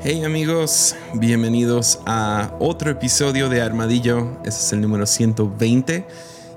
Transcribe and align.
Hey 0.00 0.22
amigos, 0.22 0.94
bienvenidos 1.14 1.98
a 2.06 2.54
otro 2.60 2.88
episodio 2.88 3.48
de 3.48 3.60
Armadillo. 3.60 4.38
Este 4.44 4.64
es 4.64 4.72
el 4.72 4.80
número 4.80 5.06
120 5.06 6.06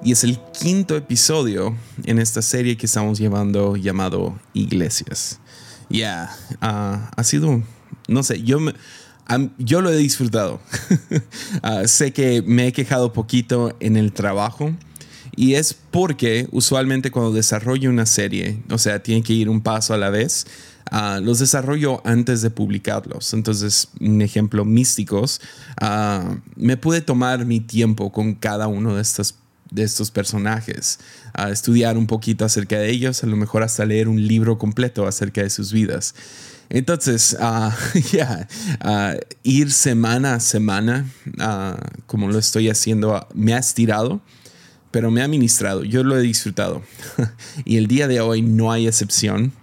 y 0.04 0.12
es 0.12 0.24
el 0.24 0.40
quinto 0.54 0.96
episodio 0.96 1.76
en 2.04 2.20
esta 2.20 2.44
serie 2.44 2.78
que 2.78 2.86
estamos 2.86 3.18
llevando 3.18 3.78
llamado 3.78 4.40
Iglesias. 4.54 5.40
Ya, 5.90 6.30
ah, 6.62 7.10
ha 7.18 7.24
sido, 7.24 7.64
no 8.08 8.22
sé, 8.22 8.44
yo, 8.44 8.60
yo 9.58 9.82
lo 9.82 9.90
he 9.90 9.98
disfrutado. 9.98 10.62
Ah, 11.64 11.88
sé 11.88 12.14
que 12.14 12.44
me 12.44 12.68
he 12.68 12.74
quejado 12.74 13.12
poquito 13.12 13.76
en 13.80 13.98
el 13.98 14.14
trabajo. 14.14 14.72
Y 15.36 15.56
es 15.56 15.74
porque 15.74 16.48
usualmente 16.52 17.10
cuando 17.10 17.32
desarrollo 17.32 17.90
una 17.90 18.06
serie, 18.06 18.62
o 18.70 18.78
sea, 18.78 19.02
tiene 19.02 19.24
que 19.24 19.34
ir 19.34 19.50
un 19.50 19.62
paso 19.62 19.94
a 19.94 19.98
la 19.98 20.10
vez, 20.10 20.46
Ah, 20.90 21.20
los 21.22 21.40
desarrollo 21.40 22.02
antes 22.06 22.42
de 22.42 22.50
publicarlos. 22.50 23.34
Entonces, 23.34 23.90
un 24.00 24.22
ejemplo, 24.22 24.66
místicos, 24.66 25.42
uh, 25.82 26.38
me 26.56 26.78
pude 26.78 27.02
tomar 27.02 27.46
mi 27.46 27.60
tiempo 27.60 28.12
con 28.12 28.36
cada 28.36 28.68
uno 28.68 28.96
de 28.96 29.02
estos, 29.02 29.36
de 29.70 29.84
estos 29.84 30.12
personajes, 30.12 31.00
a 31.34 31.50
estudiar 31.50 31.98
un 31.98 32.08
poquito 32.08 32.46
acerca 32.46 32.78
de 32.78 32.90
ellos, 32.90 33.24
a 33.24 33.28
lo 33.28 33.38
mejor 33.38 33.64
hasta 33.64 33.86
leer 33.86 34.08
un 34.08 34.28
libro 34.28 34.58
completo 34.58 35.08
acerca 35.08 35.44
de 35.44 35.50
sus 35.50 35.72
vidas. 35.72 36.16
Entonces, 36.70 37.38
uh, 37.40 37.72
ya, 38.12 38.48
ir 39.44 39.72
semana 39.72 40.36
a 40.36 40.40
semana, 40.40 41.06
como 42.06 42.30
lo 42.30 42.40
estoy 42.40 42.70
haciendo, 42.70 43.28
me 43.34 43.54
ha 43.54 43.60
estirado 43.60 44.22
pero 44.92 45.10
me 45.10 45.24
ha 45.24 45.28
ministrado, 45.30 45.86
yo 45.86 46.04
lo 46.04 46.18
he 46.18 46.22
disfrutado. 46.22 46.84
y 47.66 47.78
el 47.78 47.88
día 47.88 48.10
de 48.10 48.20
hoy 48.20 48.42
no 48.42 48.74
hay 48.74 48.88
excepción. 48.88 49.54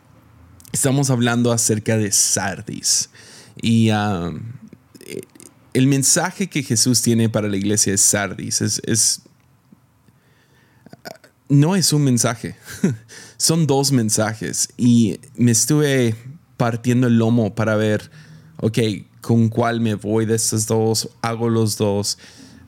Estamos 0.73 1.11
hablando 1.11 1.53
acerca 1.53 1.97
de 1.97 2.13
Sardis. 2.13 3.11
Y 3.61 3.91
ah, 3.91 4.33
el 5.73 5.87
mensaje 5.87 6.49
que 6.49 6.63
Jesús 6.63 7.03
tiene 7.03 7.29
para 7.29 7.49
la 7.49 7.57
iglesia 7.57 7.93
de 7.93 7.99
Sardis 7.99 8.61
es, 8.61 9.23
no 11.49 11.77
es 11.77 11.93
un 11.93 12.03
mensaje, 12.03 12.57
son 13.37 13.67
dos 13.67 13.93
mensajes. 13.93 14.69
Y 14.77 15.21
me 15.37 15.53
estuve 15.53 16.15
partiendo 16.57 17.07
el 17.07 17.19
lomo 17.19 17.55
para 17.55 17.77
ver, 17.77 18.11
ok, 18.59 18.79
con 19.21 19.49
cuál 19.49 19.81
me 19.81 19.95
voy 19.95 20.27
de 20.27 20.35
estos 20.35 20.67
dos, 20.67 21.09
hago 21.23 21.49
los 21.49 21.77
dos. 21.77 22.19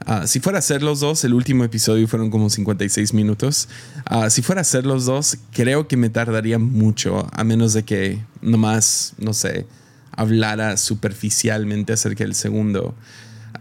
Ah, 0.06 0.26
si 0.26 0.40
fuera 0.40 0.58
a 0.58 0.60
hacer 0.60 0.82
los 0.82 1.00
dos, 1.00 1.24
el 1.24 1.34
último 1.34 1.62
episodio 1.62 2.08
fueron 2.08 2.30
como 2.30 2.48
56 2.48 3.12
minutos. 3.12 3.68
Ah, 4.06 4.30
si 4.30 4.40
fuera 4.42 4.60
a 4.60 4.62
hacer 4.62 4.86
los 4.86 5.04
dos, 5.04 5.36
creo 5.52 5.88
que 5.88 5.96
me 5.96 6.08
tardaría 6.08 6.58
mucho, 6.58 7.28
a 7.32 7.44
menos 7.44 7.74
de 7.74 7.84
que 7.84 8.24
nomás, 8.40 9.12
no 9.18 9.34
sé, 9.34 9.66
hablara 10.12 10.76
superficialmente 10.76 11.92
acerca 11.92 12.24
del 12.24 12.34
segundo 12.34 12.94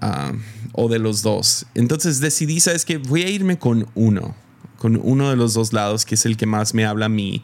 ah, 0.01 0.31
o 0.71 0.87
de 0.87 0.99
los 0.99 1.21
dos. 1.21 1.65
Entonces 1.75 2.21
decidí, 2.21 2.59
¿sabes 2.61 2.85
que 2.85 2.97
Voy 2.97 3.23
a 3.23 3.29
irme 3.29 3.59
con 3.59 3.87
uno, 3.95 4.33
con 4.77 4.99
uno 5.01 5.29
de 5.29 5.35
los 5.35 5.53
dos 5.53 5.73
lados, 5.73 6.05
que 6.05 6.15
es 6.15 6.25
el 6.25 6.37
que 6.37 6.45
más 6.45 6.73
me 6.73 6.85
habla 6.85 7.07
a 7.07 7.09
mí. 7.09 7.43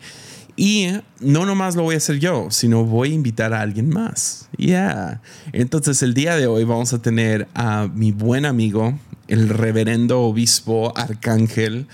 Y 0.57 0.87
no 1.19 1.45
nomás 1.45 1.75
lo 1.75 1.83
voy 1.83 1.95
a 1.95 1.97
hacer 1.97 2.19
yo, 2.19 2.47
sino 2.49 2.85
voy 2.85 3.11
a 3.11 3.15
invitar 3.15 3.53
a 3.53 3.61
alguien 3.61 3.89
más. 3.89 4.47
Yeah. 4.57 5.21
Entonces 5.51 6.01
el 6.01 6.13
día 6.13 6.37
de 6.37 6.47
hoy 6.47 6.63
vamos 6.63 6.93
a 6.93 7.01
tener 7.01 7.47
a 7.53 7.89
mi 7.93 8.13
buen 8.13 8.45
amigo, 8.45 8.97
el 9.27 9.49
reverendo 9.49 10.21
obispo 10.21 10.97
arcángel 10.97 11.87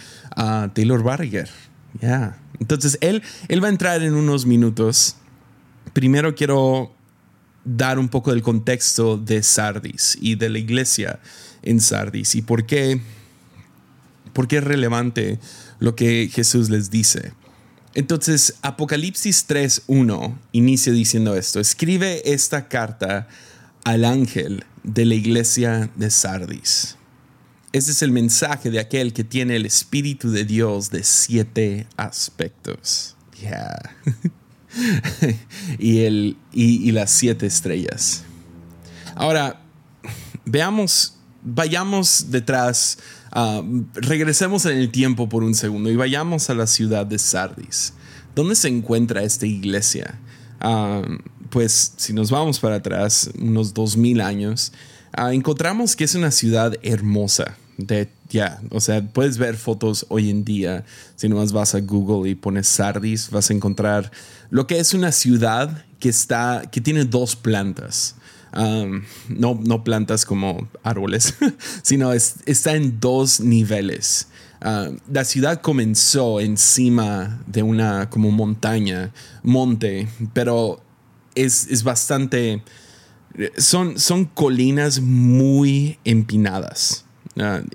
Taylor 0.73 1.01
Barriger. 1.01 1.49
Yeah. 2.01 2.37
Entonces 2.59 2.99
él, 3.01 3.23
él 3.47 3.63
va 3.63 3.67
a 3.67 3.71
entrar 3.71 4.03
en 4.03 4.13
unos 4.13 4.45
minutos. 4.45 5.15
Primero 5.93 6.35
quiero 6.35 6.93
dar 7.65 7.97
un 7.97 8.09
poco 8.09 8.31
del 8.31 8.43
contexto 8.43 9.17
de 9.17 9.41
Sardis 9.41 10.17
y 10.21 10.35
de 10.35 10.49
la 10.49 10.59
iglesia 10.59 11.19
en 11.63 11.79
Sardis 11.79 12.35
y 12.35 12.43
por 12.43 12.65
qué, 12.67 13.01
por 14.33 14.47
qué 14.47 14.57
es 14.57 14.63
relevante 14.63 15.39
lo 15.79 15.95
que 15.95 16.29
Jesús 16.31 16.69
les 16.69 16.91
dice. 16.91 17.33
Entonces, 17.93 18.55
Apocalipsis 18.61 19.47
3.1 19.47 20.37
inicia 20.53 20.93
diciendo 20.93 21.35
esto. 21.35 21.59
Escribe 21.59 22.21
esta 22.31 22.67
carta 22.67 23.27
al 23.83 24.05
ángel 24.05 24.63
de 24.83 25.05
la 25.05 25.15
iglesia 25.15 25.89
de 25.95 26.09
Sardis. 26.09 26.95
Ese 27.73 27.91
es 27.91 28.01
el 28.01 28.11
mensaje 28.11 28.69
de 28.69 28.79
aquel 28.79 29.13
que 29.13 29.23
tiene 29.23 29.55
el 29.55 29.65
Espíritu 29.65 30.31
de 30.31 30.45
Dios 30.45 30.89
de 30.89 31.03
siete 31.03 31.87
aspectos. 31.97 33.15
Y, 35.79 36.05
el, 36.05 36.37
y 36.53 36.89
las 36.93 37.11
siete 37.11 37.45
estrellas. 37.45 38.23
Ahora, 39.15 39.61
veamos, 40.45 41.17
vayamos 41.43 42.31
detrás 42.31 42.97
Ah, 43.31 43.63
regresemos 43.93 44.65
en 44.65 44.77
el 44.77 44.91
tiempo 44.91 45.29
por 45.29 45.43
un 45.43 45.55
segundo 45.55 45.89
y 45.89 45.95
vayamos 45.95 46.49
a 46.49 46.53
la 46.53 46.67
ciudad 46.67 47.05
de 47.05 47.17
Sardis. 47.17 47.93
¿Dónde 48.35 48.55
se 48.55 48.67
encuentra 48.67 49.23
esta 49.23 49.45
iglesia? 49.45 50.19
Ah, 50.59 51.01
pues 51.49 51.93
si 51.95 52.13
nos 52.13 52.29
vamos 52.29 52.59
para 52.59 52.75
atrás, 52.75 53.29
unos 53.39 53.73
2000 53.73 54.21
años, 54.21 54.73
ah, 55.13 55.33
encontramos 55.33 55.95
que 55.95 56.03
es 56.03 56.15
una 56.15 56.31
ciudad 56.31 56.73
hermosa. 56.81 57.57
Ya, 58.29 58.61
o 58.69 58.79
sea, 58.79 59.01
puedes 59.01 59.37
ver 59.37 59.57
fotos 59.57 60.05
hoy 60.09 60.29
en 60.29 60.43
día. 60.43 60.85
Si 61.15 61.27
nomás 61.27 61.51
vas 61.51 61.73
a 61.73 61.79
Google 61.79 62.29
y 62.29 62.35
pones 62.35 62.67
Sardis, 62.67 63.29
vas 63.31 63.49
a 63.49 63.53
encontrar 63.53 64.11
lo 64.49 64.67
que 64.67 64.79
es 64.79 64.93
una 64.93 65.11
ciudad 65.11 65.85
que, 65.99 66.09
está, 66.09 66.63
que 66.71 66.79
tiene 66.79 67.05
dos 67.05 67.35
plantas 67.35 68.15
no, 68.53 69.59
no 69.63 69.83
plantas 69.83 70.25
como 70.25 70.67
árboles, 70.83 71.35
sino 71.81 72.11
está 72.13 72.75
en 72.75 72.99
dos 72.99 73.39
niveles. 73.39 74.27
la 74.61 75.25
ciudad 75.25 75.61
comenzó 75.61 76.39
encima 76.39 77.41
de 77.47 77.63
una 77.63 78.09
como 78.09 78.31
montaña, 78.31 79.11
monte, 79.43 80.07
pero 80.33 80.81
es, 81.35 81.67
es 81.67 81.83
bastante... 81.83 82.63
Son, 83.57 83.97
son 83.97 84.25
colinas 84.25 84.99
muy 84.99 85.97
empinadas. 86.03 87.05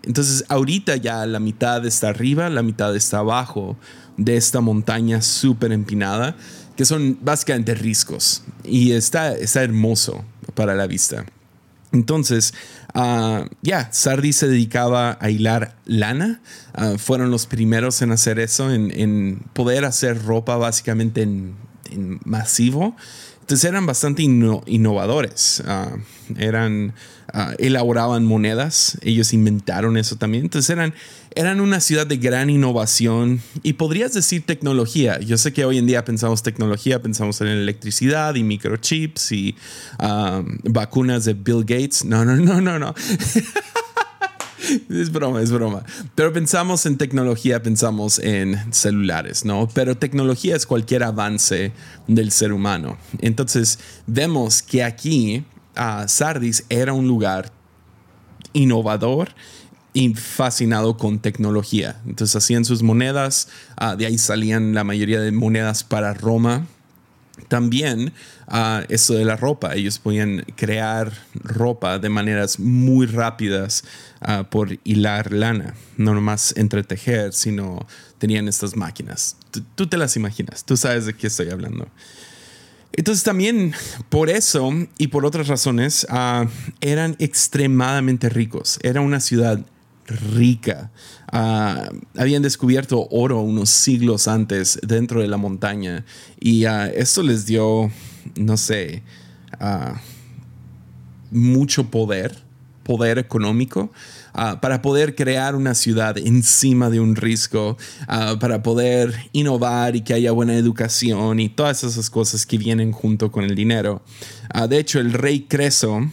entonces 0.03 0.44
ahorita 0.48 0.97
ya 0.97 1.25
la 1.25 1.41
mitad 1.41 1.86
está 1.86 2.10
arriba, 2.10 2.50
la 2.50 2.62
mitad 2.62 2.94
está 2.94 3.19
abajo 3.19 3.78
de 4.19 4.36
esta 4.36 4.60
montaña 4.60 5.22
súper 5.22 5.72
empinada, 5.72 6.36
que 6.76 6.84
son 6.84 7.19
básicamente 7.22 7.75
riscos. 7.75 8.42
Y 8.65 8.92
está, 8.92 9.32
está 9.32 9.62
hermoso 9.62 10.25
para 10.54 10.74
la 10.74 10.86
vista. 10.86 11.26
Entonces, 11.92 12.54
ah, 12.94 13.46
ya, 13.62 13.88
Sardis 13.92 14.36
se 14.36 14.48
dedicaba 14.48 15.18
a 15.20 15.30
hilar 15.30 15.76
lana. 15.84 16.40
Ah, 16.74 16.94
fueron 16.98 17.30
los 17.30 17.46
primeros 17.46 18.02
en 18.02 18.12
hacer 18.12 18.38
eso, 18.38 18.70
en, 18.72 19.42
poder 19.52 19.84
hacer 19.84 20.22
ropa 20.24 20.56
básicamente 20.56 21.22
en, 21.22 21.54
masivo. 22.24 22.96
Entonces 23.40 23.68
eran 23.68 23.86
bastante 23.86 24.22
innovadores. 24.22 25.62
Ah, 25.66 25.96
eran, 26.38 26.94
elaboraban 27.59 28.25
monedas. 28.25 28.98
Ellos 29.03 29.32
inventaron 29.32 29.97
eso 29.97 30.16
también. 30.16 30.44
Entonces 30.44 30.70
eran 30.70 30.94
eran 31.37 31.60
una 31.60 31.81
ciudad 31.81 32.06
de 32.06 32.16
gran 32.16 32.48
innovación 32.48 33.42
y 33.62 33.75
podrías 33.75 34.14
decir 34.14 34.47
tecnología. 34.47 35.20
Yo 35.20 35.36
sé 35.36 35.53
que 35.53 35.66
hoy 35.66 35.76
en 35.76 35.86
día 35.86 36.03
pensamos 36.03 36.42
tecnología, 36.42 37.03
pensamos 37.03 37.42
en 37.42 37.48
electricidad 37.48 38.34
y 38.36 38.42
microchips 38.42 39.32
y 39.32 39.54
um, 40.00 40.56
vacunas 40.65 41.26
de 41.26 41.34
Bill 41.34 41.60
Gates. 41.60 42.06
No, 42.06 42.25
no, 42.25 42.36
no, 42.36 42.62
no, 42.62 42.78
no. 42.78 42.94
es 44.88 45.12
broma, 45.12 45.42
es 45.42 45.53
broma. 45.53 45.84
Pero 46.15 46.32
pensamos 46.32 46.86
en 46.86 46.97
tecnología, 46.97 47.62
pensamos 47.62 48.19
en 48.19 48.72
celulares, 48.72 49.45
¿no? 49.45 49.68
Pero 49.74 49.95
tecnología 49.95 50.56
es 50.56 50.65
cualquier 50.65 51.03
avance 51.03 51.72
del 52.06 52.30
ser 52.30 52.54
humano. 52.54 52.97
Entonces 53.21 53.78
vemos 54.06 54.62
que 54.62 54.83
aquí 54.83 55.45
Sardis 56.06 56.64
era 56.68 56.92
un 56.92 57.06
lugar 57.06 57.52
innovador 58.52 59.34
y 59.92 60.14
fascinado 60.14 60.96
con 60.96 61.20
tecnología. 61.20 62.00
Entonces 62.06 62.36
hacían 62.36 62.64
sus 62.64 62.82
monedas, 62.82 63.48
ah, 63.76 63.96
de 63.96 64.06
ahí 64.06 64.18
salían 64.18 64.74
la 64.74 64.84
mayoría 64.84 65.20
de 65.20 65.32
monedas 65.32 65.84
para 65.84 66.12
Roma. 66.12 66.66
También 67.48 68.12
uh, 68.48 68.84
eso 68.88 69.14
de 69.14 69.24
la 69.24 69.36
ropa, 69.36 69.74
ellos 69.74 69.98
podían 69.98 70.44
crear 70.56 71.12
ropa 71.34 71.98
de 71.98 72.08
maneras 72.08 72.58
muy 72.58 73.06
rápidas 73.06 73.84
ah, 74.20 74.44
por 74.50 74.78
hilar 74.84 75.32
lana, 75.32 75.74
no 75.96 76.14
nomás 76.14 76.54
entretejer, 76.56 77.32
sino 77.32 77.86
tenían 78.18 78.48
estas 78.48 78.76
máquinas. 78.76 79.36
Tú, 79.74 79.86
te 79.86 79.96
las 79.96 80.16
imaginas, 80.16 80.64
tú 80.64 80.76
sabes 80.76 81.06
de 81.06 81.14
qué 81.14 81.28
estoy 81.28 81.50
hablando. 81.50 81.88
Entonces 82.97 83.22
también 83.22 83.75
por 84.09 84.31
eso 84.31 84.71
y 84.98 85.09
por 85.09 85.27
otras 85.27 85.48
razones 85.48 86.07
eran 86.81 87.16
extremadamente 87.19 88.28
ricos. 88.28 88.78
Era 88.83 89.01
una 89.01 89.21
ciudad 89.21 89.65
rica. 90.07 90.91
Ah, 91.31 91.91
habían 92.16 92.43
descubierto 92.43 93.09
oro 93.10 93.41
unos 93.41 93.71
siglos 93.71 94.28
antes 94.28 94.78
dentro 94.83 95.21
de 95.21 95.28
la 95.28 95.37
montaña 95.37 96.04
y 96.41 96.66
uh, 96.66 96.84
esto 96.95 97.22
les 97.22 97.47
dio, 97.47 97.91
no 98.37 98.57
sé, 98.57 99.03
mucho 101.31 101.91
poder, 101.91 102.37
poder 102.84 103.19
económico, 103.19 103.91
ah, 104.36 104.60
para 104.60 104.80
poder 104.83 105.16
crear 105.16 105.56
una 105.56 105.74
ciudad 105.74 106.16
encima 106.18 106.91
de 106.91 107.00
un 107.00 107.16
risco, 107.16 107.77
ah, 108.06 108.36
para 108.38 108.62
poder 108.62 109.15
innovar 109.33 109.97
y 109.97 110.03
que 110.03 110.15
haya 110.15 110.30
buena 110.30 110.54
educación 110.54 111.41
y 111.41 111.48
todas 111.48 111.83
esas 111.83 112.10
cosas 112.10 112.47
que 112.47 112.59
vienen 112.59 112.92
junto 112.92 113.33
con 113.33 113.42
el 113.42 113.56
dinero. 113.56 114.03
Ah, 114.54 114.68
de 114.68 114.78
hecho, 114.78 115.00
el 115.00 115.12
rey 115.12 115.47
Creso, 115.48 116.09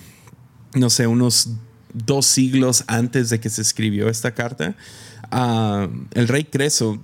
no 0.73 0.89
sé, 0.89 1.05
unos 1.05 1.49
dos 1.93 2.25
siglos 2.25 2.83
antes 2.87 3.29
de 3.29 3.39
que 3.39 3.51
se 3.51 3.61
escribió 3.61 4.09
esta 4.09 4.33
carta, 4.33 4.75
el 6.15 6.27
rey 6.27 6.45
Creso 6.45 7.03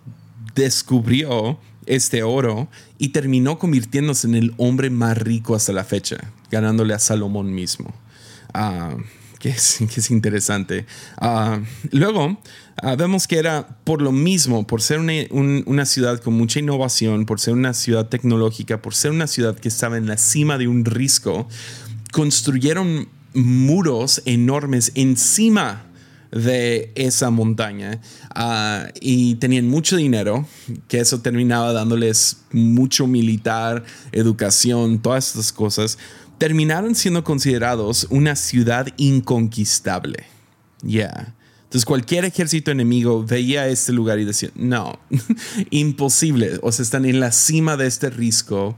descubrió 0.56 1.60
este 1.86 2.24
oro 2.24 2.70
y 2.98 3.10
terminó 3.10 3.58
convirtiéndose 3.58 4.28
en 4.28 4.36
el 4.36 4.54
hombre 4.58 4.90
más 4.90 5.18
rico 5.18 5.56
hasta 5.56 5.74
la 5.74 5.84
fecha, 5.84 6.18
ganándole 6.52 6.94
a 6.94 7.00
Salomón 7.00 7.54
mismo. 7.54 7.94
Ah, 8.54 8.96
que, 9.40 9.50
es, 9.50 10.12
interesante. 10.12 10.86
Ah, 11.18 11.62
luego 11.92 12.40
ah, 12.84 12.96
vemos 12.96 13.28
que 13.28 13.38
era 13.38 13.80
por 13.84 14.02
lo 14.02 14.12
mismo, 14.12 14.68
por 14.68 14.82
ser 14.82 15.00
una, 15.00 15.14
una, 15.66 15.86
ciudad 15.86 16.20
con 16.20 16.34
mucha 16.36 16.60
innovación, 16.60 17.26
por 17.26 17.40
ser 17.40 17.54
una 17.54 17.74
ciudad 17.74 18.08
tecnológica, 18.08 18.82
por 18.82 18.94
ser 18.94 19.12
una 19.12 19.28
ciudad 19.28 19.58
que 19.58 19.70
estaba 19.70 19.98
en 19.98 20.08
la 20.08 20.18
cima 20.18 20.58
de 20.58 20.68
un 20.68 20.86
risco, 20.86 21.48
construyeron 22.12 23.08
muros 23.34 24.22
enormes 24.26 24.92
encima 24.96 25.86
de 26.32 26.92
esa 26.96 27.32
montaña 27.32 28.02
ah, 28.36 28.88
y 29.02 29.36
tenían 29.36 29.68
mucho 29.68 29.96
dinero, 29.96 30.48
que 30.88 31.00
eso 31.00 31.22
terminaba 31.22 31.74
dándoles 31.74 32.42
mucho 32.52 33.08
militar, 33.08 33.84
educación, 34.12 35.02
todas 35.02 35.28
estas 35.28 35.52
cosas, 35.52 35.98
terminaron 36.40 36.96
siendo 36.96 37.24
considerados 37.24 38.08
una 38.10 38.36
ciudad 38.36 38.88
inconquistable. 38.98 40.26
Ya. 40.82 41.36
Entonces 41.66 41.86
cualquier 41.86 42.26
ejército 42.26 42.72
enemigo 42.72 43.24
veía 43.24 43.68
este 43.68 43.92
lugar 43.92 44.18
y 44.18 44.26
decía, 44.26 44.50
no, 44.56 45.00
imposible, 45.70 46.58
o 46.64 46.72
sea, 46.72 46.82
están 46.82 47.06
en 47.06 47.20
la 47.20 47.32
cima 47.32 47.78
de 47.78 47.86
este 47.86 48.10
risco 48.10 48.76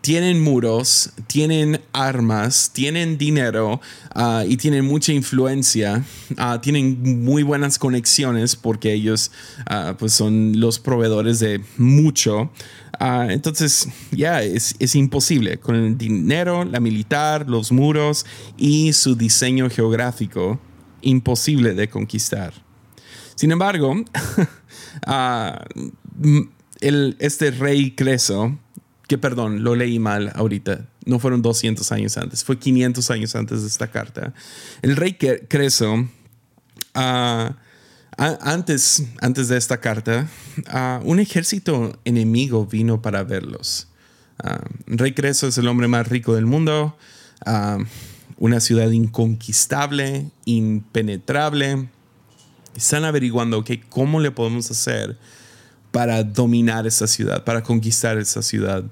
tienen 0.00 0.42
muros, 0.42 1.12
tienen 1.26 1.80
armas, 1.92 2.70
tienen 2.72 3.18
dinero 3.18 3.80
ah, 4.14 4.44
y 4.46 4.56
tienen 4.56 4.84
mucha 4.84 5.12
influencia, 5.12 6.04
ah, 6.36 6.60
tienen 6.60 7.24
muy 7.24 7.42
buenas 7.42 7.78
conexiones 7.78 8.56
porque 8.56 8.92
ellos 8.92 9.30
ah, 9.66 9.96
pues 9.98 10.12
son 10.12 10.60
los 10.60 10.78
proveedores 10.78 11.40
de 11.40 11.60
mucho. 11.76 12.50
entonces 13.00 13.88
ya 14.10 14.42
es, 14.42 14.74
es, 14.78 14.94
imposible 14.94 15.58
con 15.58 15.74
el 15.74 15.98
dinero, 15.98 16.64
la 16.64 16.80
militar, 16.80 17.48
los 17.48 17.70
muros 17.70 18.26
y 18.56 18.92
su 18.92 19.14
diseño 19.14 19.68
geográfico, 19.70 20.58
imposible 21.02 21.74
de 21.74 21.88
conquistar. 21.88 22.54
Sin 23.34 23.52
embargo, 23.52 23.94
el, 26.80 27.16
este 27.20 27.50
rey 27.52 27.92
Creso, 27.92 28.58
que 29.08 29.18
perdón, 29.18 29.64
lo 29.64 29.74
leí 29.74 29.98
mal 29.98 30.30
ahorita. 30.34 30.86
No 31.06 31.18
fueron 31.18 31.42
200 31.42 31.90
años 31.92 32.16
antes, 32.18 32.44
fue 32.44 32.58
500 32.58 33.10
años 33.10 33.34
antes 33.34 33.62
de 33.62 33.68
esta 33.68 33.90
carta. 33.90 34.34
El 34.82 34.94
rey 34.96 35.14
Creso, 35.14 36.06
ah, 36.94 37.56
antes, 38.18 39.04
antes 39.20 39.48
de 39.48 39.56
esta 39.56 39.80
carta, 39.80 40.28
uh, 40.72 41.02
un 41.08 41.20
ejército 41.20 41.98
enemigo 42.04 42.66
vino 42.66 43.00
para 43.00 43.24
verlos. 43.24 43.88
Uh, 44.44 44.68
rey 44.86 45.14
Creso 45.14 45.48
es 45.48 45.56
el 45.56 45.68
hombre 45.68 45.88
más 45.88 46.06
rico 46.06 46.34
del 46.34 46.46
mundo, 46.46 46.96
una 48.36 48.60
ciudad 48.60 48.90
inconquistable, 48.90 50.30
impenetrable. 50.44 51.88
Están 52.76 53.04
averiguando 53.04 53.58
okay, 53.58 53.78
cómo 53.88 54.20
le 54.20 54.30
podemos 54.30 54.70
hacer 54.70 55.16
para 55.92 56.22
dominar 56.22 56.86
esa 56.86 57.06
ciudad, 57.06 57.44
para 57.44 57.62
conquistar 57.62 58.18
esa 58.18 58.42
ciudad. 58.42 58.84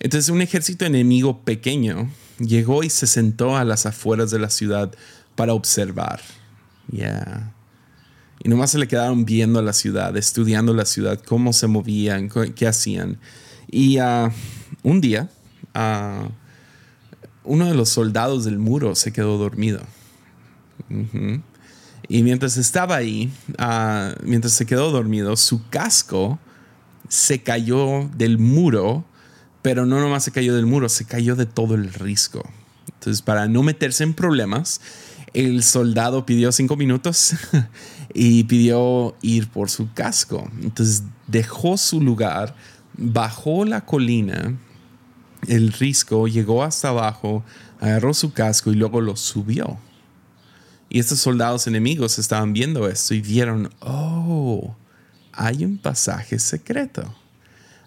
Entonces 0.00 0.30
un 0.30 0.42
ejército 0.42 0.84
enemigo 0.84 1.42
pequeño 1.44 2.10
llegó 2.38 2.84
y 2.84 2.90
se 2.90 3.06
sentó 3.06 3.56
a 3.56 3.64
las 3.64 3.86
afueras 3.86 4.30
de 4.30 4.38
la 4.38 4.50
ciudad 4.50 4.92
para 5.34 5.54
observar. 5.54 6.20
Yeah. 6.90 7.52
Y 8.42 8.48
nomás 8.48 8.70
se 8.70 8.78
le 8.78 8.86
quedaron 8.86 9.24
viendo 9.24 9.60
la 9.62 9.72
ciudad, 9.72 10.16
estudiando 10.16 10.72
la 10.72 10.84
ciudad, 10.84 11.20
cómo 11.20 11.52
se 11.52 11.66
movían, 11.66 12.30
qué 12.54 12.66
hacían. 12.66 13.18
Y 13.70 14.00
uh, 14.00 14.30
un 14.82 15.00
día, 15.00 15.28
uh, 15.74 16.28
uno 17.44 17.66
de 17.66 17.74
los 17.74 17.88
soldados 17.88 18.44
del 18.44 18.58
muro 18.58 18.94
se 18.94 19.12
quedó 19.12 19.38
dormido. 19.38 19.80
Y 22.08 22.22
mientras 22.22 22.56
estaba 22.56 22.96
ahí, 22.96 23.32
uh, 23.58 24.14
mientras 24.22 24.52
se 24.52 24.66
quedó 24.66 24.92
dormido, 24.92 25.36
su 25.36 25.68
casco 25.68 26.38
se 27.08 27.42
cayó 27.42 28.08
del 28.16 28.38
muro 28.38 29.04
pero 29.68 29.84
no 29.84 30.00
nomás 30.00 30.24
se 30.24 30.32
cayó 30.32 30.56
del 30.56 30.64
muro, 30.64 30.88
se 30.88 31.04
cayó 31.04 31.36
de 31.36 31.44
todo 31.44 31.74
el 31.74 31.92
risco. 31.92 32.42
Entonces, 32.86 33.20
para 33.20 33.48
no 33.48 33.62
meterse 33.62 34.02
en 34.02 34.14
problemas, 34.14 34.80
el 35.34 35.62
soldado 35.62 36.24
pidió 36.24 36.52
cinco 36.52 36.74
minutos 36.74 37.34
y 38.14 38.44
pidió 38.44 39.14
ir 39.20 39.50
por 39.50 39.68
su 39.68 39.92
casco. 39.92 40.50
Entonces, 40.62 41.02
dejó 41.26 41.76
su 41.76 42.00
lugar, 42.00 42.56
bajó 42.96 43.66
la 43.66 43.82
colina, 43.82 44.56
el 45.46 45.70
risco, 45.74 46.28
llegó 46.28 46.62
hasta 46.64 46.88
abajo, 46.88 47.44
agarró 47.78 48.14
su 48.14 48.32
casco 48.32 48.72
y 48.72 48.74
luego 48.74 49.02
lo 49.02 49.16
subió. 49.16 49.76
Y 50.88 50.98
estos 50.98 51.18
soldados 51.18 51.66
enemigos 51.66 52.18
estaban 52.18 52.54
viendo 52.54 52.88
esto 52.88 53.12
y 53.12 53.20
vieron, 53.20 53.68
oh, 53.80 54.74
hay 55.30 55.66
un 55.66 55.76
pasaje 55.76 56.38
secreto 56.38 57.14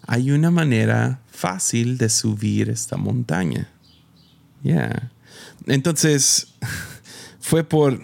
hay 0.06 0.30
una 0.30 0.50
manera 0.50 1.20
fácil 1.30 1.98
de 1.98 2.08
subir 2.08 2.70
esta 2.70 2.96
montaña. 2.96 3.68
Ya. 4.62 5.10
Entonces, 5.66 6.54
fue 7.40 7.64
por, 7.64 8.00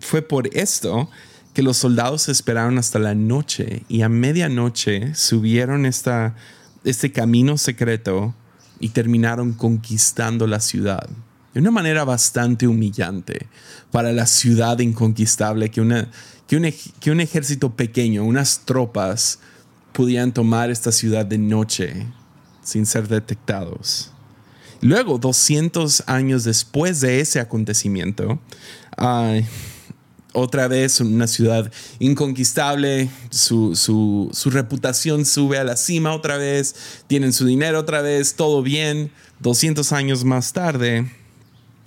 fue 0.00 0.22
por 0.22 0.48
esto 0.56 1.10
que 1.54 1.62
los 1.62 1.76
soldados 1.76 2.28
esperaron 2.28 2.78
hasta 2.78 2.98
la 2.98 3.14
noche 3.14 3.84
y 3.88 4.02
a 4.02 4.08
medianoche 4.08 5.14
subieron 5.14 5.84
esta, 5.84 6.34
este 6.84 7.12
camino 7.12 7.58
secreto 7.58 8.34
y 8.80 8.90
terminaron 8.90 9.52
conquistando 9.52 10.46
la 10.46 10.60
ciudad. 10.60 11.08
De 11.52 11.60
una 11.60 11.70
manera 11.70 12.04
bastante 12.04 12.66
humillante 12.66 13.46
para 13.90 14.12
la 14.12 14.26
ciudad 14.26 14.78
inconquistable 14.78 15.70
que, 15.70 15.82
una, 15.82 16.10
que, 16.46 16.56
un, 16.56 16.72
que 16.98 17.10
un 17.10 17.20
ejército 17.20 17.76
pequeño, 17.76 18.24
unas 18.24 18.60
tropas, 18.64 19.38
podían 19.92 20.32
tomar 20.32 20.70
esta 20.70 20.92
ciudad 20.92 21.24
de 21.24 21.38
noche 21.38 22.06
sin 22.62 22.86
ser 22.86 23.08
detectados. 23.08 24.10
Luego, 24.80 25.18
200 25.18 26.04
años 26.06 26.44
después 26.44 27.00
de 27.00 27.20
ese 27.20 27.38
acontecimiento, 27.38 28.40
otra 30.32 30.66
vez 30.66 31.00
una 31.00 31.26
ciudad 31.28 31.70
inconquistable, 31.98 33.08
su, 33.30 33.76
su, 33.76 34.50
reputación 34.50 35.24
sube 35.24 35.58
a 35.58 35.64
la 35.64 35.76
cima 35.76 36.12
otra 36.12 36.36
vez, 36.36 36.74
tienen 37.06 37.32
su 37.32 37.46
dinero 37.46 37.78
otra 37.78 38.02
vez, 38.02 38.34
todo 38.34 38.62
bien. 38.62 39.12
200 39.38 39.92
años 39.92 40.24
más 40.24 40.52
tarde, 40.52 41.10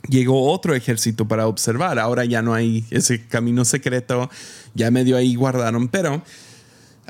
llegó 0.07 0.51
otro 0.51 0.75
ejército 0.75 1.27
para 1.27 1.47
observar. 1.47 1.99
Ahora 1.99 2.25
ya 2.25 2.41
no 2.41 2.53
hay 2.53 2.85
ese 2.91 3.25
camino 3.27 3.65
secreto, 3.65 4.29
ya 4.73 4.91
medio 4.91 5.17
ahí 5.17 5.35
guardaron, 5.35 5.87
pero 5.87 6.21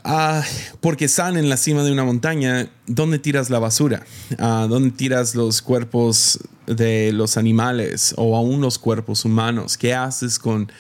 Ah, 0.08 0.44
porque 0.82 1.06
están 1.06 1.36
en 1.36 1.50
la 1.50 1.58
cima 1.58 1.82
de 1.82 1.92
una 1.92 2.04
montaña, 2.04 2.70
¿dónde 2.86 3.18
tiras 3.18 3.50
la 3.50 3.58
basura? 3.58 4.06
Ah, 4.38 4.68
¿Dónde 4.70 4.92
tiras 4.92 5.34
los 5.34 5.64
cuerpos 5.64 6.42
de 6.68 7.12
los 7.12 7.38
animales 7.38 8.14
o 8.16 8.38
aún 8.38 8.62
los 8.62 8.78
cuerpos 8.78 9.26
humanos? 9.26 9.80
¿Qué 9.80 9.96
haces 9.96 10.38
con, 10.38 10.72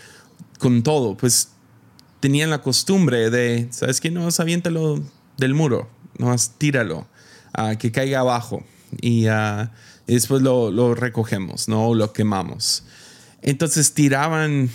con 0.59 0.83
todo? 0.83 1.17
Pues 1.17 1.49
tenían 2.19 2.51
la 2.51 2.61
costumbre 2.61 3.31
de, 3.31 3.67
¿sabes 3.71 3.99
qué? 3.99 4.11
No, 4.11 4.29
aviéntalo 4.37 5.01
del 5.37 5.55
muro, 5.55 5.89
no, 6.19 6.35
tíralo, 6.59 7.07
ah, 7.55 7.77
que 7.79 7.91
caiga 7.91 8.19
abajo 8.19 8.63
y, 9.01 9.25
y 9.25 10.13
después 10.13 10.43
lo, 10.43 10.69
lo, 10.69 10.93
recogemos, 10.93 11.67
¿no? 11.67 11.95
Lo 11.95 12.13
quemamos. 12.13 12.83
Entonces 13.41 13.95
tiraban 13.95 14.69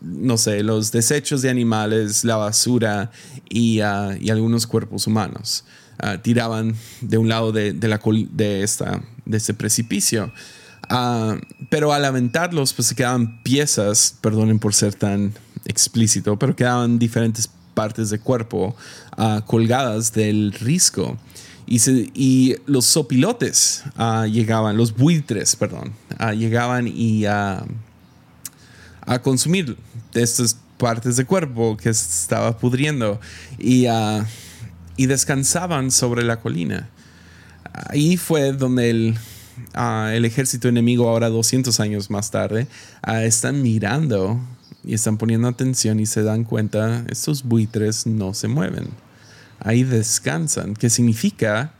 no 0.00 0.36
sé, 0.36 0.62
los 0.62 0.92
desechos 0.92 1.42
de 1.42 1.50
animales, 1.50 2.24
la 2.24 2.36
basura 2.36 3.10
y, 3.48 3.80
ah, 3.80 4.16
algunos 4.30 4.66
cuerpos 4.66 5.06
humanos. 5.06 5.64
Ah, 5.98 6.18
tiraban 6.18 6.74
de 7.00 7.18
un 7.18 7.28
lado 7.28 7.52
de, 7.52 7.74
la, 7.74 8.00
de, 8.30 8.62
esta, 8.62 9.02
de 9.24 9.36
este 9.36 9.54
precipicio. 9.54 10.32
Ah, 10.88 11.36
pero 11.70 11.92
al 11.92 12.04
aventarlos, 12.04 12.72
pues 12.72 12.88
se 12.88 12.94
quedaban 12.94 13.42
piezas, 13.42 14.16
perdonen 14.20 14.58
por 14.58 14.74
ser 14.74 14.94
tan 14.94 15.32
explícito, 15.64 16.38
pero 16.38 16.56
quedaban 16.56 16.98
diferentes 16.98 17.48
partes 17.74 18.10
de 18.10 18.18
cuerpo 18.18 18.76
colgadas 19.46 20.12
del 20.12 20.52
risco. 20.52 21.16
Y, 21.66 21.78
y 22.14 22.56
los 22.66 22.84
sopilotes 22.84 23.84
llegaban, 24.30 24.76
los 24.76 24.94
buitres, 24.96 25.54
perdón, 25.56 25.92
llegaban 26.36 26.88
y 26.88 27.24
a 29.06 29.20
consumir 29.20 29.76
estas 30.14 30.56
partes 30.78 31.16
de 31.16 31.24
cuerpo 31.24 31.76
que 31.76 31.90
estaba 31.90 32.56
pudriendo 32.58 33.20
y, 33.58 33.86
y 34.96 35.06
descansaban 35.06 35.90
sobre 35.90 36.24
la 36.24 36.40
colina. 36.40 36.88
Ahí 37.72 38.16
fue 38.16 38.52
donde 38.52 38.90
el, 38.90 39.18
el 40.12 40.24
ejército 40.24 40.68
enemigo, 40.68 41.08
ahora 41.08 41.28
200 41.28 41.78
años 41.80 42.10
más 42.10 42.30
tarde, 42.30 42.66
están 43.22 43.62
mirando 43.62 44.40
y 44.84 44.94
están 44.94 45.16
poniendo 45.18 45.48
atención 45.48 46.00
y 46.00 46.06
se 46.06 46.22
dan 46.22 46.44
cuenta, 46.44 47.04
estos 47.08 47.44
buitres 47.44 48.06
no 48.06 48.34
se 48.34 48.48
mueven. 48.48 48.88
Ahí 49.60 49.84
descansan, 49.84 50.74
¿Qué 50.74 50.90
significa, 50.90 51.74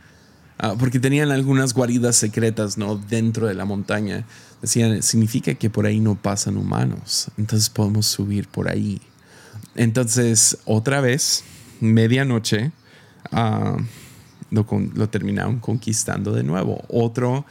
ah, 0.58 0.74
porque 0.78 0.98
tenían 0.98 1.30
algunas 1.30 1.74
guaridas 1.74 2.16
secretas 2.16 2.78
¿no? 2.78 2.96
dentro 2.96 3.46
de 3.46 3.54
la 3.54 3.64
montaña, 3.64 4.24
decían, 4.60 5.02
significa 5.02 5.54
que 5.54 5.70
por 5.70 5.86
ahí 5.86 6.00
no 6.00 6.14
pasan 6.14 6.56
humanos, 6.56 7.28
entonces 7.36 7.70
podemos 7.70 8.06
subir 8.06 8.48
por 8.48 8.68
ahí. 8.68 9.00
Entonces, 9.74 10.58
otra 10.64 11.00
vez, 11.00 11.44
medianoche, 11.80 12.72
uh, 13.32 13.80
lo, 14.50 15.08
terminaron 15.08 15.60
conquistando 15.60 16.32
de 16.32 16.42
nuevo. 16.42 16.84
Otro, 16.88 17.46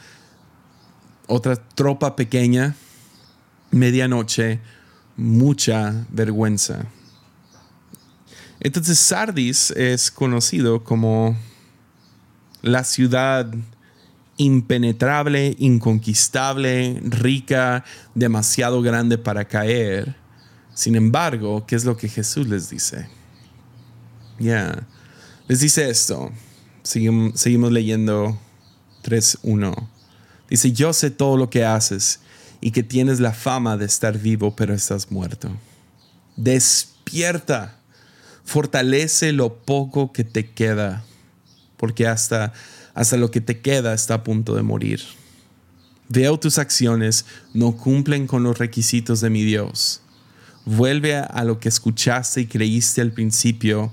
otra 1.26 1.56
tropa 1.56 2.14
pequeña, 2.16 2.76
medianoche, 3.70 4.60
mucha 5.16 6.06
vergüenza. 6.10 6.86
Entonces 8.60 8.98
Sardis 8.98 9.72
es 9.72 10.10
conocido 10.10 10.84
como 10.84 11.36
la 12.62 12.84
ciudad 12.84 13.52
impenetrable, 14.36 15.54
inconquistable, 15.58 17.00
rica, 17.04 17.84
demasiado 18.14 18.82
grande 18.82 19.18
para 19.18 19.44
caer. 19.44 20.16
Sin 20.74 20.96
embargo, 20.96 21.64
¿qué 21.66 21.76
es 21.76 21.84
lo 21.84 21.96
que 21.96 22.08
Jesús 22.08 22.48
les 22.48 22.70
dice? 22.70 23.08
Ya, 24.38 24.86
les 25.48 25.60
dice 25.60 25.90
esto. 25.90 26.30
Seguimos, 26.82 27.38
seguimos 27.38 27.70
leyendo 27.70 28.38
3.1. 29.04 29.88
Dice, 30.48 30.72
yo 30.72 30.92
sé 30.92 31.10
todo 31.10 31.36
lo 31.36 31.50
que 31.50 31.64
haces 31.64 32.20
y 32.60 32.70
que 32.70 32.82
tienes 32.82 33.20
la 33.20 33.32
fama 33.32 33.76
de 33.76 33.84
estar 33.84 34.18
vivo, 34.18 34.56
pero 34.56 34.74
estás 34.74 35.10
muerto. 35.10 35.50
Despierta, 36.36 37.76
fortalece 38.44 39.32
lo 39.32 39.54
poco 39.54 40.12
que 40.12 40.24
te 40.24 40.50
queda, 40.50 41.04
porque 41.82 42.06
hasta, 42.06 42.52
hasta 42.94 43.16
lo 43.16 43.32
que 43.32 43.40
te 43.40 43.60
queda 43.60 43.92
está 43.92 44.14
a 44.14 44.22
punto 44.22 44.54
de 44.54 44.62
morir. 44.62 45.00
Veo 46.08 46.38
tus 46.38 46.58
acciones 46.58 47.24
no 47.54 47.76
cumplen 47.76 48.28
con 48.28 48.44
los 48.44 48.56
requisitos 48.58 49.20
de 49.20 49.30
mi 49.30 49.42
Dios. 49.42 50.00
Vuelve 50.64 51.16
a 51.16 51.42
lo 51.42 51.58
que 51.58 51.68
escuchaste 51.68 52.42
y 52.42 52.46
creíste 52.46 53.00
al 53.00 53.10
principio 53.10 53.92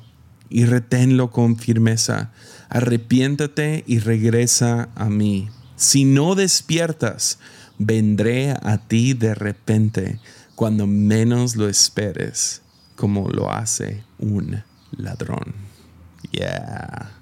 y 0.52 0.66
reténlo 0.66 1.32
con 1.32 1.58
firmeza. 1.58 2.32
Arrepiéntate 2.70 3.84
y 3.88 3.98
regresa 3.98 4.90
a 4.94 5.10
mí. 5.10 5.50
Si 5.76 6.06
no 6.06 6.36
despiertas, 6.36 7.40
vendré 7.80 8.52
a 8.52 8.78
ti 8.88 9.16
de 9.16 9.34
repente 9.34 10.20
cuando 10.54 10.86
menos 10.86 11.56
lo 11.56 11.68
esperes, 11.68 12.62
como 12.96 13.30
lo 13.30 13.52
hace 13.52 14.04
un 14.20 14.62
ladrón. 14.92 15.56
Yeah. 16.32 17.19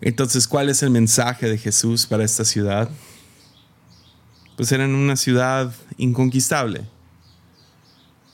Entonces, 0.00 0.46
¿cuál 0.46 0.68
es 0.68 0.82
el 0.82 0.90
mensaje 0.90 1.48
de 1.48 1.58
Jesús 1.58 2.06
para 2.06 2.24
esta 2.24 2.44
ciudad? 2.44 2.88
Pues 4.56 4.70
eran 4.72 4.94
una 4.94 5.16
ciudad 5.16 5.72
inconquistable. 5.96 6.84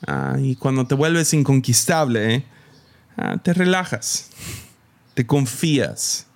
Ah, 0.07 0.37
y 0.39 0.57
cuando 0.57 0.87
te 0.87 0.95
vuelves 0.95 1.33
inconquistable, 1.33 2.45
ah, 3.17 3.39
te 3.43 3.55
relajas, 3.55 4.31
te 5.15 5.27
confías, 5.27 6.27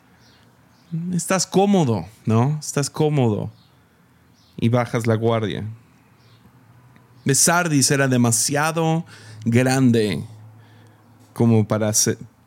estás 1.13 1.47
cómodo, 1.47 2.07
¿no? 2.25 2.59
Estás 2.59 2.89
cómodo 2.89 3.51
y 4.57 4.71
bajas 4.71 5.07
la 5.07 5.15
guardia. 5.15 5.65
Besardis 7.25 7.91
era 7.91 8.09
demasiado 8.09 9.05
grande 9.45 10.25
como 11.35 11.69
para, 11.69 11.93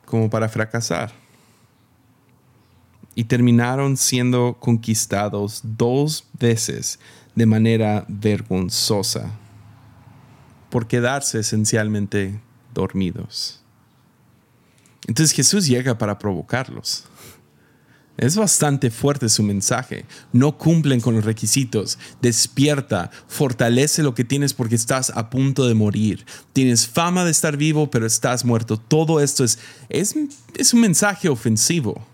como 0.06 0.30
para 0.30 0.50
fracasar. 0.50 1.21
Y 3.16 3.26
terminaron 3.26 3.98
siendo 3.98 4.58
conquistados 4.60 5.62
dos 5.64 6.26
veces 6.40 7.00
de 7.36 7.46
manera 7.46 8.06
vergonzosa 8.08 9.32
por 10.70 10.88
quedarse 10.88 11.40
esencialmente 11.40 12.40
dormidos. 12.74 13.62
Entonces 15.08 15.36
Jesús 15.36 15.68
llega 15.68 15.98
para 15.98 16.18
provocarlos. 16.18 17.06
Es 18.18 18.36
bastante 18.36 18.92
fuerte 18.92 19.30
su 19.30 19.42
mensaje. 19.42 20.06
No 20.32 20.58
cumplen 20.58 21.02
con 21.02 21.16
los 21.16 21.26
requisitos. 21.26 21.98
Despierta, 22.22 23.10
fortalece 23.28 24.04
lo 24.04 24.14
que 24.14 24.24
tienes 24.24 24.54
porque 24.54 24.76
estás 24.76 25.12
a 25.16 25.30
punto 25.30 25.66
de 25.66 25.74
morir. 25.74 26.26
Tienes 26.54 26.88
fama 26.88 27.26
de 27.26 27.32
estar 27.32 27.58
vivo, 27.58 27.90
pero 27.90 28.06
estás 28.06 28.46
muerto. 28.46 28.78
Todo 28.78 29.22
esto 29.22 29.44
es, 29.44 29.60
es, 29.90 30.16
es 30.56 30.74
un 30.74 30.82
mensaje 30.82 31.30
ofensivo. 31.30 32.06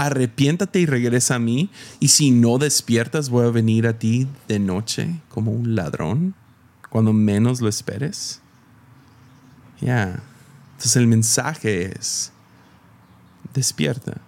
Arrepiéntate 0.00 0.80
y 0.80 0.86
regresa 0.86 1.34
a 1.34 1.38
mí. 1.38 1.68
Y 1.98 2.08
si 2.08 2.30
no 2.30 2.56
despiertas, 2.56 3.28
voy 3.28 3.44
a 3.44 3.50
venir 3.50 3.86
a 3.86 3.98
ti 3.98 4.26
de 4.48 4.58
noche 4.58 5.20
como 5.28 5.52
un 5.52 5.74
ladrón, 5.74 6.34
cuando 6.88 7.12
menos 7.12 7.60
lo 7.60 7.68
esperes. 7.68 8.40
Ya. 9.78 10.22
Entonces 10.70 10.96
el 10.96 11.06
mensaje 11.06 11.92
es, 11.94 12.32
despierta 13.52 14.22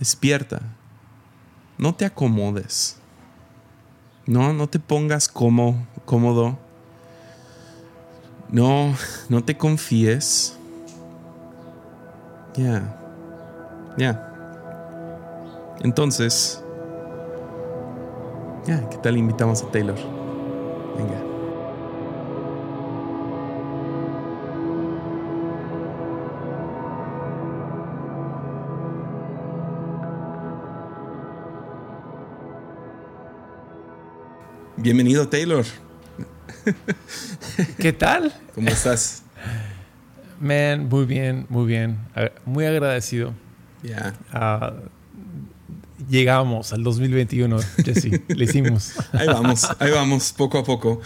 Despierta. 0.00 0.60
No 1.78 1.94
te 1.94 2.04
acomodes. 2.04 2.96
No, 4.26 4.52
no 4.52 4.68
te 4.68 4.80
pongas 4.80 5.28
como, 5.28 5.86
cómodo. 6.04 6.58
No, 8.50 8.92
no 9.28 9.44
te 9.44 9.56
confíes. 9.56 10.58
Ya. 12.56 13.00
Ya. 13.96 14.33
Entonces, 15.80 16.62
ya, 18.66 18.88
¿qué 18.88 18.96
tal 18.98 19.16
invitamos 19.16 19.62
a 19.62 19.70
Taylor? 19.70 19.96
Venga. 20.96 21.20
Bienvenido, 34.76 35.28
Taylor. 35.28 35.64
¿Qué 37.78 37.92
tal? 37.92 38.32
¿Cómo 38.54 38.68
estás? 38.68 39.22
Man, 40.40 40.88
muy 40.88 41.04
bien, 41.04 41.46
muy 41.48 41.66
bien. 41.66 41.98
Muy 42.44 42.66
agradecido. 42.66 43.32
Ya. 43.82 44.14
Ah, 44.32 44.72
llegamos 46.08 46.72
al 46.72 46.82
2021, 46.82 47.58
Jesse. 47.84 48.22
Le 48.28 48.44
hicimos. 48.44 48.94
Ahí 49.12 49.26
vamos, 49.26 49.66
ahí 49.78 49.90
vamos, 49.90 50.32
poco 50.32 50.58
a 50.58 50.64
poco. 50.64 51.00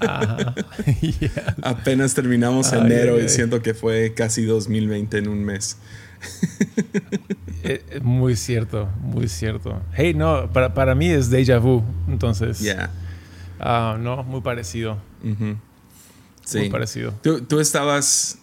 Apenas 1.62 2.14
terminamos 2.14 2.72
enero 2.72 3.20
y 3.20 3.28
siento 3.28 3.62
que 3.62 3.74
fue 3.74 4.14
casi 4.14 4.44
2020 4.44 5.18
en 5.18 5.28
un 5.28 5.44
mes. 5.44 5.78
Eh, 7.64 8.00
muy 8.02 8.36
cierto, 8.36 8.88
muy 9.00 9.28
cierto. 9.28 9.82
Hey, 9.92 10.14
no, 10.14 10.50
para, 10.52 10.74
para 10.74 10.94
mí 10.94 11.08
es 11.08 11.30
déjà 11.30 11.58
vu, 11.58 11.82
entonces. 12.08 12.60
Ya. 12.60 12.90
Ah, 13.58 13.96
no, 13.98 14.22
muy 14.24 14.40
parecido. 14.40 14.98
Sí. 16.44 16.58
Muy 16.58 16.70
parecido. 16.70 17.12
Tú, 17.22 17.42
tú, 17.42 17.60
estabas, 17.60 18.38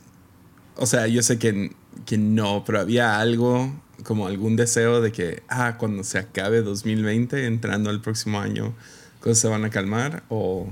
o 0.75 0.85
sea, 0.85 1.07
yo 1.07 1.23
sé 1.23 1.39
que, 1.39 1.71
que 2.05 2.17
no, 2.17 2.63
pero 2.65 2.79
había 2.81 3.19
algo, 3.19 3.73
como 4.05 4.27
algún 4.27 4.55
deseo 4.55 5.01
de 5.01 5.11
que, 5.11 5.43
ah, 5.49 5.75
cuando 5.77 6.03
se 6.03 6.19
acabe 6.19 6.61
2020, 6.61 7.45
entrando 7.45 7.89
al 7.89 8.01
próximo 8.01 8.39
año, 8.39 8.73
cosas 9.19 9.39
se 9.39 9.47
van 9.49 9.65
a 9.65 9.69
calmar, 9.69 10.23
o, 10.29 10.67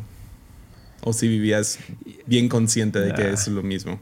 o 1.02 1.14
si 1.14 1.28
vivías 1.28 1.80
bien 2.26 2.48
consciente 2.48 3.00
de 3.00 3.14
que 3.14 3.32
es 3.32 3.48
lo 3.50 3.64
mismo 3.64 4.00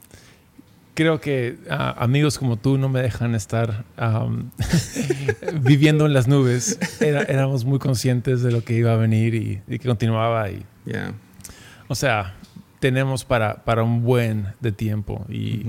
creo 0.93 1.19
que 1.19 1.57
ah, 1.69 1.95
amigos 1.97 2.37
como 2.37 2.57
tú 2.57 2.77
no 2.77 2.89
me 2.89 3.01
dejan 3.01 3.35
estar 3.35 3.85
viviendo 5.61 6.05
en 6.05 6.13
las 6.13 6.27
nubes. 6.27 6.77
éramos 6.99 7.65
muy 7.65 7.79
conscientes 7.79 8.41
de 8.41 8.51
lo 8.51 8.63
que 8.63 8.73
iba 8.73 8.93
a 8.93 8.97
venir 8.97 9.35
y, 9.35 9.61
que 9.67 9.87
continuaba. 9.87 10.49
Y, 10.49 10.63
O 11.87 11.95
sea, 11.95 12.35
tenemos 12.79 13.25
para, 13.25 13.63
para 13.63 13.83
un 13.83 14.03
buen 14.03 14.47
de 14.59 14.71
tiempo. 14.71 15.25
Y 15.29 15.65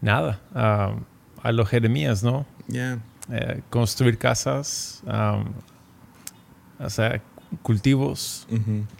nada, 0.00 0.40
a 0.52 1.52
los 1.52 1.68
Jeremías, 1.68 2.22
¿no? 2.22 2.46
Eh, 2.68 3.62
construir 3.70 4.18
casas, 4.18 5.02
o 6.78 6.90
sea, 6.90 7.22
cultivos, 7.62 8.46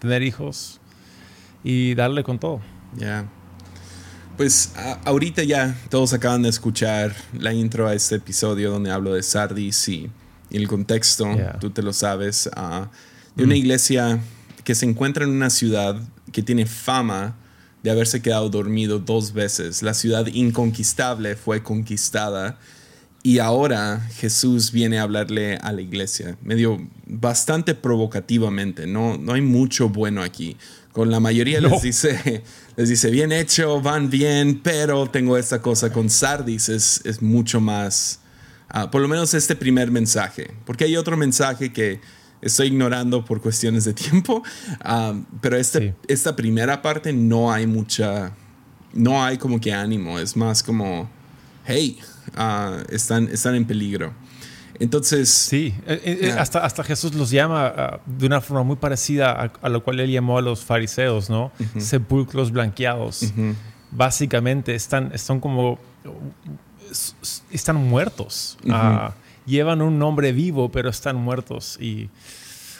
tener 0.00 0.23
hijos 0.23 0.80
y 1.62 1.94
darle 1.94 2.23
con 2.23 2.38
todo. 2.38 2.61
Ya. 2.96 3.28
Pues 4.37 4.75
ahorita 5.04 5.42
ya 5.44 5.76
todos 5.88 6.12
acaban 6.12 6.42
de 6.42 6.50
escuchar 6.50 7.14
la 7.38 7.52
intro 7.52 7.88
a 7.88 7.94
este 7.94 8.16
episodio 8.16 8.70
donde 8.70 8.90
hablo 8.90 9.14
de 9.14 9.23
Sardis 9.23 9.88
y, 9.88 10.11
el 10.50 10.68
contexto, 10.68 11.26
tú 11.61 11.70
te 11.70 11.82
lo 11.82 11.92
sabes, 11.92 12.49
ah, 12.54 12.88
de 13.35 13.44
una 13.44 13.56
iglesia 13.56 14.20
que 14.64 14.75
se 14.75 14.87
encuentra 14.87 15.25
en 15.25 15.30
una 15.30 15.50
ciudad 15.50 16.00
que 16.32 16.42
tiene 16.42 16.66
fama 16.66 17.37
de 17.82 17.90
haberse 17.90 18.23
quedado 18.23 18.49
dormido 18.49 18.99
dos 18.99 19.32
veces. 19.32 19.82
La 19.82 19.92
ciudad 19.92 20.26
inconquistable 20.26 21.37
fue 21.37 21.62
conquistada 21.62 22.58
y 23.26 23.40
ahora 23.40 24.09
Jesús 24.18 24.71
viene 24.71 25.00
a 25.00 25.02
hablarle 25.02 25.56
a 25.56 25.73
la 25.73 25.80
iglesia, 25.80 26.38
medio 26.45 26.88
bastante 27.09 27.75
provocativamente, 27.75 28.87
no, 28.87 29.18
no 29.18 29.33
hay 29.33 29.40
mucho 29.40 29.88
bueno 29.88 30.23
aquí. 30.23 30.56
Con 30.92 31.11
la 31.11 31.18
mayoría 31.18 31.61
les, 31.61 31.83
dice, 31.83 32.45
les 32.76 32.88
dice, 32.88 33.11
bien 33.11 33.33
hecho, 33.33 33.83
van 33.83 34.11
bien, 34.11 34.61
pero 34.62 35.11
tengo 35.11 35.37
esta 35.37 35.61
cosa 35.61 35.92
con 35.92 36.09
Sardis, 36.09 36.68
es, 36.68 37.00
es 37.04 37.21
mucho 37.21 37.61
más, 37.61 38.21
ah, 38.68 38.92
por 38.92 39.02
lo 39.02 39.09
menos 39.09 39.35
este 39.35 39.56
primer 39.56 39.90
mensaje, 39.90 40.52
porque 40.64 40.85
hay 40.85 40.97
otro 40.97 41.16
mensaje 41.16 41.73
que 41.73 42.00
estoy 42.40 42.68
ignorando 42.68 43.25
por 43.25 43.40
cuestiones 43.40 43.83
de 43.83 43.95
tiempo, 43.95 44.45
ah, 44.83 45.14
pero 45.40 45.56
este, 45.56 45.97
esta 46.06 46.37
primera 46.37 46.80
parte 46.80 47.12
no 47.12 47.52
hay 47.52 47.66
mucha, 47.66 48.37
no 48.92 49.25
hay 49.25 49.37
como 49.37 49.61
que 49.61 49.73
ánimo, 49.73 50.21
es 50.21 50.37
más 50.37 50.62
como, 50.62 51.11
hey, 51.66 51.99
Ah, 52.35 52.82
están, 52.90 53.28
están 53.28 53.54
en 53.54 53.64
peligro. 53.64 54.12
Entonces. 54.78 55.28
Sí, 55.30 55.75
eh, 55.87 56.00
eh, 56.04 56.18
eh, 56.23 56.32
hasta, 56.32 56.64
hasta 56.64 56.85
Jesús 56.85 57.14
los 57.14 57.30
llama 57.30 57.66
ah, 57.66 58.00
de 58.04 58.26
una 58.26 58.40
forma 58.40 58.62
muy 58.62 58.76
parecida 58.76 59.52
a, 59.61 59.68
lo 59.68 59.82
cual 59.82 60.00
él 60.00 60.11
llamó 60.11 60.38
a 60.38 60.42
los 60.42 60.64
fariseos, 60.64 61.30
¿no? 61.30 61.52
Sepulcros 61.78 62.50
blanqueados. 62.50 63.32
Básicamente 63.90 64.75
están, 64.75 65.12
están 65.14 65.40
como. 65.40 65.78
Están 67.50 67.76
muertos. 67.76 68.58
Ah, 68.68 69.14
llevan 69.46 69.80
un 69.80 69.99
nombre 69.99 70.32
vivo, 70.32 70.70
pero 70.70 70.90
están 70.90 71.16
muertos. 71.16 71.78
Y. 71.80 72.11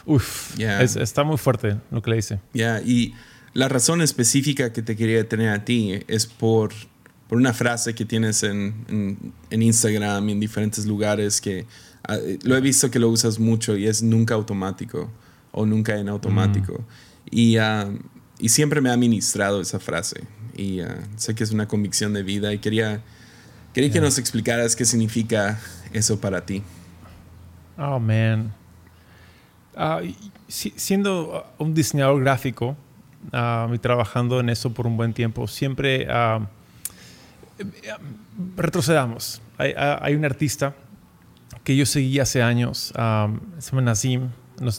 Uf, 0.05 0.59
está 0.61 1.25
muy 1.25 1.38
fuerte 1.38 1.78
lo 1.90 2.02
que 2.02 2.11
le 2.11 2.16
dice. 2.16 2.40
Ya, 2.52 2.81
y 2.81 3.14
la 3.55 3.69
razón 3.69 4.02
específica 4.02 4.73
que 4.73 4.83
te 4.83 4.95
quería 4.97 5.26
tener 5.28 5.49
a 5.49 5.64
ti 5.64 6.00
es 6.07 6.26
por 6.26 6.73
por 7.28 7.38
una 7.38 7.52
frase 7.52 7.95
que 7.95 8.04
tienes 8.04 8.42
en, 8.42 9.33
en, 9.50 9.62
Instagram 9.62 10.28
y 10.28 10.33
en 10.33 10.40
diferentes 10.40 10.87
lugares 10.87 11.40
que 11.40 11.66
ah, 12.06 12.18
lo 12.42 12.56
he 12.56 12.61
visto 12.61 12.90
que 12.90 12.99
lo 12.99 13.09
usas 13.09 13.38
mucho 13.38 13.76
y 13.76 13.87
es 13.87 14.02
nunca 14.02 14.35
automático 14.35 15.11
o 15.50 15.66
nunca 15.66 15.97
en 15.99 16.09
automático. 16.09 16.75
Mm. 16.75 16.85
Y, 17.30 17.56
ah, 17.56 17.90
y, 18.38 18.49
siempre 18.50 18.80
me 18.80 18.90
ha 18.90 18.97
ministrado 18.97 19.61
esa 19.61 19.80
frase. 19.80 20.23
Y 20.54 20.80
ah, 20.80 20.99
sé 21.16 21.35
que 21.35 21.42
es 21.42 21.50
una 21.50 21.66
convicción 21.66 22.12
de 22.12 22.23
vida 22.23 22.52
y 22.52 22.59
quería, 22.59 23.02
quería 23.75 23.90
que 23.90 24.00
nos 24.00 24.18
explicaras 24.18 24.76
qué 24.76 24.85
significa 24.85 25.59
eso 25.92 26.21
para 26.21 26.47
ti. 26.47 26.62
Oh, 27.76 27.99
man. 27.99 28.54
siendo 30.49 31.45
un 31.59 31.75
diseñador 31.75 32.23
gráfico 32.23 32.76
y 33.73 33.78
trabajando 33.78 34.38
en 34.40 34.49
eso 34.49 34.73
por 34.73 34.87
un 34.87 34.97
buen 34.97 35.12
tiempo, 35.12 35.49
siempre 35.49 36.06
retrocedamos. 38.57 39.41
Hay, 39.59 40.15
un 40.15 40.25
artista 40.25 40.75
que 41.65 41.77
yo 41.77 41.87
seguí 41.87 42.19
hace 42.21 42.43
años, 42.43 42.93
se 43.59 43.71
llama 43.71 43.83
Nazim, 43.83 44.30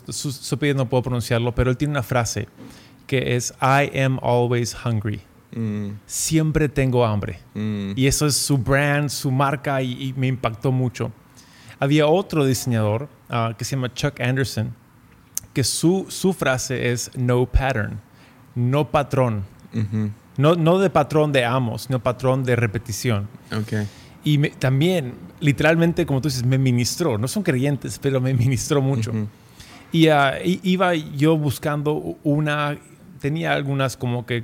su, 0.09 0.31
su 0.31 0.57
no 0.75 0.89
puedo 0.89 1.03
pronunciarlo, 1.03 1.53
pero 1.53 1.71
él 1.71 1.77
tiene 1.77 1.91
una 1.91 2.03
frase 2.03 2.47
que 3.07 3.35
es 3.35 3.53
I 3.61 3.97
am 3.99 4.19
always 4.21 4.75
hungry. 4.85 5.21
Mm. 5.55 5.91
Siempre 6.05 6.69
tengo 6.69 7.05
hambre. 7.05 7.39
Mm. 7.55 7.93
Y 7.95 8.07
eso 8.07 8.27
es 8.27 8.35
su 8.35 8.57
brand, 8.57 9.09
su 9.09 9.31
marca 9.31 9.81
y, 9.81 10.13
me 10.17 10.27
impactó 10.27 10.71
mucho. 10.71 11.11
Había 11.79 12.07
otro 12.07 12.45
diseñador 12.45 13.07
ah, 13.29 13.53
que 13.57 13.65
se 13.65 13.75
llama 13.75 13.93
Chuck 13.93 14.19
Anderson, 14.19 14.73
que 15.53 15.63
su, 15.63 16.05
su 16.09 16.33
frase 16.33 16.91
es 16.91 17.11
no 17.15 17.45
pattern, 17.45 17.99
no 18.55 18.89
patrón. 18.89 19.45
No, 20.37 20.55
no 20.55 20.79
de 20.79 20.89
patrón 20.89 21.31
de 21.31 21.45
amos, 21.45 21.83
sino 21.83 21.99
patrón 21.99 22.43
de 22.43 22.55
repetición. 22.55 23.27
Okay. 23.63 23.87
Y 24.23 24.37
también, 24.51 25.13
literalmente, 25.39 26.05
como 26.05 26.21
tú 26.21 26.27
dices, 26.27 26.45
me 26.45 26.57
ministró. 26.57 27.17
No 27.17 27.27
son 27.27 27.43
creyentes, 27.43 27.99
pero 27.99 28.21
me 28.21 28.33
ministró 28.33 28.81
mucho. 28.81 29.11
y 29.91 30.09
uh, 30.09 30.13
iba 30.43 30.93
yo 30.95 31.37
buscando 31.37 32.17
una, 32.23 32.77
tenía 33.19 33.53
algunas 33.53 33.97
como 33.97 34.25
que 34.25 34.43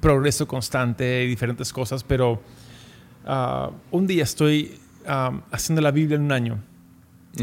progreso 0.00 0.46
constante 0.46 1.24
y 1.24 1.28
diferentes 1.28 1.72
cosas, 1.72 2.04
pero 2.04 2.40
uh, 3.26 3.72
un 3.90 4.06
día 4.06 4.22
estoy 4.22 4.78
um, 5.06 5.40
haciendo 5.50 5.80
la 5.82 5.90
Biblia 5.90 6.16
en 6.16 6.22
un 6.22 6.32
año 6.32 6.58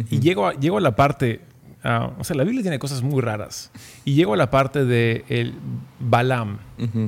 y 0.10 0.20
llego 0.20 0.48
a, 0.48 0.54
llego 0.54 0.78
a 0.78 0.82
la 0.82 0.96
parte 0.96 1.42
Ah, 1.84 2.12
o 2.20 2.24
sea, 2.24 2.36
la 2.36 2.44
Biblia 2.44 2.62
tiene 2.62 2.80
cosas 2.80 3.02
muy 3.02 3.22
raras. 3.22 3.72
Y 4.04 4.14
llego 4.14 4.34
a 4.34 4.38
la 4.38 4.50
parte 4.50 4.86
de 4.86 5.24
el 5.30 5.56
Balaam. 6.00 6.60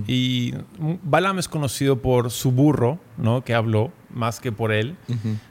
Y 0.08 0.54
Balaam 1.04 1.40
es 1.40 1.48
conocido 1.48 2.02
por 2.02 2.32
su 2.32 2.52
burro, 2.52 3.00
¿no? 3.18 3.44
Que 3.44 3.54
habló 3.54 3.92
más 4.14 4.40
que 4.40 4.52
por 4.52 4.72
él. 4.72 4.96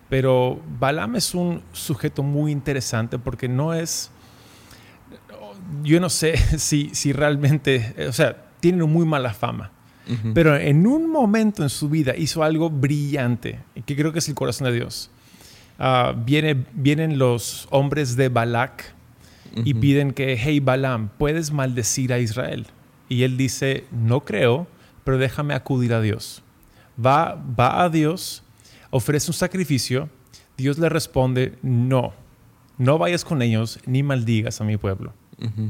Pero 0.08 0.60
Balaam 0.78 1.16
es 1.16 1.34
un 1.34 1.62
sujeto 1.72 2.22
muy 2.22 2.52
interesante 2.52 3.18
porque 3.18 3.48
no 3.48 3.74
es... 3.74 4.10
Yo 5.82 6.00
no 6.00 6.08
sé 6.08 6.36
si, 6.58 6.90
si 6.94 7.12
realmente... 7.12 7.94
O 8.08 8.12
sea, 8.12 8.50
tiene 8.60 8.84
muy 8.84 9.04
mala 9.06 9.34
fama. 9.34 9.72
Pero 10.34 10.56
en 10.56 10.86
un 10.86 11.08
momento 11.08 11.62
en 11.62 11.68
su 11.68 11.88
vida 11.88 12.16
hizo 12.16 12.42
algo 12.42 12.68
brillante, 12.68 13.60
que 13.86 13.94
creo 13.94 14.12
que 14.12 14.18
es 14.18 14.28
el 14.28 14.34
corazón 14.34 14.66
de 14.66 14.72
Dios. 14.72 15.10
Ah, 15.78 16.14
viene, 16.16 16.64
vienen 16.74 17.18
los 17.18 17.68
hombres 17.70 18.16
de 18.16 18.28
Balak, 18.28 18.92
y 19.54 19.74
piden 19.74 20.12
que, 20.12 20.36
hey 20.36 20.60
Balaam, 20.60 21.10
¿puedes 21.18 21.52
maldecir 21.52 22.12
a 22.12 22.18
Israel? 22.18 22.66
Y 23.08 23.24
él 23.24 23.36
dice, 23.36 23.84
no 23.90 24.24
creo, 24.24 24.66
pero 25.04 25.18
déjame 25.18 25.54
acudir 25.54 25.92
a 25.92 26.00
Dios. 26.00 26.42
Va, 27.04 27.34
va 27.34 27.82
a 27.82 27.88
Dios, 27.88 28.42
ofrece 28.90 29.30
un 29.30 29.34
sacrificio, 29.34 30.08
Dios 30.56 30.78
le 30.78 30.88
responde, 30.88 31.58
no, 31.62 32.12
no 32.78 32.98
vayas 32.98 33.24
con 33.24 33.42
ellos 33.42 33.78
ni 33.86 34.02
maldigas 34.02 34.60
a 34.60 34.64
mi 34.64 34.76
pueblo. 34.76 35.12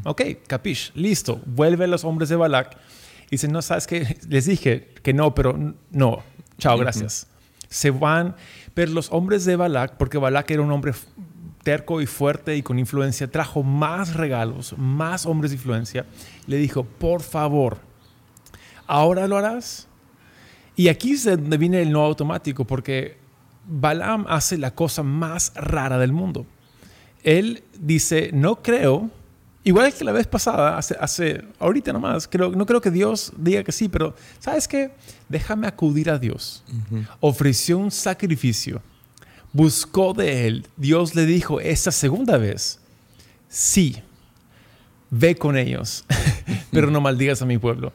Ok, 0.05 0.23
capish, 0.49 0.91
listo, 0.95 1.41
vuelve 1.47 1.85
a 1.85 1.87
los 1.87 2.05
hombres 2.05 2.29
de 2.29 2.37
Balak. 2.37 2.77
Y 3.27 3.33
dicen, 3.33 3.53
no, 3.53 3.63
sabes 3.63 3.87
que 3.87 4.17
les 4.29 4.47
dije 4.47 4.89
que 5.03 5.13
no, 5.13 5.35
pero 5.35 5.57
no, 5.91 6.23
chao, 6.59 6.77
gracias. 6.77 7.29
Se 7.69 7.91
van, 7.91 8.35
pero 8.75 8.91
los 8.93 9.13
hombres 9.13 9.45
de 9.45 9.55
Balak, 9.55 9.97
porque 9.97 10.19
Balak 10.19 10.51
era 10.51 10.63
un 10.63 10.73
hombre 10.73 10.93
terco 11.63 12.01
y 12.01 12.07
fuerte 12.07 12.57
y 12.57 12.63
con 12.63 12.79
influencia, 12.79 13.31
trajo 13.31 13.63
más 13.63 14.15
regalos, 14.15 14.75
más 14.79 15.27
hombres 15.27 15.51
de 15.51 15.57
influencia. 15.57 16.07
Le 16.47 16.57
dijo, 16.57 16.85
por 16.85 17.23
favor, 17.23 17.79
¿ahora 18.87 19.27
lo 19.27 19.37
harás? 19.37 19.87
Y 20.77 20.89
aquí 20.89 21.13
es 21.13 21.25
donde 21.25 21.59
viene 21.59 21.83
el 21.83 21.93
no 21.93 22.03
automático, 22.03 22.65
porque 22.65 23.19
Balaam 23.67 24.25
hace 24.29 24.57
la 24.57 24.75
cosa 24.75 25.03
más 25.03 25.53
rara 25.55 25.99
del 25.99 26.13
mundo. 26.13 26.47
Él 27.23 27.63
dice, 27.79 28.31
no 28.33 28.63
creo, 28.63 29.11
igual 29.63 29.93
que 29.93 30.05
la 30.05 30.13
vez 30.13 30.27
pasada, 30.27 30.79
hace, 30.79 30.97
hace 30.99 31.45
ahorita 31.59 31.93
nomás, 31.93 32.27
creo, 32.27 32.51
no 32.53 32.65
creo 32.65 32.81
que 32.81 32.91
Dios 32.91 33.33
diga 33.37 33.63
que 33.63 33.73
sí, 33.73 33.89
pero 33.89 34.15
¿sabes 34.39 34.67
qué? 34.67 34.93
Déjame 35.29 35.67
acudir 35.67 36.09
a 36.09 36.19
Dios. 36.19 36.65
Ofreció 37.21 37.77
un 37.77 37.91
sacrificio 37.91 38.81
buscó 39.53 40.13
de 40.15 40.47
él, 40.47 40.67
Dios 40.77 41.15
le 41.15 41.27
dijo 41.27 41.61
esta 41.61 41.91
segunda 41.91 42.39
vez, 42.39 42.81
sí, 43.49 43.97
ve 45.11 45.35
con 45.35 45.57
ellos, 45.57 46.05
pero 46.71 46.91
no 46.91 47.01
maldigas 47.01 47.43
a 47.43 47.47
mi 47.47 47.59
pueblo. 47.59 47.93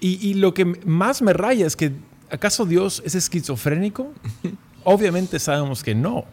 Y, 0.00 0.34
lo 0.34 0.54
que 0.54 0.64
más 0.64 1.22
me 1.22 1.32
raya 1.32 1.66
es 1.66 1.74
que, 1.74 1.90
¿acaso 2.30 2.64
Dios 2.64 3.02
es 3.04 3.16
esquizofrénico? 3.16 4.12
Obviamente 4.84 5.40
sabemos 5.40 5.82
que 5.82 5.92
no. 5.96 6.24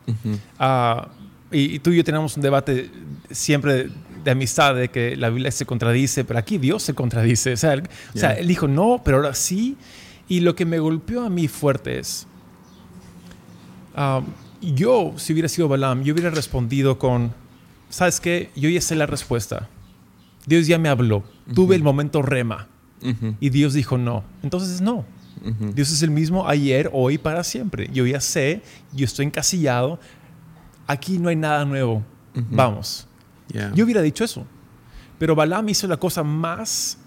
Ah, 0.59 1.09
y, 1.51 1.79
tú 1.79 1.89
y 1.89 1.97
yo 1.97 2.03
tenemos 2.03 2.35
un 2.37 2.43
debate 2.43 2.91
siempre 3.31 3.89
de 4.23 4.31
amistad, 4.31 4.75
de 4.75 4.89
que 4.89 5.15
la 5.15 5.29
Biblia 5.29 5.49
se 5.49 5.65
contradice, 5.65 6.23
pero 6.25 6.37
aquí 6.37 6.59
Dios 6.59 6.83
se 6.83 6.93
contradice. 6.93 7.53
O 7.53 7.57
sea, 7.57 7.73
él 7.73 8.47
dijo 8.47 8.67
no, 8.67 9.01
pero 9.03 9.17
ahora 9.17 9.33
sí. 9.33 9.77
Y 10.27 10.41
lo 10.41 10.55
que 10.55 10.65
me 10.65 10.77
golpeó 10.77 11.23
a 11.23 11.29
mí 11.31 11.47
fuerte 11.47 11.97
es, 11.97 12.27
yo, 14.61 15.13
si 15.17 15.33
hubiera 15.33 15.47
sido 15.47 15.67
Balaam, 15.67 16.03
yo 16.03 16.13
hubiera 16.13 16.29
respondido 16.29 16.97
con, 16.97 17.33
¿sabes 17.89 18.19
qué? 18.19 18.51
Yo 18.55 18.69
ya 18.69 18.81
sé 18.81 18.95
la 18.95 19.05
respuesta. 19.05 19.69
Dios 20.45 20.67
ya 20.67 20.77
me 20.77 20.89
habló. 20.89 21.23
Tuve 21.53 21.75
el 21.75 21.83
momento 21.83 22.21
rema. 22.21 22.67
Y 23.39 23.49
Dios 23.49 23.73
dijo 23.73 23.97
no. 23.97 24.23
Entonces 24.43 24.81
no. 24.81 25.05
Dios 25.73 25.91
es 25.91 26.01
el 26.01 26.09
mismo 26.09 26.47
ayer, 26.47 26.89
hoy, 26.93 27.17
para 27.17 27.43
siempre. 27.43 27.89
Yo 27.93 28.05
ya 28.05 28.19
sé, 28.19 28.61
yo 28.93 29.05
estoy 29.05 29.27
encasillado. 29.27 29.99
Aquí 30.87 31.19
no 31.19 31.29
hay 31.29 31.35
nada 31.35 31.65
nuevo. 31.65 32.03
Vamos. 32.33 33.07
Yo 33.73 33.85
hubiera 33.85 34.01
dicho 34.01 34.23
eso. 34.23 34.45
Pero 35.17 35.35
Balaam 35.35 35.69
hizo 35.69 35.87
la 35.87 35.97
cosa 35.97 36.23
más 36.23 36.97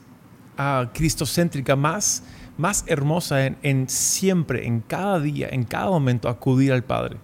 uh, 0.59 0.87
cristocéntrica, 0.93 1.77
más, 1.77 2.23
más 2.59 2.85
hermosa 2.87 3.47
en, 3.47 3.89
siempre, 3.89 4.67
en 4.67 4.81
cada 4.81 5.19
día, 5.21 5.49
en 5.51 5.65
cada 5.65 5.89
momento, 5.89 6.29
acudir 6.29 6.73
al 6.73 6.85
Padre. 6.85 7.17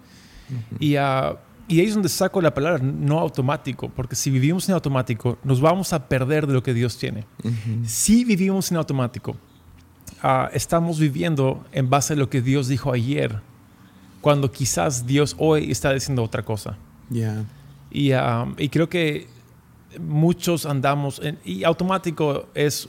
y, 0.81 0.97
uh, 0.97 1.37
y 1.67 1.81
ahí 1.81 1.87
es 1.87 1.95
donde 1.95 2.09
saco 2.09 2.41
la 2.41 2.55
palabra 2.55 2.83
no 2.83 3.19
automático, 3.19 3.89
porque 3.89 4.15
si 4.15 4.31
vivimos 4.31 4.69
en 4.69 4.75
automático, 4.75 5.39
nos 5.45 5.61
vamos 5.61 5.93
a 5.93 6.09
perder 6.09 6.47
de 6.47 6.53
lo 6.53 6.63
que 6.63 6.73
Dios 6.73 6.97
tiene. 6.97 7.25
Si 7.85 8.25
vivimos 8.25 8.71
en 8.71 8.77
automático, 8.77 9.33
uh, 10.23 10.49
estamos 10.53 10.99
viviendo 10.99 11.65
en 11.73 11.91
base 11.91 12.13
a 12.13 12.17
lo 12.17 12.31
que 12.31 12.41
Dios 12.41 12.69
dijo 12.69 12.93
ayer, 12.93 13.41
cuando 14.21 14.51
quizás 14.51 15.07
Dios 15.07 15.35
hoy 15.39 15.71
está 15.71 15.93
diciendo 15.93 16.23
otra 16.23 16.43
cosa. 16.43 16.79
Y, 17.91 18.13
y 18.13 18.69
creo 18.71 18.89
que 18.89 19.27
muchos 20.01 20.67
andamos 20.67 21.21
en, 21.23 21.39
y 21.45 21.65
automático 21.65 22.49
es, 22.55 22.89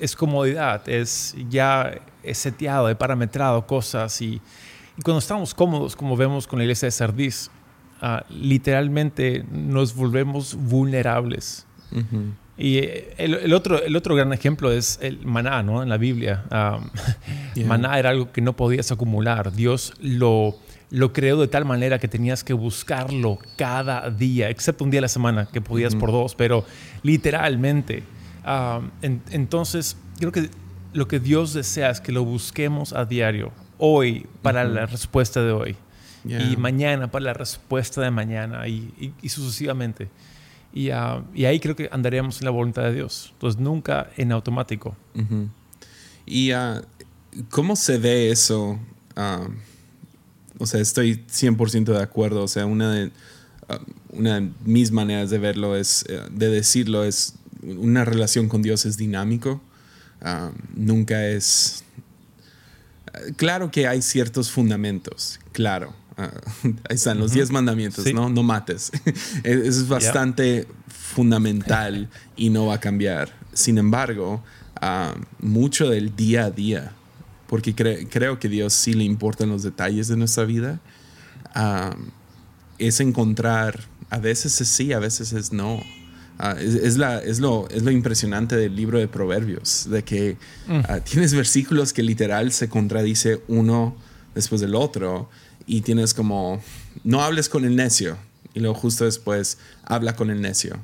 es 0.00 0.16
comodidad, 0.16 0.88
es 0.88 1.34
ya 1.48 2.00
es 2.22 2.38
seteado, 2.38 2.88
he 2.88 2.94
parametrado 2.94 3.66
cosas 3.66 4.20
y, 4.20 4.40
cuando 5.02 5.18
estamos 5.18 5.54
cómodos, 5.54 5.94
como 5.94 6.16
vemos 6.16 6.46
con 6.46 6.58
la 6.58 6.64
iglesia 6.64 6.86
de 6.86 6.92
Sardis, 6.92 7.50
ah, 8.00 8.24
literalmente 8.30 9.44
nos 9.50 9.94
volvemos 9.94 10.54
vulnerables. 10.54 11.66
Y 12.58 12.80
el, 13.18 13.52
otro, 13.52 13.82
el 13.82 13.94
otro 13.94 14.14
gran 14.14 14.32
ejemplo 14.32 14.72
es 14.72 14.98
el 15.02 15.24
maná, 15.26 15.62
¿no? 15.62 15.82
En 15.82 15.90
la 15.90 15.98
Biblia. 15.98 16.44
Maná 17.66 17.98
era 17.98 18.10
algo 18.10 18.32
que 18.32 18.40
no 18.40 18.54
podías 18.56 18.90
acumular. 18.90 19.52
Dios 19.52 19.92
lo 20.00 20.56
lo 20.90 21.12
creó 21.12 21.40
de 21.40 21.48
tal 21.48 21.64
manera 21.64 21.98
que 21.98 22.08
tenías 22.08 22.44
que 22.44 22.52
buscarlo 22.52 23.38
cada 23.56 24.08
día, 24.10 24.50
excepto 24.50 24.84
un 24.84 24.90
día 24.90 25.00
a 25.00 25.02
la 25.02 25.08
semana 25.08 25.46
que 25.46 25.60
podías 25.60 25.94
por 25.94 26.12
dos, 26.12 26.34
pero 26.34 26.64
literalmente. 27.02 28.02
Ah, 28.48 28.80
entonces, 29.02 29.96
creo 30.20 30.30
que 30.30 30.48
lo 30.92 31.08
que 31.08 31.18
Dios 31.18 31.52
desea 31.52 31.90
es 31.90 32.00
que 32.00 32.12
lo 32.12 32.24
busquemos 32.24 32.92
a 32.92 33.04
diario, 33.04 33.52
hoy 33.76 34.28
para 34.40 34.62
la 34.62 34.86
respuesta 34.86 35.42
de 35.42 35.50
hoy, 35.50 35.76
y 36.24 36.56
mañana 36.56 37.10
para 37.10 37.24
la 37.24 37.34
respuesta 37.34 38.00
de 38.00 38.12
mañana, 38.12 38.68
y, 38.68 39.12
sucesivamente. 39.28 40.08
Ah, 40.92 41.24
y, 41.34 41.44
ahí 41.44 41.58
creo 41.58 41.74
que 41.74 41.88
andaríamos 41.90 42.38
en 42.40 42.44
la 42.44 42.52
voluntad 42.52 42.84
de 42.84 42.94
Dios. 42.94 43.30
Entonces, 43.32 43.60
nunca 43.60 44.10
en 44.16 44.30
automático. 44.30 44.96
¿Y 46.24 46.52
ah, 46.52 46.82
cómo 47.50 47.74
se 47.74 47.98
ve 47.98 48.30
eso? 48.30 48.78
O 50.58 50.66
sea, 50.66 50.80
estoy 50.80 51.24
100% 51.28 51.84
de 51.84 52.00
acuerdo. 52.00 52.44
O 52.44 52.48
sea, 52.48 52.64
una 52.64 52.92
de, 52.92 53.10
una 54.10 54.40
de 54.40 54.50
mis 54.64 54.92
maneras 54.92 55.30
de 55.30 55.38
verlo 55.38 55.74
es, 55.74 56.04
eh, 56.08 56.20
de 56.30 56.48
decirlo, 56.48 57.02
es 57.02 57.34
una 57.62 58.04
relación 58.04 58.48
con 58.48 58.62
Dios 58.62 58.86
es 58.86 58.96
dinámico. 58.96 59.60
Um, 60.22 60.52
nunca 60.74 61.26
es... 61.26 61.84
Claro 63.36 63.70
que 63.70 63.86
hay 63.86 64.02
ciertos 64.02 64.50
fundamentos, 64.50 65.40
claro. 65.52 65.94
Uh, 66.18 66.68
ahí 66.88 66.96
están 66.96 67.18
los 67.18 67.32
10 67.32 67.50
mandamientos, 67.50 68.04
¿no? 68.12 68.28
No 68.28 68.42
mates. 68.42 68.92
Es 69.44 69.88
bastante 69.88 70.66
fundamental 70.88 72.08
y 72.36 72.50
no 72.50 72.66
va 72.66 72.74
a 72.74 72.80
cambiar. 72.80 73.32
Sin 73.52 73.78
embargo, 73.78 74.42
mucho 75.40 75.88
del 75.88 76.14
día 76.14 76.44
a 76.44 76.50
día 76.50 76.92
porque 77.46 77.74
creo 77.74 78.38
que 78.38 78.48
Dios 78.48 78.72
sí 78.72 78.92
le 78.92 79.04
importan 79.04 79.48
los 79.48 79.62
detalles 79.62 80.08
de 80.08 80.16
nuestra 80.16 80.44
vida, 80.44 80.80
es 82.78 83.00
encontrar, 83.00 83.84
a 84.10 84.18
veces 84.18 84.60
es 84.60 84.68
sí, 84.68 84.92
a 84.92 84.98
veces 84.98 85.32
es 85.32 85.52
no. 85.52 85.80
Ah, 86.38 86.54
es, 86.60 86.98
la, 86.98 87.18
es, 87.18 87.40
lo, 87.40 87.66
es 87.70 87.82
lo 87.82 87.90
impresionante 87.90 88.56
del 88.56 88.76
libro 88.76 88.98
de 88.98 89.08
Proverbios, 89.08 89.88
de 89.88 90.04
que 90.04 90.36
mm. 90.68 90.80
ah, 90.88 91.00
tienes 91.00 91.32
versículos 91.32 91.92
que 91.94 92.02
literal 92.02 92.52
se 92.52 92.68
contradice 92.68 93.40
uno 93.48 93.96
después 94.34 94.60
del 94.60 94.74
otro 94.74 95.30
y 95.66 95.80
tienes 95.80 96.12
como, 96.12 96.62
no 97.04 97.22
hables 97.22 97.48
con 97.48 97.64
el 97.64 97.74
necio 97.74 98.18
y 98.52 98.60
luego 98.60 98.74
justo 98.74 99.04
después 99.04 99.58
habla 99.84 100.14
con 100.14 100.30
el 100.30 100.40
necio. 100.40 100.78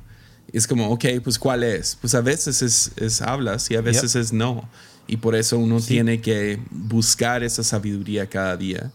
Y 0.51 0.57
es 0.57 0.67
como, 0.67 0.89
ok, 0.89 1.05
pues 1.23 1.37
¿cuál 1.37 1.63
es? 1.63 1.97
Pues 2.01 2.15
a 2.15 2.21
veces 2.21 2.61
es, 2.61 2.91
es 2.97 3.21
hablas 3.21 3.69
y 3.69 3.75
a 3.75 3.81
veces 3.81 4.15
es 4.15 4.33
no. 4.33 4.67
Y 5.07 5.17
por 5.17 5.35
eso 5.35 5.57
uno 5.57 5.79
tiene 5.79 6.21
que 6.21 6.59
buscar 6.69 7.43
esa 7.43 7.63
sabiduría 7.63 8.27
cada 8.27 8.57
día. 8.57 8.91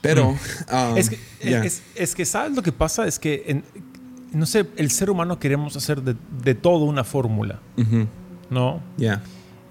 Pero... 0.00 0.32
Mm. 0.32 0.92
Um, 0.92 0.96
es, 0.96 1.10
que, 1.10 1.18
es, 1.94 2.14
que, 2.14 2.24
¿sabes 2.24 2.56
lo 2.56 2.62
que 2.62 2.72
pasa? 2.72 3.06
Es 3.06 3.18
que, 3.18 3.62
no 4.32 4.46
sé, 4.46 4.66
el 4.76 4.90
ser 4.90 5.10
humano 5.10 5.38
queremos 5.38 5.76
hacer 5.76 6.02
de, 6.02 6.16
de 6.42 6.54
todo 6.54 6.84
una 6.84 7.04
fórmula. 7.04 7.60
¿No? 8.50 8.80
Ya. 8.96 9.22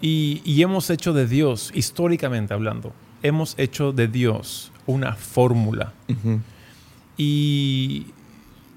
Y, 0.01 0.41
y, 0.45 0.61
hemos 0.61 0.89
hecho 0.89 1.11
de 1.11 1.27
Dios, 1.27 1.71
históricamente 1.73 2.53
hablando, 2.53 2.93
hemos 3.21 3.53
hecho 3.57 3.91
de 3.91 4.07
Dios 4.07 4.71
una 4.85 5.13
fórmula. 5.15 5.93
Y 7.17 8.07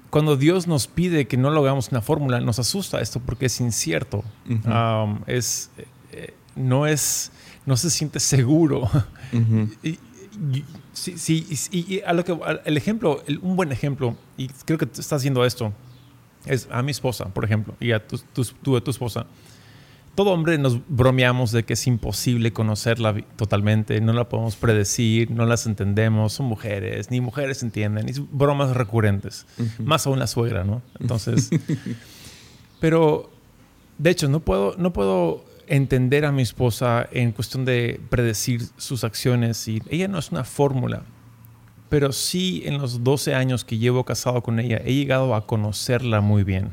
cuando 0.09 0.35
Dios 0.35 0.67
nos 0.67 0.87
pide 0.87 1.27
que 1.27 1.37
no 1.37 1.49
lo 1.49 1.61
hagamos 1.61 1.89
una 1.91 2.01
fórmula, 2.01 2.41
nos 2.41 2.59
asusta 2.59 2.99
esto 2.99 3.21
porque 3.21 3.45
es 3.45 3.59
incierto. 3.61 4.23
Um, 4.47 5.21
es, 5.27 5.71
no 6.55 6.85
es, 6.85 7.31
no 7.65 7.77
se 7.77 7.89
siente 7.89 8.19
seguro. 8.19 8.89
y, 9.83 9.97
sí, 10.93 11.45
y, 11.71 12.01
a 12.01 12.13
lo 12.13 12.23
que, 12.23 12.37
el 12.65 12.77
ejemplo, 12.77 13.23
un 13.41 13.55
buen 13.55 13.71
ejemplo, 13.71 14.15
y 14.37 14.47
creo 14.65 14.77
que 14.77 14.85
estás 14.85 15.11
haciendo 15.13 15.45
esto, 15.45 15.73
es 16.45 16.67
a 16.71 16.81
mi 16.81 16.91
esposa, 16.91 17.25
por 17.25 17.45
ejemplo, 17.45 17.75
y 17.79 17.91
a 17.91 18.05
tu, 18.05 18.17
tu, 18.17 18.81
tu 18.81 18.91
esposa. 18.91 19.25
Todo 20.15 20.29
hombre 20.31 20.59
nos 20.59 20.79
bromeamos 20.87 21.51
de 21.51 21.63
que 21.63 21.73
es 21.73 21.87
imposible 21.87 22.53
conocerla 22.53 23.15
totalmente, 23.35 23.99
no 23.99 24.13
la 24.13 24.29
podemos 24.29 24.55
predecir, 24.55 25.31
no 25.31 25.47
las 25.47 25.65
entendemos, 25.65 26.33
son 26.33 26.45
mujeres, 26.45 27.09
ni 27.09 27.19
mujeres 27.19 27.63
entienden, 27.63 28.07
y 28.09 28.13
bromas 28.31 28.75
recurrentes, 28.75 29.47
más 29.79 30.05
aún 30.05 30.19
la 30.19 30.27
suegra, 30.27 30.63
¿no? 30.63 30.83
Entonces, 30.99 31.49
pero 32.79 33.31
de 33.97 34.11
hecho 34.11 34.29
no 34.29 34.39
puedo, 34.39 34.75
no 34.77 34.93
puedo 34.93 35.45
entender 35.67 36.25
a 36.25 36.31
mi 36.31 36.41
esposa 36.41 37.07
en 37.11 37.31
cuestión 37.31 37.65
de 37.65 37.99
predecir 38.09 38.63
sus 38.77 39.03
acciones 39.03 39.67
y 39.67 39.81
ella 39.89 40.07
no 40.07 40.19
es 40.19 40.31
una 40.31 40.43
fórmula, 40.43 41.03
pero 41.89 42.11
sí 42.11 42.63
en 42.65 42.77
los 42.77 43.03
12 43.03 43.35
años 43.35 43.63
que 43.63 43.77
llevo 43.77 44.03
casado 44.03 44.41
con 44.41 44.59
ella 44.59 44.81
he 44.83 44.93
llegado 44.93 45.35
a 45.35 45.45
conocerla 45.45 46.21
muy 46.21 46.43
bien. 46.43 46.71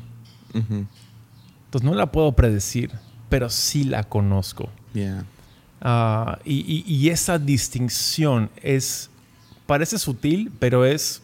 Entonces 0.53 1.88
no 1.88 1.94
la 1.94 2.11
puedo 2.11 2.33
predecir, 2.33 2.90
pero 3.29 3.50
sí 3.50 3.85
la 3.85 4.05
conozco. 4.05 4.68
Ah, 5.81 6.38
y, 6.44 7.09
esa 7.09 7.38
distinción 7.38 8.50
es, 8.62 9.11
parece 9.66 9.98
sutil, 9.98 10.53
pero 10.59 10.85
es 10.85 11.22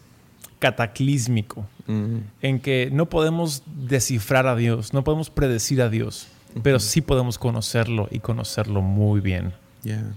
cataclísmico, 0.59 1.66
en 1.87 2.61
que 2.61 2.90
no 2.92 3.07
podemos 3.07 3.62
descifrar 3.66 4.46
a 4.46 4.57
Dios, 4.57 4.92
no 4.94 5.05
podemos 5.05 5.31
predecir 5.31 5.83
a 5.83 5.88
Dios 5.88 6.29
pero 6.62 6.80
sí 6.80 7.00
podemos 7.00 7.38
conocerlo 7.38 8.08
y 8.10 8.20
conocerlo 8.20 8.82
muy 8.82 9.20
bien. 9.20 9.54
Ya. 9.82 10.14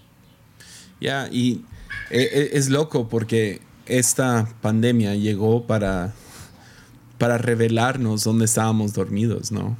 Ya, 1.02 1.28
y 1.32 1.66
e, 2.10 2.22
e, 2.22 2.58
es 2.58 2.70
loco 2.70 3.08
porque 3.08 3.62
esta 3.86 4.48
pandemia 4.62 5.16
llegó 5.16 5.66
para, 5.66 6.14
para 7.18 7.38
revelarnos 7.38 8.24
dónde 8.24 8.46
estábamos 8.46 8.94
dormidos, 8.94 9.52
¿no? 9.52 9.78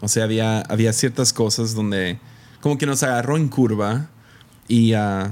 O 0.00 0.08
sea, 0.08 0.24
había, 0.24 0.60
había 0.62 0.92
ciertas 0.92 1.32
cosas 1.32 1.74
donde 1.74 2.18
como 2.60 2.78
que 2.78 2.86
nos 2.86 3.02
agarró 3.02 3.36
en 3.36 3.48
curva 3.48 4.08
y 4.66 4.94
uh, 4.94 5.30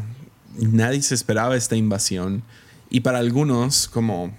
nadie 0.58 1.00
se 1.02 1.14
esperaba 1.14 1.56
esta 1.56 1.76
invasión. 1.76 2.42
Y 2.90 3.00
para 3.00 3.18
algunos, 3.18 3.88
como 3.88 4.34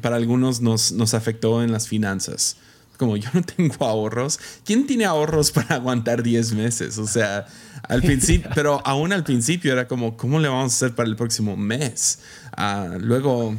para 0.00 0.16
algunos 0.16 0.60
nos, 0.60 0.92
nos 0.92 1.14
afectó 1.14 1.62
en 1.62 1.72
las 1.72 1.88
finanzas 1.88 2.56
como 2.98 3.16
yo 3.16 3.30
no 3.32 3.42
tengo 3.42 3.74
ahorros, 3.86 4.38
¿quién 4.64 4.86
tiene 4.86 5.06
ahorros 5.06 5.50
para 5.50 5.76
aguantar 5.76 6.22
10 6.22 6.52
meses? 6.52 6.98
O 6.98 7.06
sea, 7.06 7.46
al 7.88 8.02
principio, 8.02 8.50
pero 8.54 8.82
aún 8.84 9.12
al 9.12 9.24
principio 9.24 9.72
era 9.72 9.88
como, 9.88 10.16
¿cómo 10.18 10.38
le 10.40 10.48
vamos 10.48 10.72
a 10.72 10.76
hacer 10.76 10.94
para 10.94 11.08
el 11.08 11.16
próximo 11.16 11.56
mes? 11.56 12.18
Ah, 12.56 12.96
luego 13.00 13.56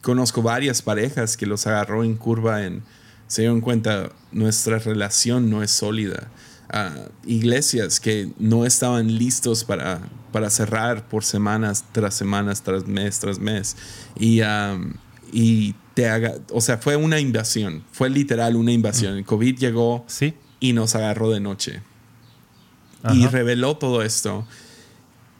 conozco 0.00 0.40
varias 0.40 0.80
parejas 0.80 1.36
que 1.36 1.44
los 1.44 1.66
agarró 1.66 2.04
en 2.04 2.14
curva 2.14 2.64
en, 2.64 2.82
se 3.26 3.42
dieron 3.42 3.60
cuenta, 3.60 4.10
nuestra 4.32 4.78
relación 4.78 5.50
no 5.50 5.62
es 5.62 5.70
sólida. 5.70 6.28
Ah, 6.70 6.94
iglesias 7.24 7.98
que 7.98 8.30
no 8.38 8.66
estaban 8.66 9.18
listos 9.18 9.64
para, 9.64 10.00
para 10.32 10.50
cerrar 10.50 11.08
por 11.08 11.24
semanas 11.24 11.84
tras 11.92 12.14
semanas, 12.14 12.62
tras 12.62 12.86
mes, 12.86 13.18
tras 13.18 13.38
mes. 13.38 13.76
Y, 14.18 14.40
y 15.32 15.74
haga, 16.06 16.34
o 16.52 16.60
sea, 16.60 16.78
fue 16.78 16.96
una 16.96 17.18
invasión, 17.18 17.84
fue 17.92 18.10
literal 18.10 18.56
una 18.56 18.72
invasión. 18.72 19.16
El 19.16 19.24
COVID 19.24 19.58
llegó 19.58 20.04
y 20.60 20.72
nos 20.72 20.94
agarró 20.94 21.30
de 21.30 21.40
noche. 21.40 21.82
y 23.12 23.26
reveló 23.26 23.76
todo 23.76 24.02
esto. 24.02 24.46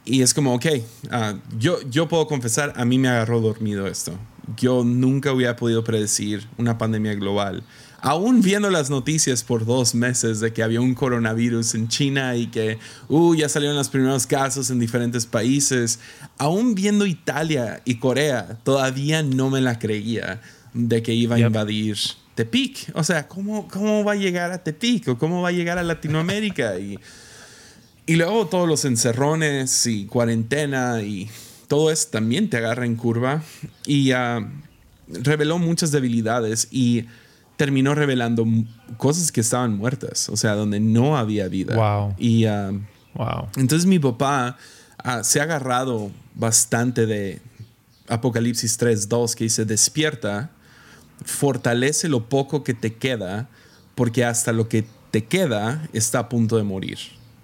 Y 0.04 0.22
es 0.22 0.32
como, 0.32 0.54
ok, 0.54 0.66
ah, 1.10 1.34
yo, 1.58 1.80
yo 1.90 2.08
puedo 2.08 2.26
confesar, 2.26 2.72
a 2.76 2.84
mí 2.84 2.98
me 2.98 3.08
agarró 3.08 3.40
dormido 3.40 3.86
esto. 3.86 4.12
Yo 4.56 4.84
nunca 4.84 5.32
hubiera 5.32 5.56
podido 5.56 5.84
predecir 5.84 6.46
una 6.56 6.78
pandemia 6.78 7.14
global. 7.14 7.62
Aún 8.00 8.42
viendo 8.42 8.70
las 8.70 8.90
noticias 8.90 9.42
por 9.42 9.66
dos 9.66 9.94
meses 9.94 10.38
de 10.38 10.52
que 10.52 10.62
había 10.62 10.80
un 10.80 10.94
coronavirus 10.94 11.74
en 11.74 11.88
China 11.88 12.36
y 12.36 12.46
que 12.46 12.78
uh, 13.08 13.34
ya 13.34 13.48
salieron 13.48 13.76
los 13.76 13.88
primeros 13.88 14.26
casos 14.26 14.70
en 14.70 14.78
diferentes 14.78 15.26
países, 15.26 15.98
aún 16.38 16.76
viendo 16.76 17.06
Italia 17.06 17.82
y 17.84 17.96
Corea, 17.96 18.56
todavía 18.62 19.22
no 19.24 19.50
me 19.50 19.60
la 19.60 19.80
creía 19.80 20.40
de 20.74 21.02
que 21.02 21.12
iba 21.12 21.36
a 21.36 21.40
invadir 21.40 21.98
Tepic. 22.36 22.92
O 22.94 23.02
sea, 23.02 23.26
¿cómo, 23.26 23.66
¿cómo 23.66 24.04
va 24.04 24.12
a 24.12 24.16
llegar 24.16 24.52
a 24.52 24.62
Tepic? 24.62 25.08
¿O 25.08 25.18
cómo 25.18 25.42
va 25.42 25.48
a 25.48 25.52
llegar 25.52 25.76
a 25.76 25.82
Latinoamérica? 25.82 26.78
Y, 26.78 27.00
y 28.06 28.14
luego 28.14 28.46
todos 28.46 28.68
los 28.68 28.84
encerrones 28.84 29.86
y 29.86 30.06
cuarentena 30.06 31.02
y 31.02 31.28
todo 31.68 31.90
eso 31.90 32.08
también 32.10 32.50
te 32.50 32.56
agarra 32.56 32.84
en 32.86 32.96
curva. 32.96 33.42
Y 33.86 34.12
ah, 34.12 34.48
reveló 35.08 35.58
muchas 35.58 35.92
debilidades 35.92 36.68
y 36.70 37.04
terminó 37.56 37.94
revelando 37.94 38.46
cosas 38.96 39.32
que 39.32 39.40
estaban 39.40 39.76
muertas, 39.76 40.28
o 40.28 40.36
sea, 40.36 40.54
donde 40.54 40.80
no 40.80 41.16
había 41.16 41.48
vida. 41.48 41.76
Wow. 41.76 42.14
Y 42.18 42.44
ah, 42.46 42.72
wow. 43.14 43.48
entonces 43.56 43.86
mi 43.86 43.98
papá 43.98 44.56
ah, 44.98 45.22
se 45.24 45.40
ha 45.40 45.44
agarrado 45.44 46.10
bastante 46.34 47.06
de 47.06 47.40
Apocalipsis 48.08 48.78
3.2 48.80 49.34
que 49.34 49.44
dice, 49.44 49.64
despierta 49.64 50.50
fortalece 51.24 52.08
lo 52.08 52.28
poco 52.28 52.62
que 52.62 52.74
te 52.74 52.94
queda, 52.94 53.48
porque 53.94 54.24
hasta 54.24 54.52
lo 54.52 54.68
que 54.68 54.86
te 55.10 55.24
queda 55.24 55.88
está 55.92 56.20
a 56.20 56.28
punto 56.28 56.56
de 56.56 56.62
morir. 56.62 56.98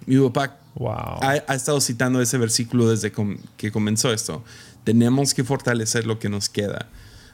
Mi 0.05 0.17
papá 0.17 0.57
ha, 0.81 1.55
estado 1.55 1.79
citando 1.79 2.21
ese 2.21 2.37
versículo 2.37 2.89
desde 2.89 3.11
que 3.57 3.71
comenzó 3.71 4.11
esto. 4.11 4.43
Tenemos 4.83 5.33
que 5.33 5.43
fortalecer 5.43 6.05
lo 6.05 6.19
que 6.19 6.29
nos 6.29 6.49
queda. 6.49 6.89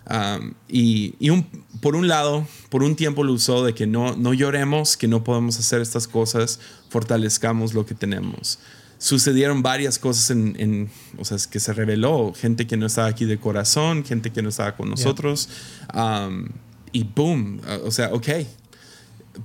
Um, 0.10 0.54
y, 0.68 1.14
por 1.80 1.96
un 1.96 2.08
lado, 2.08 2.48
por 2.70 2.84
un 2.84 2.96
tiempo 2.96 3.24
lo 3.24 3.34
usó 3.34 3.64
de 3.64 3.74
que 3.74 3.88
no, 3.88 4.16
no 4.16 4.34
lloremos, 4.34 4.98
que 4.98 5.08
no 5.08 5.24
podemos 5.24 5.60
hacer 5.60 5.82
estas 5.82 6.08
cosas, 6.08 6.60
fortalezcamos 6.90 7.74
lo 7.74 7.86
que 7.86 7.96
tenemos. 7.96 8.60
Sucedieron 8.98 9.64
varias 9.64 9.98
cosas 9.98 10.30
en, 10.30 10.92
o 11.18 11.26
sea, 11.26 11.38
que 11.50 11.60
se 11.60 11.74
reveló, 11.74 12.34
gente 12.36 12.68
que 12.68 12.78
no 12.78 12.86
estaba 12.86 13.08
aquí 13.08 13.26
de 13.26 13.40
corazón, 13.40 14.04
gente 14.04 14.32
que 14.32 14.42
no 14.42 14.50
estaba 14.50 14.76
con 14.76 14.90
nosotros, 14.90 15.50
um, 15.94 16.46
y 16.92 17.04
boom, 17.04 17.62
o 17.84 17.90
sea, 17.90 18.14
ok, 18.14 18.28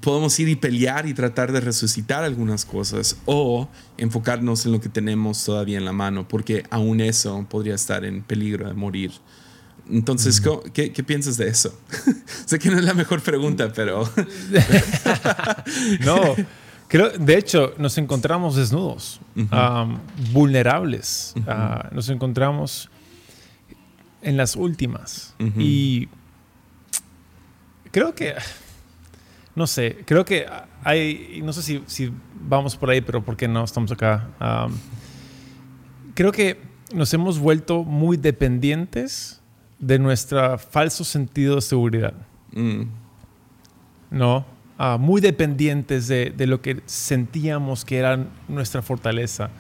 podemos 0.01 0.39
ir 0.41 0.49
y 0.49 0.57
pelear 0.57 1.07
y 1.07 1.15
tratar 1.15 1.53
de 1.53 1.61
resucitar 1.61 2.25
algunas 2.25 2.65
cosas 2.65 3.19
o 3.25 3.69
enfocarnos 3.97 4.67
en 4.67 4.73
lo 4.73 4.81
que 4.81 4.89
tenemos 4.89 5.45
todavía 5.45 5.79
en 5.79 5.85
la 5.85 5.93
mano, 5.93 6.27
porque 6.27 6.65
aún 6.71 7.01
eso 7.01 7.47
podría 7.49 7.75
estar 7.75 8.05
en 8.05 8.23
peligro 8.23 8.69
de 8.69 8.75
morir. 8.75 9.13
Entonces, 9.89 10.41
mm. 10.41 10.71
¿qué, 10.73 10.93
¿qué, 10.93 11.05
piensas 11.05 11.37
de 11.37 11.49
eso? 11.49 11.79
sé 12.47 12.59
que 12.59 12.71
no 12.71 12.79
es 12.79 12.85
la 12.85 12.95
mejor 12.95 13.23
pregunta, 13.23 13.73
pero... 13.73 14.11
no, 16.05 16.35
Creo, 16.89 17.11
de 17.11 17.37
hecho, 17.37 17.75
nos 17.79 17.99
encontramos 17.99 18.55
desnudos, 18.55 19.21
vulnerables. 20.33 21.35
Ah, 21.47 21.89
nos 21.93 22.09
encontramos 22.09 22.89
en 24.23 24.37
las 24.37 24.55
últimas. 24.55 25.35
Y 25.59 26.09
creo 27.91 28.15
que, 28.15 28.35
no 29.57 29.67
sé, 29.67 30.05
creo 30.07 30.25
que 30.25 30.47
hay, 30.85 31.41
no 31.43 31.53
sé 31.53 31.63
si, 31.63 31.83
si, 31.87 32.13
vamos 32.41 32.77
por 32.77 32.91
ahí, 32.91 33.01
pero 33.01 33.25
¿por 33.25 33.37
qué 33.37 33.49
no 33.49 33.65
estamos 33.65 33.91
acá? 33.91 34.29
creo 36.15 36.31
que 36.31 36.61
nos 36.95 37.13
hemos 37.13 37.39
vuelto 37.39 37.83
muy 37.83 38.17
dependientes 38.17 39.41
de 39.79 39.99
nuestro 39.99 40.59
falso 40.59 41.05
sentido 41.05 41.57
de 41.57 41.61
seguridad. 41.63 42.15
Mm. 42.53 42.83
¿No? 44.11 44.47
Ah, 44.79 44.99
muy 44.99 45.21
dependientes 45.21 46.07
de, 46.07 46.35
lo 46.47 46.61
que 46.61 46.83
sentíamos 46.85 47.85
que 47.85 47.97
era 47.97 48.27
nuestra 48.47 48.83
fortaleza, 48.83 49.51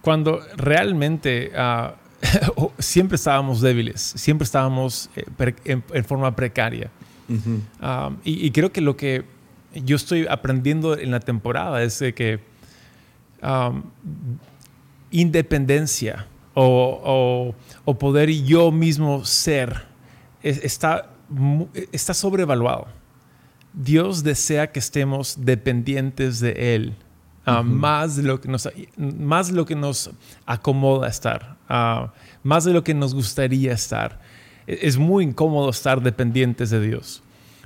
cuando 0.00 0.40
realmente 0.56 1.52
ah, 1.56 1.94
siempre 2.78 3.14
estábamos 3.16 3.60
débiles, 3.60 4.00
siempre 4.00 4.44
estábamos 4.44 5.08
eh, 5.14 5.54
en, 5.64 6.04
forma 6.04 6.34
precaria. 6.34 6.90
Ah, 7.80 8.10
y, 8.24 8.50
creo 8.52 8.72
que 8.72 8.80
lo 8.80 8.96
que 8.96 9.24
yo 9.74 9.96
estoy 9.96 10.26
aprendiendo 10.28 10.98
en 10.98 11.10
la 11.10 11.20
temporada 11.20 11.82
es 11.82 11.98
de 11.98 12.14
que 12.14 12.40
independencia 15.10 16.26
o, 16.54 17.54
poder 17.98 18.30
yo 18.30 18.72
mismo 18.72 19.24
ser 19.24 19.86
está, 20.42 21.10
está 21.92 22.14
sobrevaluado 22.14 22.88
Dios 23.72 24.24
desea 24.24 24.72
que 24.72 24.80
estemos 24.80 25.36
dependientes 25.44 26.40
de 26.40 26.74
Él. 26.74 26.96
Ah, 27.46 27.62
más, 27.62 28.16
de 28.16 28.24
lo 28.24 28.40
que 28.40 28.48
nos, 28.48 28.68
más 28.96 29.50
lo 29.50 29.64
que 29.64 29.74
nos 29.74 30.10
acomoda 30.44 31.08
estar, 31.08 31.56
uh, 31.70 32.10
más 32.42 32.64
de 32.64 32.74
lo 32.74 32.84
que 32.84 32.92
nos 32.92 33.14
gustaría 33.14 33.72
estar. 33.72 34.20
E, 34.68 34.78
es 34.82 34.98
muy 34.98 35.24
incómodo 35.24 35.70
estar 35.70 36.00
dependientes 36.00 36.70
de 36.70 36.80
Dios, 36.80 37.22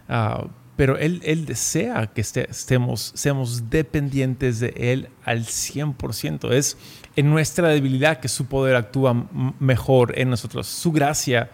uh, 0.08 0.48
pero 0.76 0.96
Él, 0.96 1.20
él 1.24 1.44
desea 1.44 2.06
que 2.06 2.22
estemos, 2.22 3.12
seamos 3.14 3.68
dependientes 3.68 4.58
de 4.58 4.72
Él 4.76 5.08
al 5.24 5.44
100%. 5.44 6.50
Es 6.50 6.78
en 7.14 7.28
nuestra 7.30 7.68
debilidad 7.68 8.20
que 8.20 8.28
su 8.28 8.46
poder 8.46 8.76
actúa 8.76 9.28
mejor 9.60 10.18
en 10.18 10.30
nosotros. 10.30 10.66
Su 10.66 10.90
gracia 10.90 11.50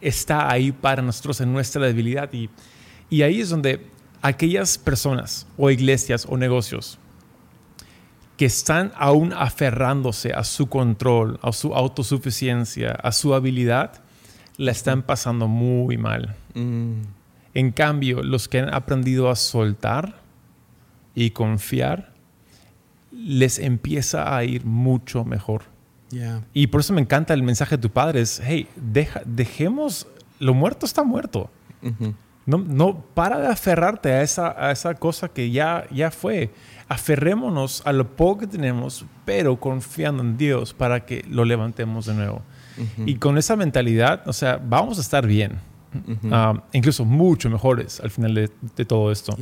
está 0.00 0.50
ahí 0.50 0.72
para 0.72 1.00
nosotros 1.00 1.40
en 1.40 1.52
nuestra 1.52 1.86
debilidad 1.86 2.32
y, 2.32 2.50
y 3.08 3.22
ahí 3.22 3.40
es 3.40 3.50
donde 3.50 3.86
aquellas 4.20 4.78
personas 4.78 5.46
o 5.56 5.70
iglesias 5.70 6.26
o 6.28 6.36
negocios 6.36 6.98
que 8.36 8.46
están 8.46 8.92
aún 8.96 9.32
aferrándose 9.32 10.32
a 10.32 10.44
su 10.44 10.68
control, 10.68 11.38
a 11.42 11.52
su 11.52 11.74
autosuficiencia, 11.74 12.92
a 12.92 13.12
su 13.12 13.34
habilidad, 13.34 14.02
la 14.56 14.72
están 14.72 15.02
pasando 15.02 15.48
muy 15.48 15.96
mal. 15.96 16.34
Mm. 16.54 17.02
En 17.54 17.72
cambio, 17.72 18.22
los 18.22 18.48
que 18.48 18.58
han 18.58 18.74
aprendido 18.74 19.30
a 19.30 19.36
soltar 19.36 20.20
y 21.14 21.30
confiar, 21.30 22.12
les 23.10 23.58
empieza 23.58 24.36
a 24.36 24.44
ir 24.44 24.64
mucho 24.64 25.24
mejor. 25.24 25.62
Y 26.52 26.68
por 26.68 26.80
eso 26.80 26.92
me 26.92 27.00
encanta 27.00 27.34
el 27.34 27.42
mensaje 27.42 27.76
de 27.76 27.82
tu 27.82 27.90
padre, 27.90 28.20
es, 28.20 28.40
hey, 28.44 28.68
deja, 28.76 29.22
dejemos, 29.24 30.06
lo 30.38 30.54
muerto 30.54 30.86
está 30.86 31.02
muerto. 31.02 31.50
No, 32.46 32.58
no 32.58 33.00
para 33.14 33.38
de 33.40 33.48
aferrarte 33.48 34.12
a 34.12 34.22
esa, 34.22 34.54
a 34.56 34.70
esa 34.70 34.94
cosa 34.94 35.28
que 35.28 35.50
ya, 35.50 35.86
ya 35.90 36.10
fue. 36.10 36.52
Aferrémonos 36.88 37.82
a 37.84 37.92
lo 37.92 38.16
poco 38.16 38.40
que 38.40 38.46
tenemos, 38.46 39.04
pero 39.24 39.58
confiando 39.58 40.22
en 40.22 40.36
Dios 40.36 40.72
para 40.72 41.04
que 41.04 41.24
lo 41.28 41.44
levantemos 41.44 42.06
de 42.06 42.14
nuevo. 42.14 42.42
Y 43.04 43.16
con 43.16 43.38
esa 43.38 43.56
mentalidad, 43.56 44.26
o 44.26 44.32
sea, 44.32 44.56
vamos 44.56 44.98
a 44.98 45.00
estar 45.00 45.26
bien. 45.26 45.58
Ah, 46.30 46.62
incluso 46.72 47.06
mucho 47.06 47.48
mejores 47.48 48.00
al 48.00 48.10
final 48.10 48.34
de, 48.34 48.84
todo 48.84 49.10
esto. 49.10 49.36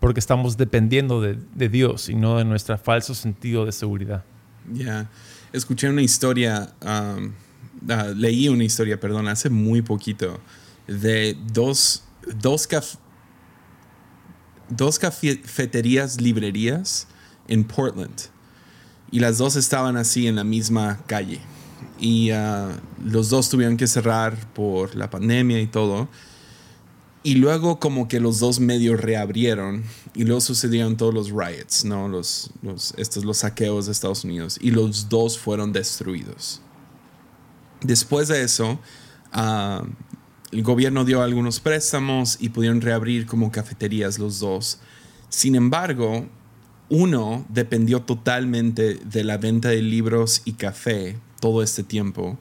Porque 0.00 0.20
estamos 0.20 0.56
dependiendo 0.56 1.20
de, 1.20 1.38
de, 1.54 1.68
Dios 1.68 2.08
y 2.08 2.14
no 2.14 2.38
de 2.38 2.44
nuestro 2.44 2.76
falso 2.76 3.14
sentido 3.14 3.64
de 3.64 3.72
seguridad. 3.72 4.24
Ya. 4.72 5.08
Escuché 5.52 5.88
una 5.88 6.02
historia, 6.02 6.72
um, 6.82 7.32
ah, 7.88 8.12
leí 8.14 8.48
una 8.48 8.64
historia, 8.64 8.98
perdón, 8.98 9.28
hace 9.28 9.48
muy 9.48 9.80
poquito, 9.80 10.40
de 10.86 11.36
dos 11.52 12.06
dos, 12.34 12.68
dos 14.68 14.98
cafeterías, 14.98 16.20
librerías 16.20 17.06
en 17.48 17.64
Portland. 17.64 18.20
Y 19.10 19.20
las 19.20 19.38
dos 19.38 19.56
estaban 19.56 19.96
así 19.96 20.26
en 20.26 20.36
la 20.36 20.44
misma 20.44 20.98
calle. 21.06 21.40
Y 21.98 22.32
uh, 22.32 22.72
los 23.04 23.30
dos 23.30 23.48
tuvieron 23.48 23.76
que 23.76 23.86
cerrar 23.86 24.36
por 24.52 24.94
la 24.94 25.10
pandemia 25.10 25.60
y 25.60 25.66
todo. 25.66 26.08
Y 27.22 27.34
luego 27.34 27.80
como 27.80 28.06
que 28.06 28.20
los 28.20 28.38
dos 28.38 28.60
medios 28.60 29.00
reabrieron 29.00 29.82
y 30.14 30.24
luego 30.24 30.40
sucedieron 30.40 30.96
todos 30.96 31.12
los 31.12 31.30
riots, 31.30 31.84
¿no? 31.84 32.08
Los, 32.08 32.50
estos, 32.96 33.24
los 33.24 33.38
saqueos 33.38 33.86
de 33.86 33.92
Estados 33.92 34.24
Unidos. 34.24 34.58
Y 34.60 34.70
los 34.70 35.08
dos 35.08 35.38
fueron 35.38 35.72
destruidos. 35.72 36.60
Después 37.80 38.28
de 38.28 38.42
eso, 38.42 38.78
uh, 39.34 39.86
el 40.52 40.62
gobierno 40.62 41.04
dio 41.04 41.22
algunos 41.22 41.58
préstamos 41.58 42.36
y 42.40 42.50
pudieron 42.50 42.80
reabrir 42.80 43.26
como 43.26 43.50
cafeterías 43.50 44.18
los 44.18 44.38
dos. 44.38 44.78
Sin 45.28 45.56
embargo, 45.56 46.26
uno 46.88 47.44
dependió 47.48 48.02
totalmente 48.02 48.94
de 48.94 49.24
la 49.24 49.38
venta 49.38 49.70
de 49.70 49.82
libros 49.82 50.42
y 50.44 50.52
café 50.52 51.18
todo 51.40 51.62
este 51.62 51.82
tiempo. 51.82 52.38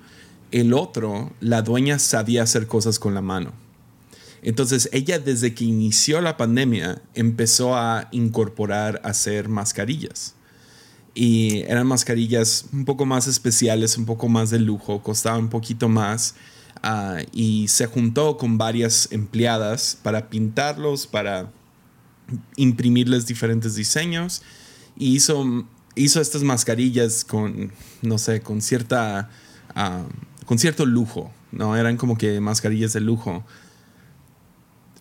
El 0.51 0.73
otro, 0.73 1.33
la 1.39 1.61
dueña 1.61 1.99
sabía 1.99 2.43
hacer 2.43 2.67
cosas 2.67 2.99
con 2.99 3.13
la 3.13 3.21
mano. 3.21 3.51
Entonces 4.45 4.89
ella 4.93 5.17
desde 5.17 5.55
que 5.55 5.65
inició 5.65 6.21
la 6.21 6.37
pandemia 6.37 7.01
empezó 7.15 7.75
a 7.75 8.07
incorporar 8.11 9.01
a 9.03 9.09
hacer 9.09 9.49
mascarillas 9.49 10.35
Y 11.15 11.61
eran 11.61 11.87
mascarillas 11.87 12.65
un 12.71 12.85
poco 12.85 13.07
más 13.07 13.25
especiales, 13.25 13.97
un 13.97 14.05
poco 14.05 14.29
más 14.29 14.51
de 14.51 14.59
lujo, 14.59 15.01
costaban 15.01 15.45
un 15.45 15.49
poquito 15.49 15.89
más. 15.89 16.35
Ah, 16.83 17.23
y 17.33 17.67
se 17.69 17.87
juntó 17.87 18.37
con 18.37 18.59
varias 18.59 19.07
empleadas 19.11 19.97
para 20.03 20.29
pintarlos, 20.29 21.07
para 21.07 21.51
imprimirles 22.55 23.25
diferentes 23.25 23.73
diseños. 23.73 24.43
Y 24.95 25.15
hizo, 25.15 25.65
hizo 25.95 26.21
estas 26.21 26.43
mascarillas 26.43 27.25
con, 27.25 27.71
no 28.01 28.17
sé, 28.17 28.41
con 28.41 28.61
cierta... 28.61 29.29
Ah, 29.75 30.03
con 30.45 30.59
cierto 30.59 30.85
lujo, 30.85 31.31
¿no? 31.51 31.75
Eran 31.75 31.97
como 31.97 32.17
que 32.17 32.39
mascarillas 32.39 32.93
de 32.93 33.01
lujo. 33.01 33.43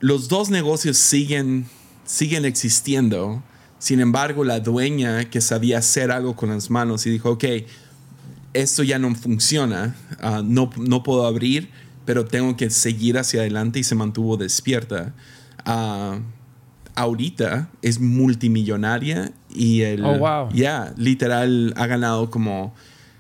Los 0.01 0.29
dos 0.29 0.51
negocios 0.51 0.97
siguen, 0.97 1.67
siguen 2.05 2.45
existiendo. 2.45 3.43
Sin 3.79 4.01
embargo, 4.01 4.45
la 4.45 4.61
dueña 4.61 5.29
que 5.29 5.41
sabía 5.41 5.79
hacer 5.79 6.11
algo 6.11 6.35
con 6.35 6.49
las 6.49 6.71
manos 6.71 7.07
y 7.07 7.11
dijo, 7.11 7.31
ok, 7.33 7.45
esto 8.55 8.83
ya 8.83 8.99
no 8.99 9.15
funciona, 9.15 9.97
ah, 10.21 10.43
no, 10.45 10.71
no 10.79 11.03
puedo 11.03 11.27
abrir, 11.27 11.71
pero 12.07 12.25
tengo 12.25 12.57
que 12.57 12.71
seguir 12.71 13.19
hacia 13.19 13.41
adelante 13.41 13.81
y 13.81 13.85
se 13.85 13.95
mantuvo 13.95 14.37
despierta. 14.37 15.13
Uh, 15.67 16.21
ahorita 16.95 17.71
es 17.83 18.01
multimillonaria 18.01 19.33
y 19.51 19.83
el... 19.83 20.05
Oh, 20.05 20.19
wow. 20.19 20.49
Ya, 20.53 20.95
literal, 20.97 21.75
ha 21.77 21.87
ganado 21.87 22.31
como, 22.31 22.75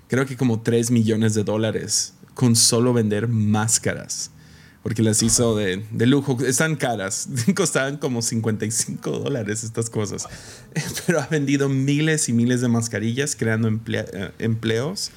creo 0.08 0.26
que 0.26 0.36
como 0.36 0.60
3 0.60 0.90
millones 0.90 1.34
de 1.34 1.44
dólares 1.44 2.14
con 2.34 2.56
solo 2.56 2.92
vender 2.92 3.28
máscaras. 3.28 4.30
Porque 4.82 5.02
las 5.02 5.22
hizo 5.22 5.56
de, 5.56 5.82
de 5.92 6.06
lujo. 6.06 6.36
Están 6.44 6.76
caras. 6.76 7.28
Costaban 7.56 7.96
como 7.96 8.20
55 8.20 9.10
dólares 9.12 9.64
estas 9.64 9.88
cosas. 9.88 10.28
Pero 11.06 11.20
ha 11.20 11.26
vendido 11.26 11.70
miles 11.70 12.28
y 12.28 12.34
miles 12.34 12.60
de 12.60 12.68
mascarillas 12.68 13.34
creando 13.34 13.68
eh, 13.68 14.30
empleos. 14.38 15.10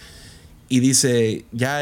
Y 0.70 0.80
dice, 0.80 1.46
ya 1.52 1.82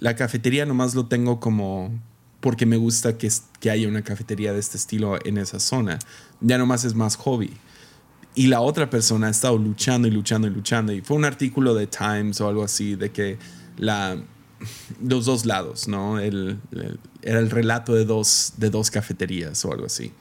la 0.00 0.16
cafetería 0.16 0.66
nomás 0.66 0.96
lo 0.96 1.06
tengo 1.06 1.38
como 1.38 1.92
porque 2.40 2.66
me 2.66 2.76
gusta 2.76 3.18
que, 3.18 3.30
que 3.60 3.70
haya 3.70 3.88
una 3.88 4.02
cafetería 4.02 4.52
de 4.52 4.60
este 4.60 4.76
estilo 4.76 5.18
en 5.24 5.38
esa 5.38 5.60
zona. 5.60 5.98
Ya 6.40 6.58
nomás 6.58 6.84
es 6.84 6.94
más 6.94 7.16
hobby. 7.16 7.52
Y 8.34 8.46
la 8.46 8.60
otra 8.60 8.88
persona 8.88 9.26
ha 9.26 9.30
estado 9.30 9.58
luchando 9.58 10.08
y 10.08 10.10
luchando 10.10 10.46
y 10.46 10.50
luchando. 10.50 10.92
Y 10.92 11.00
fue 11.00 11.16
un 11.16 11.24
artículo 11.24 11.74
de 11.74 11.86
Times 11.86 12.40
o 12.40 12.48
algo 12.48 12.62
así 12.62 12.94
de 12.94 13.10
que 13.10 13.38
la, 13.76 14.16
los 15.02 15.26
dos 15.26 15.46
lados, 15.46 15.88
¿no? 15.88 16.18
El, 16.18 16.58
era 17.22 17.38
el 17.38 17.50
relato 17.50 17.94
de 17.94 18.04
dos, 18.04 18.54
de 18.56 18.70
dos 18.70 18.90
cafeterías 18.90 19.64
o 19.64 19.72
algo 19.72 19.86
así. 19.86 20.12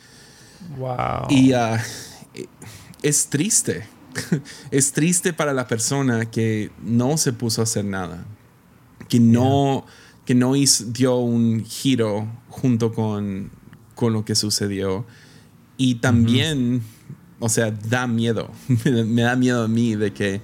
Wow. 0.77 1.27
Y 1.29 1.53
ah, 1.53 1.81
es 3.01 3.27
triste. 3.27 3.87
es 4.71 4.91
triste 4.91 5.33
para 5.33 5.53
la 5.53 5.67
persona 5.67 6.29
que 6.29 6.71
no 6.81 7.17
se 7.17 7.31
puso 7.31 7.61
a 7.61 7.63
hacer 7.63 7.85
nada. 7.85 8.25
Que 9.07 9.19
no, 9.19 9.85
que 10.29 10.35
no 10.35 10.55
hizo, 10.55 10.85
dio 10.85 11.15
un 11.15 11.65
giro 11.65 12.31
junto 12.49 12.93
con, 12.93 13.49
con 13.95 14.13
lo 14.13 14.23
que 14.23 14.35
sucedió. 14.35 15.03
Y 15.75 15.95
también, 15.95 16.83
o 17.39 17.49
sea, 17.49 17.71
da 17.71 18.05
miedo. 18.05 18.51
Me 18.85 19.23
da 19.23 19.35
miedo 19.35 19.63
a 19.63 19.67
mí 19.67 19.95
de 19.95 20.13
que. 20.13 20.41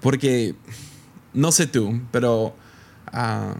Porque, 0.00 0.56
no 1.32 1.52
sé 1.52 1.68
tú, 1.68 2.00
pero 2.10 2.56
Ah, 3.16 3.54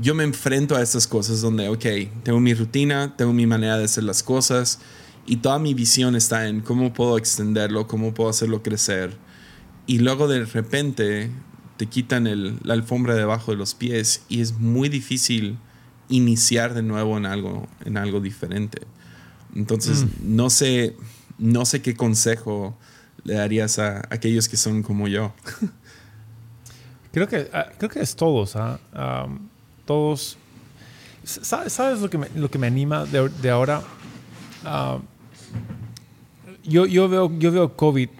yo 0.00 0.14
me 0.14 0.22
enfrento 0.22 0.76
a 0.76 0.82
estas 0.82 1.08
cosas 1.08 1.40
donde, 1.40 1.68
ok, 1.68 2.22
tengo 2.22 2.38
mi 2.38 2.54
rutina, 2.54 3.16
tengo 3.16 3.32
mi 3.32 3.44
manera 3.44 3.76
de 3.76 3.84
hacer 3.84 4.04
las 4.04 4.22
cosas 4.22 4.78
y 5.26 5.38
toda 5.38 5.58
mi 5.58 5.74
visión 5.74 6.14
está 6.14 6.46
en 6.46 6.60
cómo 6.60 6.92
puedo 6.92 7.18
extenderlo, 7.18 7.88
cómo 7.88 8.14
puedo 8.14 8.30
hacerlo 8.30 8.62
crecer. 8.62 9.16
Y 9.88 9.98
luego 9.98 10.28
de 10.28 10.44
repente 10.44 11.30
te 11.80 11.86
quitan 11.86 12.58
la 12.62 12.74
alfombra 12.74 13.14
debajo 13.14 13.52
de 13.52 13.56
los 13.56 13.74
pies 13.74 14.22
y 14.28 14.42
es 14.42 14.52
muy 14.58 14.90
difícil 14.90 15.56
iniciar 16.10 16.74
de 16.74 16.82
nuevo 16.82 17.16
en 17.16 17.24
algo, 17.24 17.66
en 17.86 17.96
algo 17.96 18.20
diferente. 18.20 18.82
Entonces, 19.56 20.04
mm. 20.04 20.08
no, 20.36 20.50
sé, 20.50 20.94
no 21.38 21.64
sé 21.64 21.80
qué 21.80 21.94
consejo 21.96 22.76
le 23.24 23.32
darías 23.32 23.78
a 23.78 24.06
aquellos 24.10 24.46
que 24.46 24.58
son 24.58 24.82
como 24.82 25.08
yo. 25.08 25.32
Creo 27.12 27.26
que, 27.26 27.48
ah, 27.54 27.68
creo 27.78 27.88
que 27.88 28.00
es 28.00 28.14
todos, 28.14 28.56
¿ah? 28.56 28.78
todos. 29.86 30.36
¿Sabes, 31.24 32.00
lo, 32.02 32.10
que 32.10 32.18
me, 32.18 32.28
lo 32.36 32.50
que 32.50 32.58
me 32.58 32.66
anima 32.66 33.06
de, 33.06 33.50
ahora? 33.50 33.82
yo, 36.62 36.84
yo, 36.84 37.08
veo, 37.08 37.38
yo 37.38 37.50
veo 37.50 37.74
COVID 37.74 38.10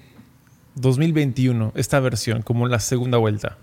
2021, 0.74 1.72
esta 1.74 2.00
versión, 2.00 2.42
como 2.42 2.66
la 2.68 2.80
segunda 2.80 3.18
vuelta, 3.18 3.58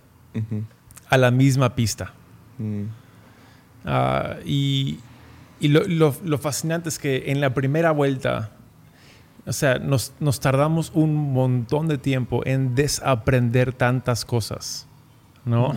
a 1.10 1.17
la 1.17 1.32
misma 1.32 1.76
pista. 1.76 2.13
Mm. 2.58 2.84
Ah, 3.86 4.36
y, 4.46 5.00
y 5.60 5.70
lo, 5.70 5.84
lo, 5.86 6.15
lo, 6.24 6.38
fascinante 6.38 6.89
es 6.89 7.00
que 7.00 7.32
en 7.32 7.39
la 7.39 7.54
primera 7.54 7.91
vuelta, 7.91 8.52
o 9.46 9.54
sea, 9.54 9.80
nos, 9.80 10.13
nos 10.20 10.39
tardamos 10.39 10.91
un 10.93 11.15
montón 11.34 11.88
de 11.88 11.98
tiempo 11.98 12.46
en 12.46 12.76
desaprender 12.76 13.74
tantas 13.74 14.26
cosas. 14.26 14.88
¿no? 15.48 15.74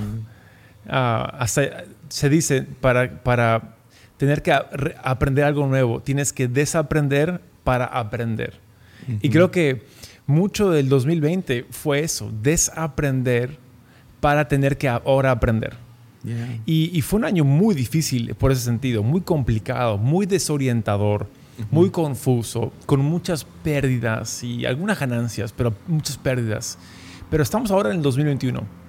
Ah, 0.88 1.46
se 1.46 2.28
dice, 2.28 2.62
para, 2.62 3.22
para 3.22 3.76
tener 4.16 4.42
que 4.42 4.52
aprender 4.52 5.44
algo 5.44 5.66
nuevo, 5.66 6.00
tienes 6.00 6.32
que 6.32 6.48
desaprender 6.48 7.40
para 7.64 7.84
aprender. 7.86 8.58
Y 9.22 9.30
creo 9.30 9.50
que 9.50 9.82
mucho 10.26 10.70
del 10.70 10.88
2020 10.88 11.66
fue 11.70 12.00
eso, 12.00 12.30
desaprender 12.42 13.58
para 14.20 14.48
tener 14.48 14.78
que 14.78 14.88
ahora 14.88 15.30
aprender. 15.30 15.76
Y, 16.66 17.00
fue 17.00 17.18
un 17.18 17.24
año 17.24 17.44
muy 17.44 17.74
difícil 17.74 18.34
por 18.34 18.52
ese 18.52 18.62
sentido, 18.62 19.02
muy 19.02 19.22
complicado, 19.22 19.96
muy 19.96 20.26
desorientador, 20.26 21.26
muy 21.70 21.90
confuso, 21.90 22.72
con 22.84 23.00
muchas 23.00 23.44
pérdidas 23.62 24.44
y 24.44 24.66
algunas 24.66 24.98
ganancias, 25.00 25.52
pero 25.52 25.74
muchas 25.86 26.18
pérdidas. 26.18 26.78
Pero 27.30 27.42
estamos 27.42 27.70
ahora 27.70 27.90
en 27.90 27.96
el 27.96 28.02
2021 28.02 28.80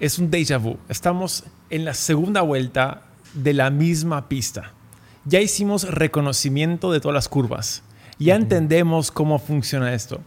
es 0.00 0.18
un 0.18 0.30
déjà 0.30 0.58
vu. 0.58 0.76
Estamos 0.88 1.44
en 1.70 1.84
la 1.84 1.94
segunda 1.94 2.42
vuelta 2.42 3.02
de 3.32 3.54
la 3.54 3.70
misma 3.70 4.28
pista. 4.28 4.72
Ya 5.24 5.40
hicimos 5.40 5.88
reconocimiento 5.88 6.92
de 6.92 7.00
todas 7.00 7.14
las 7.14 7.28
curvas. 7.28 7.82
Ya 8.18 8.34
entendemos 8.34 9.10
cómo 9.10 9.38
funciona 9.38 9.94
esto. 9.94 10.20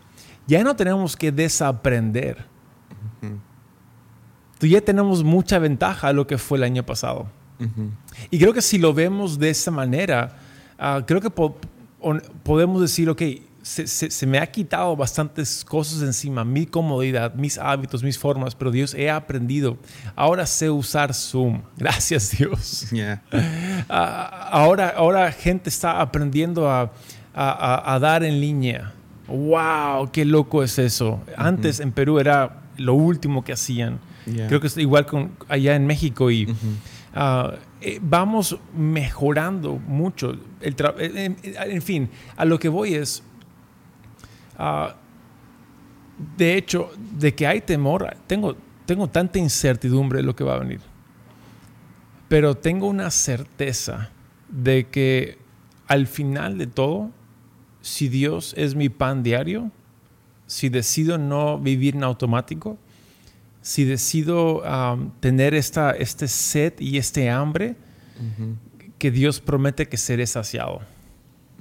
Ya 0.47 0.63
no 0.63 0.75
tenemos 0.75 1.15
que 1.15 1.31
desaprender. 1.31 2.45
Ya 4.59 4.81
tenemos 4.81 5.23
mucha 5.23 5.59
ventaja 5.59 6.07
a 6.07 6.13
lo 6.13 6.25
que 6.25 6.37
fue 6.37 6.57
el 6.57 6.63
año 6.63 6.83
pasado. 6.83 7.27
Y 8.31 8.39
creo 8.39 8.53
que 8.53 8.61
si 8.61 8.77
lo 8.77 8.93
vemos 8.93 9.37
de 9.37 9.49
esa 9.49 9.71
manera, 9.71 10.37
ah, 10.79 11.01
creo 11.05 11.21
que 11.21 11.29
podemos 12.43 12.81
decir, 12.81 13.09
ok, 13.09 13.21
se, 13.67 14.25
me 14.25 14.39
ha 14.39 14.49
quitado 14.49 14.95
bastantes 14.95 15.65
cosas 15.65 16.01
encima, 16.01 16.45
mi 16.45 16.65
comodidad, 16.65 17.33
mis 17.33 17.57
hábitos, 17.57 18.01
mis 18.01 18.17
formas, 18.17 18.55
pero 18.55 18.71
Dios, 18.71 18.93
he 18.93 19.09
aprendido. 19.09 19.77
Ahora 20.15 20.45
sé 20.45 20.69
usar 20.69 21.13
Zoom. 21.13 21.61
Gracias 21.77 22.37
Dios. 22.37 22.87
Ah, 23.89 24.49
ahora, 24.51 24.93
ahora 24.95 25.31
gente 25.31 25.69
está 25.69 25.99
aprendiendo 25.99 26.69
a, 26.69 26.91
dar 27.99 28.23
en 28.23 28.39
línea. 28.39 28.93
¡Wow! 29.27 30.11
¡Qué 30.11 30.25
loco 30.25 30.63
es 30.63 30.79
eso! 30.79 31.21
Antes 31.35 31.79
en 31.79 31.91
Perú 31.91 32.19
era 32.19 32.61
lo 32.77 32.93
último 32.93 33.43
que 33.43 33.53
hacían. 33.53 33.99
Creo 34.25 34.59
que 34.59 34.67
es 34.67 34.77
igual 34.77 35.05
con 35.05 35.31
allá 35.47 35.75
en 35.75 35.85
México 35.85 36.31
y... 36.31 36.53
Ah, 37.19 37.53
eh, 37.81 37.99
vamos 38.01 38.57
mejorando 38.75 39.73
mucho. 39.73 40.35
El 40.61 40.75
en, 40.99 41.81
fin, 41.81 42.09
a 42.35 42.45
lo 42.45 42.59
que 42.59 42.69
voy 42.69 42.93
es, 42.93 43.23
Ah, 44.57 44.95
de 46.35 46.57
hecho, 46.57 46.91
de 46.97 47.35
que 47.35 47.45
hay 47.45 47.61
temor, 47.61 48.17
tengo, 48.25 48.55
tengo 48.85 49.07
tanta 49.07 49.37
incertidumbre 49.37 50.19
de 50.19 50.23
lo 50.23 50.35
que 50.35 50.43
va 50.43 50.55
a 50.55 50.59
venir. 50.59 50.81
Pero 52.27 52.55
tengo 52.55 52.87
una 52.87 53.11
certeza 53.11 54.09
de 54.49 54.87
que 54.87 55.37
al 55.87 56.07
final 56.07 56.57
de 56.57 56.67
todo, 56.67 57.11
si 57.87 58.09
Dios 58.09 58.53
es 58.57 58.75
mi 58.75 58.89
pan 58.89 59.23
diario, 59.23 59.71
si 60.45 60.69
decido 60.69 61.17
no 61.17 61.57
vivir 61.57 61.95
en 61.95 62.03
automático, 62.03 62.77
si 63.61 63.85
decido 63.85 64.63
tener 65.19 65.53
esta, 65.53 65.91
este 65.91 66.27
sed 66.27 66.73
y 66.79 66.97
este 66.97 67.29
hambre, 67.29 67.75
que 68.97 69.11
Dios 69.11 69.39
promete 69.39 69.87
que 69.87 69.97
seré 69.97 70.27
saciado. 70.27 70.81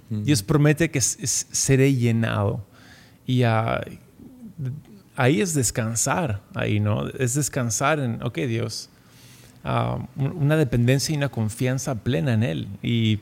Dios 0.08 0.42
promete 0.42 0.90
que 0.90 1.00
seré 1.00 1.94
llenado. 1.94 2.64
Y 3.26 3.42
ahí 3.44 5.40
es 5.40 5.54
descansar, 5.54 6.42
ahí, 6.54 6.80
¿no? 6.80 7.08
Es 7.08 7.34
descansar 7.34 8.00
en, 8.00 8.22
ok, 8.22 8.38
Dios, 8.38 8.88
ah, 9.64 9.98
una 10.16 10.56
dependencia 10.56 11.12
y 11.12 11.16
una 11.16 11.28
confianza 11.28 11.94
plena 11.96 12.34
en 12.34 12.42
Él. 12.42 12.68
Y 12.82 13.20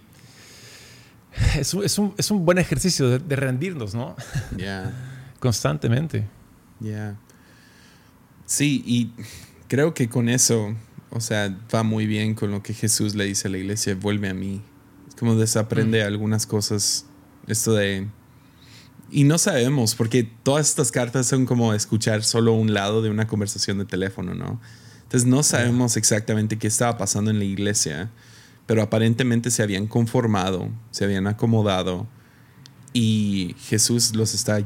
es, 1.59 1.75
es, 1.75 1.99
un, 1.99 2.15
es 2.17 2.31
un, 2.31 2.45
buen 2.45 2.59
ejercicio 2.59 3.19
de, 3.19 3.37
rendirnos, 3.37 3.95
¿no? 3.95 4.17
Yeah. 4.57 4.93
Constantemente. 5.41 6.27
Yeah. 6.81 7.17
Sí, 8.47 8.83
y 8.87 9.13
creo 9.69 9.95
que 9.95 10.09
con 10.09 10.29
eso, 10.29 10.75
o 11.11 11.21
sea, 11.21 11.57
va 11.75 11.83
muy 11.83 12.07
bien 12.07 12.35
con 12.35 12.51
lo 12.51 12.63
que 12.63 12.75
Jesús 12.75 13.15
le 13.15 13.25
dice 13.25 13.49
a 13.49 13.51
la 13.51 13.59
iglesia, 13.59 13.95
vuelve 13.95 14.29
a 14.29 14.35
mí. 14.35 14.63
Es 15.09 15.15
como 15.15 15.37
desaprende 15.37 16.03
Mm. 16.03 16.07
algunas 16.07 16.47
cosas, 16.47 17.07
esto 17.47 17.73
de... 17.75 18.09
Y 19.11 19.25
no 19.25 19.39
sabemos, 19.39 19.95
porque 19.95 20.25
todas 20.43 20.69
estas 20.69 20.91
cartas 20.91 21.27
son 21.27 21.47
como 21.47 21.73
escuchar 21.73 22.25
solo 22.25 22.53
un 22.53 22.75
lado 22.75 23.03
de 23.03 23.11
una 23.11 23.27
conversación 23.29 23.79
de 23.79 23.85
teléfono, 23.85 24.35
¿no? 24.35 24.61
Entonces 25.03 25.29
no 25.29 25.43
sabemos 25.43 25.97
exactamente 25.97 26.59
qué 26.59 26.67
estaba 26.67 26.97
pasando 26.97 27.31
en 27.31 27.39
la 27.39 27.45
iglesia, 27.45 28.11
pero 28.67 28.83
aparentemente 28.83 29.51
se 29.51 29.63
habían 29.63 29.87
conformado, 29.87 30.69
se 30.91 31.05
habían 31.05 31.27
acomodado 31.27 32.07
y 32.93 33.55
Jesús 33.59 34.15
los 34.15 34.35
está, 34.35 34.61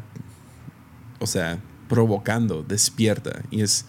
o 1.18 1.26
sea, 1.26 1.58
provocando, 1.88 2.62
despierta. 2.62 3.42
Y 3.50 3.62
es 3.62 3.86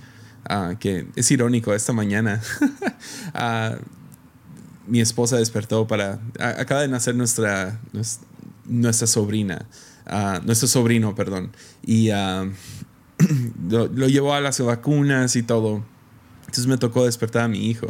ah, 0.48 0.76
que 0.80 1.08
es 1.16 1.30
irónico, 1.32 1.74
esta 1.74 1.94
mañana 1.94 2.42
ah, 3.34 3.76
mi 4.88 5.02
esposa 5.02 5.38
despertó 5.38 5.86
para, 5.88 6.20
acaba 6.40 6.82
de 6.82 6.88
nacer 6.88 7.16
nuestra, 7.16 7.80
nues- 7.94 8.20
nuestra 8.66 9.06
sobrina, 9.06 9.68
ah, 10.08 10.42
nuestro 10.44 10.68
sobrino, 10.68 11.14
perdón, 11.14 11.52
y 11.86 12.10
lo, 13.70 13.88
lo 13.88 14.08
llevó 14.08 14.34
a 14.34 14.42
las 14.42 14.60
vacunas 14.60 15.36
y 15.36 15.44
todo. 15.44 15.84
Entonces 16.42 16.66
me 16.66 16.78
tocó 16.78 17.06
despertar 17.06 17.44
a 17.44 17.48
mi 17.48 17.68
hijo. 17.68 17.88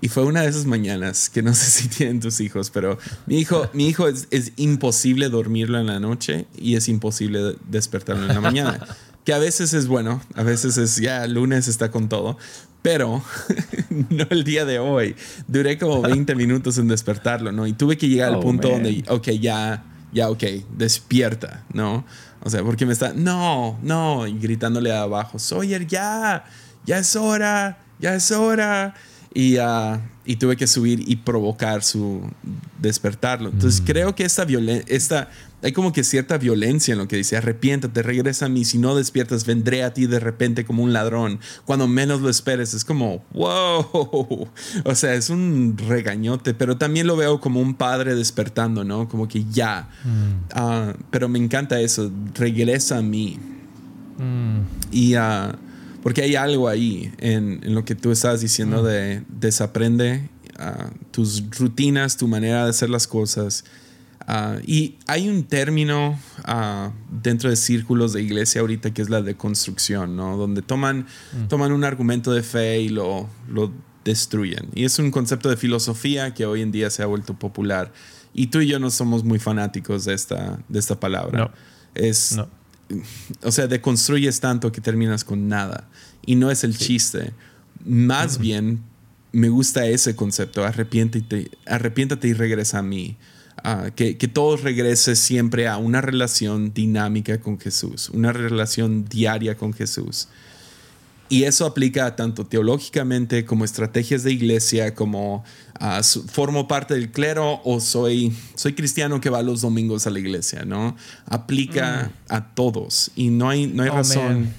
Y 0.00 0.08
fue 0.08 0.24
una 0.24 0.42
de 0.42 0.48
esas 0.48 0.66
mañanas 0.66 1.30
que 1.30 1.42
no 1.42 1.54
sé 1.54 1.70
si 1.70 1.88
tienen 1.88 2.20
tus 2.20 2.40
hijos, 2.40 2.70
pero 2.70 2.98
mi 3.26 3.38
hijo, 3.38 3.68
mi 3.72 3.88
hijo 3.88 4.08
es, 4.08 4.26
es 4.30 4.52
imposible 4.56 5.28
dormirlo 5.28 5.78
en 5.78 5.86
la 5.86 6.00
noche 6.00 6.46
y 6.56 6.76
es 6.76 6.88
imposible 6.88 7.56
despertarlo 7.68 8.22
en 8.26 8.34
la 8.34 8.40
mañana. 8.40 8.86
Que 9.24 9.32
a 9.32 9.38
veces 9.38 9.72
es 9.72 9.86
bueno, 9.86 10.20
a 10.34 10.42
veces 10.42 10.76
es 10.76 10.96
ya 10.96 11.26
lunes 11.26 11.66
está 11.66 11.90
con 11.90 12.10
todo, 12.10 12.36
pero 12.82 13.22
no 14.10 14.26
el 14.28 14.44
día 14.44 14.66
de 14.66 14.78
hoy. 14.78 15.16
Duré 15.48 15.78
como 15.78 16.02
20 16.02 16.34
minutos 16.34 16.76
en 16.76 16.88
despertarlo, 16.88 17.50
¿no? 17.50 17.66
Y 17.66 17.72
tuve 17.72 17.96
que 17.96 18.06
llegar 18.06 18.28
al 18.28 18.34
Oh, 18.34 18.40
punto 18.40 18.68
man. 18.70 18.82
donde, 18.82 19.02
ok, 19.08 19.30
ya, 19.40 19.82
ya, 20.12 20.28
ok, 20.28 20.42
despierta, 20.76 21.64
¿no? 21.72 22.04
O 22.42 22.50
sea, 22.50 22.62
porque 22.62 22.84
me 22.84 22.92
está, 22.92 23.14
no, 23.14 23.78
no, 23.82 24.26
y 24.26 24.38
gritándole 24.38 24.92
abajo, 24.94 25.38
Sawyer, 25.38 25.86
ya, 25.86 26.44
ya 26.84 26.98
es 26.98 27.16
hora, 27.16 27.78
ya 27.98 28.14
es 28.14 28.30
hora. 28.30 28.94
Y, 29.34 29.56
ah, 29.56 30.00
y 30.24 30.36
tuve 30.36 30.56
que 30.56 30.66
subir 30.66 31.04
y 31.06 31.16
provocar 31.16 31.82
su 31.82 32.22
despertarlo. 32.80 33.50
Entonces 33.50 33.82
creo 33.84 34.14
que 34.14 34.24
esta 34.24 34.44
violencia, 34.44 35.28
hay 35.62 35.72
como 35.72 35.92
que 35.92 36.04
cierta 36.04 36.38
violencia 36.38 36.92
en 36.92 36.98
lo 36.98 37.08
que 37.08 37.16
dice, 37.16 37.36
arrepiéntate, 37.36 38.02
regresa 38.02 38.46
a 38.46 38.48
mí, 38.48 38.64
si 38.64 38.78
no 38.78 38.94
despiertas, 38.94 39.44
vendré 39.44 39.82
a 39.82 39.92
ti 39.92 40.06
de 40.06 40.20
repente 40.20 40.64
como 40.64 40.82
un 40.82 40.92
ladrón, 40.92 41.40
cuando 41.64 41.88
menos 41.88 42.20
lo 42.20 42.30
esperes. 42.30 42.74
Es 42.74 42.84
como, 42.84 43.24
wow, 43.32 44.48
o 44.84 44.94
sea, 44.94 45.14
es 45.14 45.30
un 45.30 45.76
regañote, 45.76 46.54
pero 46.54 46.76
también 46.76 47.06
lo 47.06 47.16
veo 47.16 47.40
como 47.40 47.60
un 47.60 47.74
padre 47.74 48.14
despertando, 48.14 48.84
¿no? 48.84 49.08
Como 49.08 49.26
que 49.26 49.44
ya. 49.50 49.88
Ah, 50.52 50.94
pero 51.10 51.28
me 51.28 51.38
encanta 51.38 51.80
eso, 51.80 52.10
regresa 52.34 52.98
a 52.98 53.02
mí. 53.02 53.38
Mm. 54.18 54.60
Y 54.92 55.14
ah, 55.14 55.56
porque 56.04 56.20
hay 56.20 56.36
algo 56.36 56.68
ahí 56.68 57.10
en, 57.16 57.60
en 57.64 57.74
lo 57.74 57.86
que 57.86 57.94
tú 57.94 58.12
estabas 58.12 58.42
diciendo 58.42 58.82
de 58.82 59.22
desaprende 59.26 60.28
ah, 60.58 60.90
tus 61.10 61.42
rutinas, 61.58 62.18
tu 62.18 62.28
manera 62.28 62.64
de 62.64 62.70
hacer 62.70 62.90
las 62.90 63.06
cosas. 63.06 63.64
Ah, 64.26 64.58
y 64.66 64.96
hay 65.06 65.30
un 65.30 65.44
término 65.44 66.20
ah, 66.44 66.92
dentro 67.10 67.48
de 67.48 67.56
círculos 67.56 68.12
de 68.12 68.20
iglesia 68.20 68.60
ahorita 68.60 68.92
que 68.92 69.00
es 69.00 69.08
la 69.08 69.22
deconstrucción, 69.22 70.14
¿no? 70.14 70.36
Donde 70.36 70.60
toman, 70.60 71.06
toman 71.48 71.72
un 71.72 71.84
argumento 71.84 72.34
de 72.34 72.42
fe 72.42 72.82
y 72.82 72.90
lo, 72.90 73.26
lo 73.48 73.72
destruyen. 74.04 74.68
Y 74.74 74.84
es 74.84 74.98
un 74.98 75.10
concepto 75.10 75.48
de 75.48 75.56
filosofía 75.56 76.34
que 76.34 76.44
hoy 76.44 76.60
en 76.60 76.70
día 76.70 76.90
se 76.90 77.02
ha 77.02 77.06
vuelto 77.06 77.32
popular. 77.38 77.94
Y 78.34 78.48
tú 78.48 78.60
y 78.60 78.66
yo 78.66 78.78
no 78.78 78.90
somos 78.90 79.24
muy 79.24 79.38
fanáticos 79.38 80.04
de 80.04 80.12
esta, 80.12 80.58
de 80.68 80.78
esta 80.78 81.00
palabra. 81.00 81.38
No. 81.38 81.50
Es, 81.94 82.36
No. 82.36 82.63
O 83.42 83.52
sea, 83.52 83.66
deconstruyes 83.66 84.40
tanto 84.40 84.72
que 84.72 84.80
terminas 84.80 85.24
con 85.24 85.48
nada. 85.48 85.88
Y 86.26 86.36
no 86.36 86.50
es 86.50 86.64
el 86.64 86.76
chiste. 86.76 87.32
Más 87.84 88.38
bien, 88.38 88.82
me 89.32 89.48
gusta 89.48 89.86
ese 89.86 90.16
concepto. 90.16 90.64
Arrepiéntate, 90.64 91.50
arrepiéntate 91.66 92.28
y 92.28 92.32
regresa 92.32 92.78
a 92.78 92.82
mí. 92.82 93.16
Ah, 93.62 93.90
que, 93.94 94.18
que 94.18 94.28
todo 94.28 94.56
regrese 94.56 95.16
siempre 95.16 95.68
a 95.68 95.78
una 95.78 96.00
relación 96.00 96.74
dinámica 96.74 97.40
con 97.40 97.58
Jesús, 97.58 98.10
una 98.10 98.32
relación 98.32 99.06
diaria 99.06 99.56
con 99.56 99.72
Jesús. 99.72 100.28
Y 101.30 101.44
eso 101.44 101.64
aplica 101.66 102.14
tanto 102.16 102.44
teológicamente 102.46 103.44
como 103.46 103.64
estrategias 103.64 104.22
de 104.24 104.32
iglesia, 104.32 104.94
como 104.94 105.42
ah, 105.80 106.02
formo 106.30 106.68
parte 106.68 106.94
del 106.94 107.10
clero 107.10 107.60
o 107.64 107.80
soy, 107.80 108.36
soy 108.54 108.74
cristiano 108.74 109.20
que 109.20 109.30
va 109.30 109.42
los 109.42 109.62
domingos 109.62 110.06
a 110.06 110.10
la 110.10 110.18
iglesia, 110.18 110.64
¿no? 110.64 110.96
Aplica 111.26 112.12
a 112.28 112.54
todos 112.54 113.10
y 113.16 113.30
no 113.30 113.48
hay, 113.48 113.66
no 113.66 113.82
hay 113.82 113.88
Oh, 113.88 113.94
razón. 113.96 114.52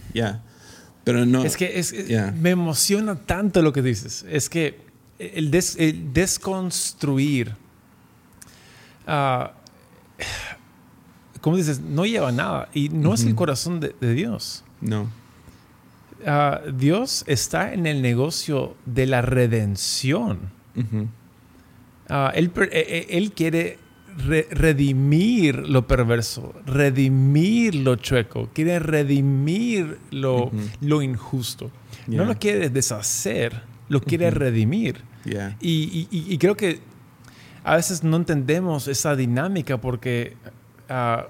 Pero 1.04 1.24
no. 1.28 1.44
Es 1.46 1.56
que 1.56 1.78
es- 1.80 1.94
es- 1.94 2.08
Yeah. 2.08 2.32
me 2.32 2.50
emociona 2.50 3.16
tanto 3.16 3.62
lo 3.62 3.72
que 3.72 3.84
dices. 3.84 4.26
Es 4.28 4.50
que 4.50 4.80
el, 5.20 5.52
des- 5.52 5.76
el 5.78 6.14
desconstruir, 6.14 7.54
ah, 9.06 9.52
como 11.42 11.58
dices, 11.58 11.80
no 11.80 12.06
lleva 12.08 12.30
a 12.30 12.32
nada 12.32 12.70
y 12.74 12.90
no 12.90 13.14
es 13.14 13.24
el 13.24 13.36
corazón 13.36 13.80
de, 13.80 13.96
de 14.02 14.14
Dios. 14.16 14.64
No. 14.82 15.10
Ah, 16.26 16.62
Dios 16.74 17.24
está 17.28 17.74
en 17.74 17.86
el 17.86 18.02
negocio 18.02 18.76
de 18.86 19.06
la 19.06 19.22
redención. 19.22 20.40
Ah, 22.10 22.32
él, 22.36 22.52
eh, 22.56 22.70
eh, 22.72 23.08
él 23.12 23.32
quiere 23.32 23.80
re- 24.28 24.48
redimir 24.52 25.68
lo 25.68 25.88
perverso, 25.88 26.54
redimir 26.66 27.76
lo 27.76 27.96
chueco, 27.96 28.50
quiere 28.54 28.80
redimir 28.80 30.00
lo, 30.12 30.52
lo 30.82 31.02
injusto. 31.02 31.72
Yeah. 32.08 32.18
No 32.20 32.26
lo 32.26 32.38
quiere 32.38 32.70
deshacer, 32.70 33.62
lo 33.90 34.02
quiere 34.02 34.30
redimir. 34.32 35.02
Yeah. 35.26 35.58
Y, 35.60 36.08
y- 36.12 36.18
y- 36.18 36.34
y 36.34 36.38
creo 36.38 36.56
que 36.56 36.80
a 37.64 37.76
veces 37.76 38.04
no 38.04 38.18
entendemos 38.18 38.88
esa 38.88 39.16
dinámica 39.16 39.82
porque 39.82 40.38
ah, 40.90 41.28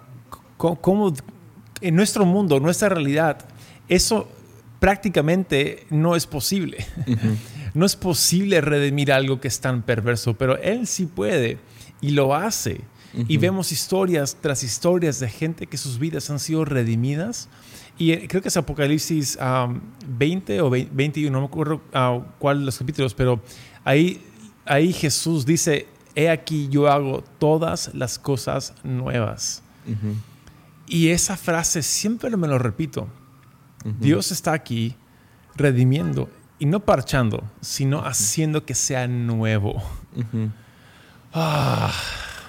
como 0.58 1.14
en 1.82 1.96
nuestro 1.96 2.26
mundo, 2.26 2.60
nuestra 2.60 2.90
realidad, 2.90 3.46
eso 3.88 4.30
prácticamente 4.80 5.86
no 5.90 6.16
es 6.16 6.26
posible. 6.26 6.86
No 7.76 7.86
es 7.86 7.98
posible 7.98 8.62
redimir 8.62 9.12
algo 9.12 9.42
que 9.42 9.50
es 9.50 9.60
tan 9.60 9.82
perverso, 9.82 10.34
pero 10.36 10.58
Él 10.60 10.88
sí 10.88 11.08
puede 11.08 11.58
y 12.00 12.12
lo 12.12 12.34
hace. 12.34 12.80
Y 13.28 13.36
vemos 13.36 13.74
historias 13.74 14.38
tras 14.40 14.64
historias 14.64 15.20
de 15.20 15.28
gente 15.28 15.68
que 15.68 15.76
sus 15.76 16.00
vidas 16.00 16.30
han 16.30 16.40
sido 16.40 16.64
redimidas. 16.64 17.50
Y 17.98 18.12
eh, 18.12 18.28
creo 18.30 18.42
que 18.42 18.48
es 18.48 18.56
Apocalipsis 18.56 19.38
um, 19.42 19.82
20 20.08 20.62
o 20.62 20.70
20 20.70 20.92
21, 20.94 21.32
no 21.32 21.42
me 21.42 21.48
acuerdo 21.48 21.82
ah, 21.94 22.20
cuál 22.40 22.60
de 22.60 22.66
los 22.66 22.78
capítulos, 22.78 23.14
pero 23.14 23.42
ahí, 23.84 24.22
ahí 24.66 24.94
Jesús 24.94 25.46
dice, 25.46 25.88
he 26.16 26.30
aquí 26.30 26.68
yo 26.70 26.90
hago 26.90 27.24
todas 27.40 27.94
las 27.94 28.18
cosas 28.18 28.74
nuevas. 28.84 29.64
Y 30.88 31.10
esa 31.10 31.38
frase 31.38 31.84
siempre 31.84 32.36
me 32.38 32.48
lo 32.48 32.58
repito. 32.58 33.08
Dios 34.00 34.32
está 34.32 34.54
aquí 34.54 34.96
redimiendo 35.56 36.30
y 36.60 36.66
no 36.66 36.80
parchando, 36.80 37.44
sino 37.62 38.00
haciendo 38.06 38.66
que 38.66 38.74
sea 38.76 39.08
nuevo. 39.08 39.82
Ah, 41.34 41.94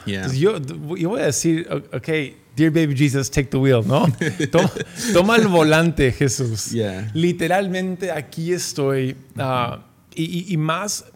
Yeah. 0.06 0.28
yo, 0.32 0.58
yo 0.96 1.08
voy 1.08 1.20
a 1.20 1.26
decir, 1.26 1.66
ok, 1.92 2.08
dear 2.54 2.70
baby 2.70 2.96
Jesus, 2.96 3.28
take 3.28 3.48
the 3.48 3.56
wheel, 3.56 3.82
¿no? 3.84 4.06
Toma, 4.52 4.70
toma 5.12 5.36
el 5.36 5.48
volante, 5.48 6.12
Jesús. 6.12 6.70
Yeah. 6.70 7.10
Literalmente 7.12 8.12
aquí 8.12 8.52
estoy. 8.52 9.16
ah, 9.36 9.80
y, 10.14 10.56
más 10.56 11.06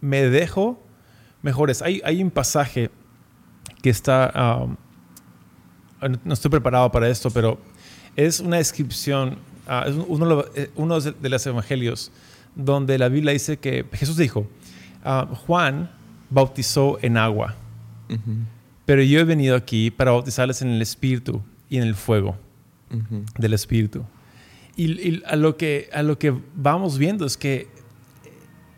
me 0.00 0.22
dejo 0.30 0.82
mejores. 1.42 1.82
Hay, 1.82 2.00
hay 2.04 2.22
un 2.22 2.30
pasaje 2.30 2.90
que 3.82 3.90
está, 3.90 4.32
ah, 4.34 4.66
no 6.24 6.32
estoy 6.32 6.50
preparado 6.50 6.90
para 6.90 7.08
esto, 7.10 7.30
pero 7.30 7.60
es 8.16 8.40
una 8.40 8.56
descripción, 8.56 9.36
ah, 9.66 9.84
es 9.86 9.94
uno, 9.94 10.26
de 10.26 10.34
los- 10.34 10.46
eh, 10.56 10.70
uno 10.76 11.00
de 11.00 11.28
los 11.28 11.46
evangelios, 11.46 12.10
donde 12.54 12.98
la 12.98 13.08
Biblia 13.08 13.32
dice 13.32 13.58
que 13.58 13.84
Jesús 13.92 14.16
dijo, 14.16 14.46
ah, 15.04 15.28
Juan 15.46 15.90
bautizó 16.30 16.98
en 17.02 17.16
agua, 17.16 17.54
pero 18.84 19.02
yo 19.02 19.20
he 19.20 19.24
venido 19.24 19.56
aquí 19.56 19.90
para 19.90 20.10
bautizarles 20.10 20.60
en 20.62 20.68
el 20.68 20.82
Espíritu 20.82 21.40
y 21.70 21.76
en 21.78 21.84
el 21.84 21.94
fuego 21.94 22.36
del 23.38 23.54
Espíritu. 23.54 24.04
Y, 24.76 24.92
y 24.92 25.22
a, 25.26 25.36
lo 25.36 25.56
que, 25.56 25.88
a 25.94 26.02
lo 26.02 26.18
que 26.18 26.34
vamos 26.54 26.98
viendo 26.98 27.24
es 27.26 27.36
que 27.38 27.68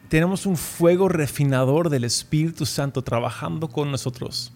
tenemos 0.08 0.46
un 0.46 0.56
fuego 0.56 1.08
refinador 1.08 1.88
del 1.90 2.04
Espíritu 2.04 2.66
Santo 2.66 3.02
trabajando 3.02 3.68
con 3.68 3.90
nosotros. 3.90 4.52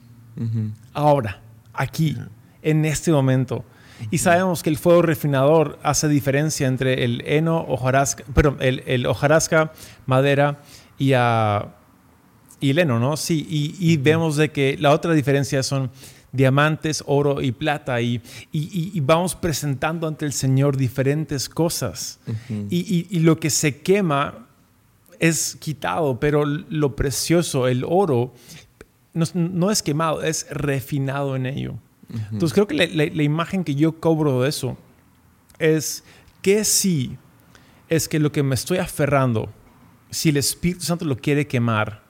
Ahora, 0.92 1.40
aquí, 1.72 2.16
en 2.62 2.84
este 2.84 3.10
momento. 3.10 3.64
Y 4.10 4.18
sabemos 4.18 4.62
que 4.62 4.70
el 4.70 4.78
fuego 4.78 5.02
refinador 5.02 5.78
hace 5.82 6.08
diferencia 6.08 6.66
entre 6.66 7.04
el 7.04 7.22
heno, 7.26 7.64
hojarasca, 7.68 8.24
perdón, 8.34 8.58
el, 8.60 8.82
el 8.86 9.06
hojarasca, 9.06 9.72
madera 10.06 10.60
y, 10.98 11.14
uh, 11.14 11.68
y 12.60 12.70
el 12.70 12.78
heno, 12.78 12.98
¿no? 12.98 13.16
Sí, 13.16 13.46
y, 13.48 13.76
y 13.78 13.96
vemos 13.96 14.36
de 14.36 14.50
que 14.50 14.76
la 14.78 14.92
otra 14.92 15.12
diferencia 15.12 15.62
son 15.62 15.90
diamantes, 16.32 17.02
oro 17.06 17.40
y 17.40 17.52
plata, 17.52 18.00
y, 18.00 18.20
y, 18.52 19.00
vamos 19.00 19.34
presentando 19.34 20.06
ante 20.06 20.26
el 20.26 20.32
Señor 20.32 20.76
diferentes 20.76 21.48
cosas. 21.48 22.20
y, 22.70 23.18
lo 23.20 23.38
que 23.40 23.50
se 23.50 23.80
quema 23.80 24.46
es 25.18 25.56
quitado, 25.56 26.20
pero 26.20 26.44
lo 26.44 26.94
precioso, 26.94 27.66
el 27.66 27.84
oro, 27.84 28.34
no, 29.34 29.70
es 29.70 29.82
quemado, 29.82 30.22
es 30.22 30.46
refinado 30.50 31.34
en 31.34 31.46
ello. 31.46 31.74
Entonces 32.08 32.54
creo 32.54 32.66
que 32.66 32.74
la, 32.74 33.22
imagen 33.22 33.64
que 33.64 33.74
yo 33.74 34.00
cobro 34.00 34.42
de 34.42 34.48
eso 34.48 34.78
es 35.58 36.04
que 36.40 36.64
si 36.64 37.18
es 37.88 38.08
que 38.08 38.18
lo 38.18 38.32
que 38.32 38.42
me 38.42 38.54
estoy 38.54 38.78
aferrando, 38.78 39.50
si 40.10 40.30
el 40.30 40.38
Espíritu 40.38 40.84
Santo 40.84 41.04
lo 41.04 41.16
quiere 41.16 41.46
quemar, 41.46 42.02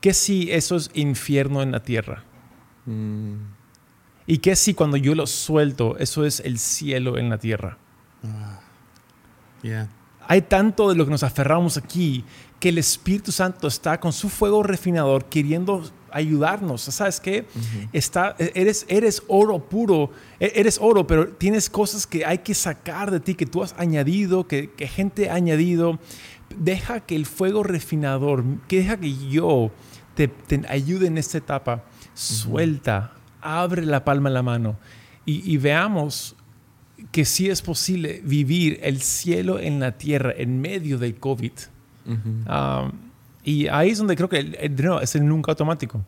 que 0.00 0.14
si 0.14 0.50
eso 0.50 0.76
es 0.76 0.90
infierno 0.94 1.62
en 1.62 1.70
la 1.70 1.82
tierra. 1.82 2.24
Mm. 2.86 3.34
Y 4.26 4.38
que 4.38 4.56
si 4.56 4.74
cuando 4.74 4.96
yo 4.96 5.14
lo 5.14 5.26
suelto, 5.26 5.96
eso 5.98 6.24
es 6.24 6.40
el 6.40 6.58
cielo 6.58 7.18
en 7.18 7.28
la 7.30 7.38
tierra. 7.38 7.78
Ah. 8.24 8.60
Hay 10.26 10.42
tanto 10.42 10.88
de 10.88 10.96
lo 10.96 11.04
que 11.04 11.10
nos 11.10 11.22
aferramos 11.22 11.76
aquí 11.76 12.24
que 12.58 12.70
el 12.70 12.78
Espíritu 12.78 13.32
Santo 13.32 13.68
está 13.68 13.98
con 14.00 14.12
su 14.12 14.28
fuego 14.28 14.62
refinador 14.62 15.24
queriendo 15.26 15.82
ayudarnos. 16.12 16.82
¿Sabes 16.82 17.20
qué? 17.20 17.46
está, 17.92 18.36
eres, 18.38 18.84
eres 18.88 19.22
oro 19.28 19.58
puro, 19.58 20.10
e, 20.38 20.52
eres 20.56 20.78
oro, 20.80 21.06
pero 21.06 21.28
tienes 21.28 21.70
cosas 21.70 22.06
que 22.06 22.24
hay 22.24 22.38
que 22.38 22.54
sacar 22.54 23.10
de 23.10 23.20
ti, 23.20 23.34
que 23.34 23.46
tú 23.46 23.62
has 23.62 23.74
añadido, 23.78 24.46
que, 24.46 24.70
que 24.70 24.88
gente 24.88 25.30
ha 25.30 25.34
añadido. 25.34 25.98
Deja 26.56 27.00
que 27.00 27.16
el 27.16 27.26
fuego 27.26 27.62
refinador, 27.62 28.44
que 28.68 28.78
deja 28.78 28.98
que 28.98 29.14
yo 29.28 29.70
te, 30.14 30.30
ayude 30.68 31.06
en 31.06 31.18
esta 31.18 31.38
etapa. 31.38 31.84
Suelta, 32.14 33.14
abre 33.40 33.86
la 33.86 34.04
palma 34.04 34.28
de 34.28 34.34
la 34.34 34.42
mano 34.42 34.76
y, 35.24 35.50
y 35.50 35.56
veamos 35.56 36.36
que 37.10 37.24
sí 37.24 37.48
es 37.48 37.62
posible 37.62 38.20
vivir 38.24 38.78
el 38.82 39.00
cielo 39.00 39.58
en 39.58 39.80
la 39.80 39.92
tierra 39.92 40.32
en 40.36 40.60
medio 40.60 40.98
del 40.98 41.16
COVID. 41.16 41.52
Y 43.44 43.68
ahí 43.68 43.90
es 43.90 43.98
donde 43.98 44.16
creo 44.16 44.28
que 44.28 44.38
el, 44.38 44.56
es 45.02 45.14
el 45.14 45.26
nunca 45.26 45.52
automático. 45.52 46.04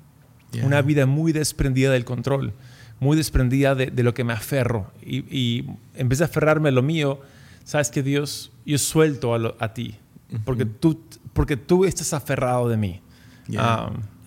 Una 0.62 0.82
vida 0.82 1.05
muy 1.05 1.32
desprendida 1.32 1.91
del 1.91 2.05
control, 2.05 2.53
muy 3.01 3.16
desprendida 3.16 3.74
de, 3.74 4.03
lo 4.05 4.14
que 4.14 4.22
me 4.22 4.32
aferro. 4.32 4.93
Y, 5.05 5.24
y, 5.28 5.66
en 5.97 6.09
vez 6.09 6.20
de 6.20 6.26
aferrarme 6.26 6.68
a 6.68 6.72
lo 6.72 6.82
mío, 6.82 7.20
sabes 7.64 7.91
que 7.91 8.05
Dios, 8.05 8.53
yo 8.64 8.78
suelto 8.78 9.35
a, 9.35 9.74
ti, 9.74 9.97
porque, 10.45 10.64
tú, 10.64 11.01
porque 11.32 11.57
tú 11.57 11.85
estás 11.85 12.12
aferrado 12.12 12.68
de 12.68 12.76
mí. 12.76 13.01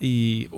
y 0.00 0.50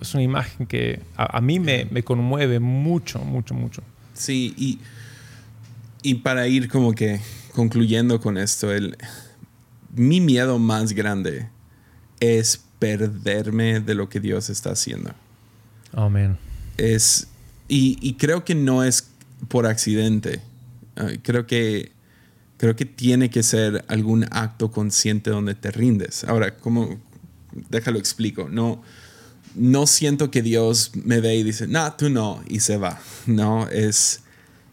es 0.00 0.14
una 0.14 0.24
imagen 0.24 0.66
que 0.66 1.00
a, 1.16 1.40
mí 1.40 1.60
me, 1.60 1.86
me 1.88 2.02
conmueve 2.02 2.58
mucho, 2.58 3.20
mucho, 3.20 3.54
mucho. 3.54 3.82
Sí, 4.14 4.54
y 4.58 4.80
y 6.02 6.14
para 6.16 6.48
ir 6.48 6.68
como 6.68 6.92
que 6.92 7.20
concluyendo 7.54 8.20
con 8.20 8.36
esto, 8.36 8.72
el, 8.72 8.96
mi 9.94 10.20
miedo 10.20 10.58
más 10.58 10.92
grande 10.92 11.48
es 12.22 12.62
perderme 12.78 13.80
de 13.80 13.94
lo 13.94 14.08
que 14.08 14.20
Dios 14.20 14.48
está 14.48 14.70
haciendo. 14.70 15.12
Amén. 15.92 16.38
Es, 16.76 17.26
y, 17.68 18.14
creo 18.14 18.44
que 18.44 18.54
no 18.54 18.84
es 18.84 19.08
por 19.48 19.66
accidente. 19.66 20.40
creo 21.22 21.46
que 21.46 21.92
creo 22.56 22.76
que 22.76 22.84
tiene 22.84 23.28
que 23.28 23.42
ser 23.42 23.84
algún 23.88 24.24
acto 24.30 24.70
consciente 24.70 25.30
donde 25.30 25.56
te 25.56 25.72
rindes. 25.72 26.22
Ahora, 26.22 26.54
como 26.54 27.00
déjalo 27.70 27.98
explico, 27.98 28.48
no 28.48 28.82
no 29.54 29.86
siento 29.86 30.30
que 30.30 30.40
Dios 30.40 30.92
me 30.94 31.20
ve 31.20 31.36
y 31.36 31.42
dice, 31.42 31.66
"No, 31.66 31.92
tú 31.94 32.08
no" 32.08 32.42
y 32.48 32.60
se 32.60 32.76
va. 32.76 33.00
No, 33.26 33.68
es 33.68 34.22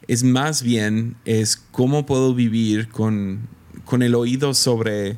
es 0.08 0.24
más 0.24 0.62
bien 0.64 1.16
es 1.26 1.58
cómo 1.72 2.06
puedo 2.06 2.34
vivir 2.34 2.90
con, 2.90 3.48
con 3.86 4.02
el 4.02 4.16
oído 4.16 4.56
sobre, 4.56 5.18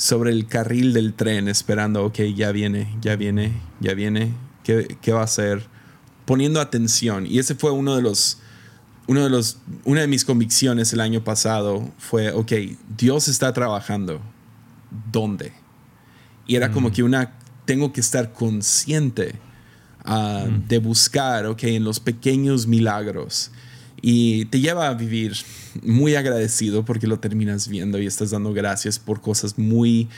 sobre 0.00 0.30
el 0.30 0.46
carril 0.46 0.94
del 0.94 1.12
tren, 1.12 1.46
esperando, 1.46 2.06
ok, 2.06 2.20
ya 2.34 2.52
viene, 2.52 2.96
ya 3.02 3.16
viene, 3.16 3.52
ya 3.80 3.92
viene, 3.92 4.32
¿qué, 4.64 4.96
qué 5.02 5.12
va 5.12 5.20
a 5.20 5.24
hacer? 5.24 5.66
Poniendo 6.24 6.58
atención. 6.58 7.26
Y 7.26 7.38
ese 7.38 7.54
fue 7.54 7.70
uno 7.70 7.96
de 7.96 8.00
los, 8.00 8.38
uno 9.08 9.22
de 9.22 9.28
los, 9.28 9.58
una 9.84 10.00
de 10.00 10.06
mis 10.06 10.24
convicciones 10.24 10.94
el 10.94 11.00
año 11.00 11.22
pasado 11.22 11.86
fue, 11.98 12.32
ok, 12.32 12.50
Dios 12.96 13.28
está 13.28 13.52
trabajando. 13.52 14.22
¿Dónde? 15.12 15.52
Y 16.46 16.56
era 16.56 16.72
como 16.72 16.88
mm. 16.88 16.92
que 16.92 17.02
una, 17.02 17.34
tengo 17.66 17.92
que 17.92 18.00
estar 18.00 18.32
consciente 18.32 19.34
ah, 20.06 20.46
mm. 20.48 20.66
de 20.66 20.78
buscar, 20.78 21.44
ok, 21.44 21.64
en 21.64 21.84
los 21.84 22.00
pequeños 22.00 22.66
milagros 22.66 23.50
y 24.02 24.46
te 24.46 24.60
lleva 24.60 24.88
a 24.88 24.94
vivir 24.94 25.36
muy 25.82 26.14
agradecido 26.14 26.84
porque 26.84 27.06
lo 27.06 27.18
terminas 27.18 27.68
viendo 27.68 27.98
y 27.98 28.06
estás 28.06 28.30
dando 28.30 28.52
gracias 28.52 28.98
por 28.98 29.20
cosas 29.20 29.58
muy 29.58 30.08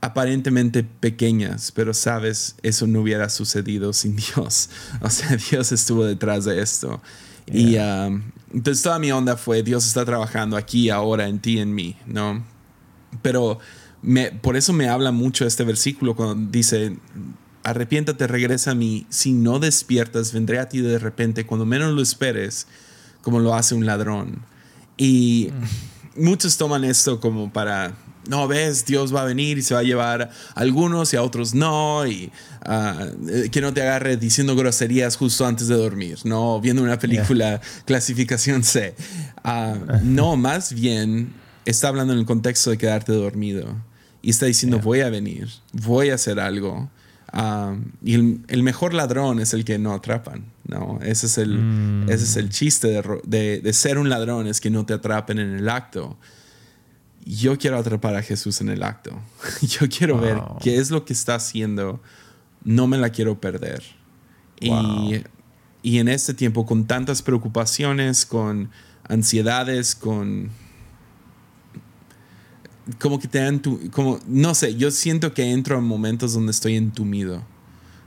aparentemente 0.00 0.82
pequeñas, 0.82 1.70
pero 1.72 1.94
sabes, 1.94 2.56
eso 2.62 2.88
no 2.88 3.00
hubiera 3.00 3.28
sucedido 3.28 3.92
sin 3.92 4.16
Dios. 4.34 4.68
O 5.00 5.08
sea, 5.08 5.36
Dios 5.36 5.72
estuvo 5.72 6.04
detrás 6.04 6.44
de 6.44 6.60
esto. 6.60 7.00
Y 7.46 7.76
um, 7.76 8.22
entonces 8.52 8.82
toda 8.82 8.98
mi 8.98 9.10
onda 9.12 9.36
fue, 9.36 9.62
Dios 9.62 9.86
está 9.86 10.04
trabajando 10.04 10.56
aquí, 10.56 10.90
ahora, 10.90 11.28
en 11.28 11.40
ti, 11.40 11.58
en 11.58 11.74
mí, 11.74 11.96
¿no? 12.06 12.44
Pero 13.22 13.58
me, 14.00 14.32
por 14.32 14.56
eso 14.56 14.72
me 14.72 14.88
habla 14.88 15.12
mucho 15.12 15.46
este 15.46 15.64
versículo 15.64 16.16
cuando 16.16 16.50
dice, 16.50 16.96
arrepiéntate, 17.62 18.26
regresa 18.26 18.72
a 18.72 18.74
mí, 18.74 19.06
si 19.08 19.32
no 19.32 19.58
despiertas, 19.58 20.32
vendré 20.32 20.58
a 20.58 20.68
ti 20.68 20.80
de 20.80 20.98
repente, 20.98 21.46
cuando 21.46 21.64
menos 21.64 21.92
lo 21.92 22.02
esperes 22.02 22.66
como 23.22 23.40
lo 23.40 23.54
hace 23.54 23.74
un 23.74 23.86
ladrón. 23.86 24.42
Y 24.96 25.50
muchos 26.16 26.56
toman 26.56 26.84
esto 26.84 27.20
como 27.20 27.52
para, 27.52 27.94
no 28.28 28.46
ves, 28.46 28.84
Dios 28.84 29.14
va 29.14 29.22
a 29.22 29.24
venir 29.24 29.58
y 29.58 29.62
se 29.62 29.74
va 29.74 29.80
a 29.80 29.84
llevar 29.84 30.22
a 30.22 30.60
algunos 30.60 31.12
y 31.12 31.16
a 31.16 31.22
otros 31.22 31.54
no, 31.54 32.06
y 32.06 32.30
ah, 32.64 33.06
eh, 33.28 33.48
que 33.50 33.60
no 33.60 33.72
te 33.72 33.82
agarre 33.82 34.16
diciendo 34.16 34.54
groserías 34.54 35.16
justo 35.16 35.46
antes 35.46 35.68
de 35.68 35.76
dormir, 35.76 36.18
no 36.24 36.60
viendo 36.60 36.82
una 36.82 36.98
película 36.98 37.60
clasificación 37.84 38.62
C. 38.62 38.94
Ah, 39.42 39.74
no, 40.02 40.36
más 40.36 40.72
bien 40.72 41.32
está 41.64 41.88
hablando 41.88 42.12
en 42.12 42.18
el 42.18 42.26
contexto 42.26 42.70
de 42.70 42.78
quedarte 42.78 43.12
dormido 43.12 43.74
y 44.20 44.30
está 44.30 44.46
diciendo 44.46 44.78
voy 44.78 45.00
a 45.00 45.10
venir, 45.10 45.48
voy 45.72 46.10
a 46.10 46.14
hacer 46.14 46.38
algo. 46.40 46.90
Ah, 47.32 47.74
y 48.04 48.14
el, 48.14 48.62
mejor 48.62 48.92
ladrón 48.92 49.40
es 49.40 49.54
el 49.54 49.64
que 49.64 49.78
no 49.78 49.94
atrapan, 49.94 50.44
¿no? 50.66 50.98
Ese 51.02 51.26
es 51.26 51.38
el, 51.38 51.58
mm. 51.58 52.10
ese 52.10 52.24
es 52.24 52.36
el 52.36 52.50
chiste 52.50 53.02
de, 53.24 53.60
de, 53.60 53.72
ser 53.72 53.96
un 53.96 54.10
ladrón, 54.10 54.46
es 54.46 54.60
que 54.60 54.68
no 54.68 54.84
te 54.84 54.92
atrapen 54.92 55.38
en 55.38 55.54
el 55.54 55.68
acto. 55.70 56.18
Yo 57.24 57.56
quiero 57.56 57.78
atrapar 57.78 58.16
a 58.16 58.22
Jesús 58.22 58.60
en 58.60 58.68
el 58.68 58.82
acto. 58.82 59.18
Yo 59.62 59.88
quiero 59.88 60.18
ver 60.18 60.42
qué 60.60 60.76
es 60.76 60.90
lo 60.90 61.06
que 61.06 61.14
está 61.14 61.36
haciendo. 61.36 62.02
No 62.64 62.86
me 62.86 62.98
la 62.98 63.08
quiero 63.08 63.40
perder. 63.40 63.82
Y, 64.60 65.22
y 65.82 65.98
en 65.98 66.08
este 66.08 66.34
tiempo, 66.34 66.66
con 66.66 66.86
tantas 66.86 67.22
preocupaciones, 67.22 68.26
con 68.26 68.70
ansiedades, 69.08 69.94
con 69.94 70.50
como 72.98 73.18
que 73.18 73.28
te 73.28 73.38
dan 73.38 73.60
tu, 73.60 73.90
como, 73.90 74.18
no 74.26 74.54
sé, 74.54 74.74
yo 74.76 74.90
siento 74.90 75.32
que 75.34 75.50
entro 75.50 75.78
en 75.78 75.84
momentos 75.84 76.32
donde 76.32 76.52
estoy 76.52 76.76
entumido. 76.76 77.42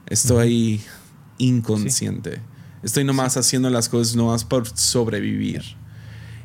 Estoy 0.07 0.81
inconsciente. 1.37 2.39
Estoy 2.83 3.03
nomás 3.03 3.37
haciendo 3.37 3.69
las 3.69 3.89
cosas 3.89 4.15
nomás 4.15 4.43
por 4.43 4.67
sobrevivir. 4.67 5.63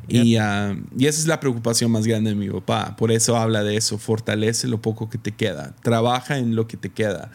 Y, 0.07 0.35
ah, 0.37 0.75
y, 0.97 1.05
esa 1.05 1.19
es 1.19 1.27
la 1.27 1.39
preocupación 1.39 1.91
más 1.91 2.07
grande 2.07 2.31
de 2.31 2.35
mi 2.35 2.49
papá. 2.49 2.95
Por 2.95 3.11
eso 3.11 3.37
habla 3.37 3.63
de 3.63 3.77
eso. 3.77 3.97
Fortalece 3.97 4.67
lo 4.67 4.81
poco 4.81 5.09
que 5.09 5.17
te 5.17 5.31
queda. 5.31 5.75
Trabaja 5.83 6.37
en 6.37 6.55
lo 6.55 6.67
que 6.67 6.77
te 6.77 6.89
queda. 6.89 7.31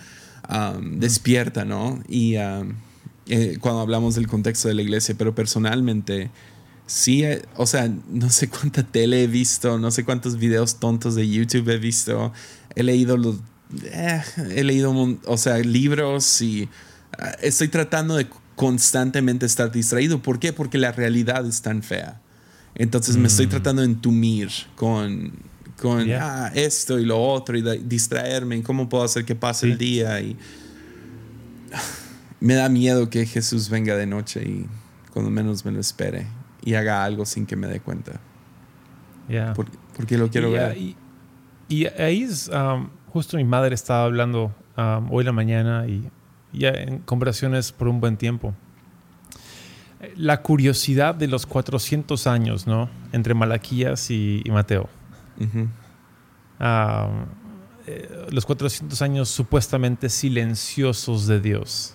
despierta, 0.83 1.65
¿no? 1.65 2.03
Y 2.09 2.35
eh, 2.35 3.59
cuando 3.61 3.81
hablamos 3.81 4.17
del 4.17 4.27
contexto 4.27 4.69
de 4.69 4.75
la 4.75 4.83
iglesia, 4.83 5.15
pero 5.17 5.35
personalmente 5.35 6.31
Sí, 6.87 7.25
eh, 7.25 7.43
o 7.57 7.67
sea, 7.67 7.93
no 8.11 8.31
sé 8.31 8.49
cuánta 8.49 8.85
tele 8.85 9.25
he 9.25 9.27
visto, 9.27 9.79
no 9.79 9.91
sé 9.91 10.05
cuántos 10.05 10.39
videos 10.39 10.79
tontos 10.79 11.17
de 11.17 11.29
YouTube 11.29 11.69
he 11.71 11.79
visto. 11.79 12.33
He 12.77 12.85
leído 12.85 13.17
los. 13.17 13.37
Eh, 13.83 14.23
he 14.55 14.63
leído, 14.63 14.95
o 15.27 15.37
sea, 15.37 15.59
libros 15.59 16.41
y 16.41 16.69
ah, 17.19 17.33
estoy 17.43 17.69
tratando 17.69 18.15
de 18.15 18.29
constantemente 18.55 19.47
estar 19.47 19.73
distraído. 19.73 20.23
¿Por 20.23 20.39
qué? 20.39 20.53
Porque 20.53 20.79
la 20.79 20.93
realidad 20.93 21.45
es 21.45 21.61
tan 21.61 21.83
fea. 21.83 22.21
Entonces 22.77 23.17
me 23.17 23.27
estoy 23.27 23.47
mm. 23.47 23.51
tratando 23.51 23.83
de 23.83 23.89
entumir 23.89 24.51
con, 24.77 25.33
con 25.81 26.09
ah, 26.13 26.53
esto 26.55 27.01
y 27.01 27.05
lo 27.05 27.21
otro 27.21 27.59
y 27.59 27.63
distraerme 27.79 28.55
en 28.55 28.63
cómo 28.63 28.89
puedo 28.89 29.03
hacer 29.03 29.25
que 29.25 29.35
pase 29.35 29.67
el 29.67 29.77
día. 29.77 30.21
Y 30.21 30.37
me 32.41 32.55
da 32.55 32.69
miedo 32.69 33.11
que 33.11 33.27
Jesús 33.27 33.71
venga 33.71 33.97
de 33.97 34.07
noche 34.07 34.43
y 34.43 34.67
cuando 35.13 35.33
menos 35.33 35.65
me 35.65 35.73
lo 35.73 35.81
espere 35.81 36.46
y 36.67 36.75
haga 36.75 37.03
algo 37.05 37.25
sin 37.25 37.47
que 37.47 37.57
me 37.57 37.67
dé 37.69 37.81
cuenta. 37.81 38.21
Yeah. 39.29 39.55
Por- 39.55 39.71
porque 39.97 40.19
lo 40.19 40.29
quiero 40.29 40.49
y, 40.49 40.53
ver. 40.53 40.77
Y, 40.77 40.97
y 41.69 41.87
ahí 41.87 42.25
es, 42.25 42.49
um, 42.49 42.89
justo 43.09 43.39
mi 43.39 43.45
madre 43.45 43.75
estaba 43.75 44.05
hablando 44.05 44.55
um, 44.77 45.11
hoy 45.11 45.21
en 45.23 45.27
la 45.27 45.33
mañana 45.33 45.87
y 45.87 46.11
ya 46.53 46.69
en 46.69 46.99
conversaciones 46.99 47.73
por 47.73 47.89
un 47.89 48.01
buen 48.01 48.19
tiempo. 48.19 48.53
La 50.17 50.43
curiosidad 50.43 51.15
de 51.15 51.27
los 51.29 51.47
400 51.47 52.27
años, 52.27 52.67
¿no? 52.67 52.91
Entre 53.13 53.33
Malaquías 53.33 54.11
y, 54.11 54.43
y 54.45 54.51
Mateo. 54.51 54.89
Um, 55.41 57.27
eh, 57.87 58.27
los 58.31 58.45
400 58.45 59.01
años 59.03 59.29
supuestamente 59.29 60.09
silenciosos 60.09 61.27
de 61.27 61.41
Dios. 61.41 61.95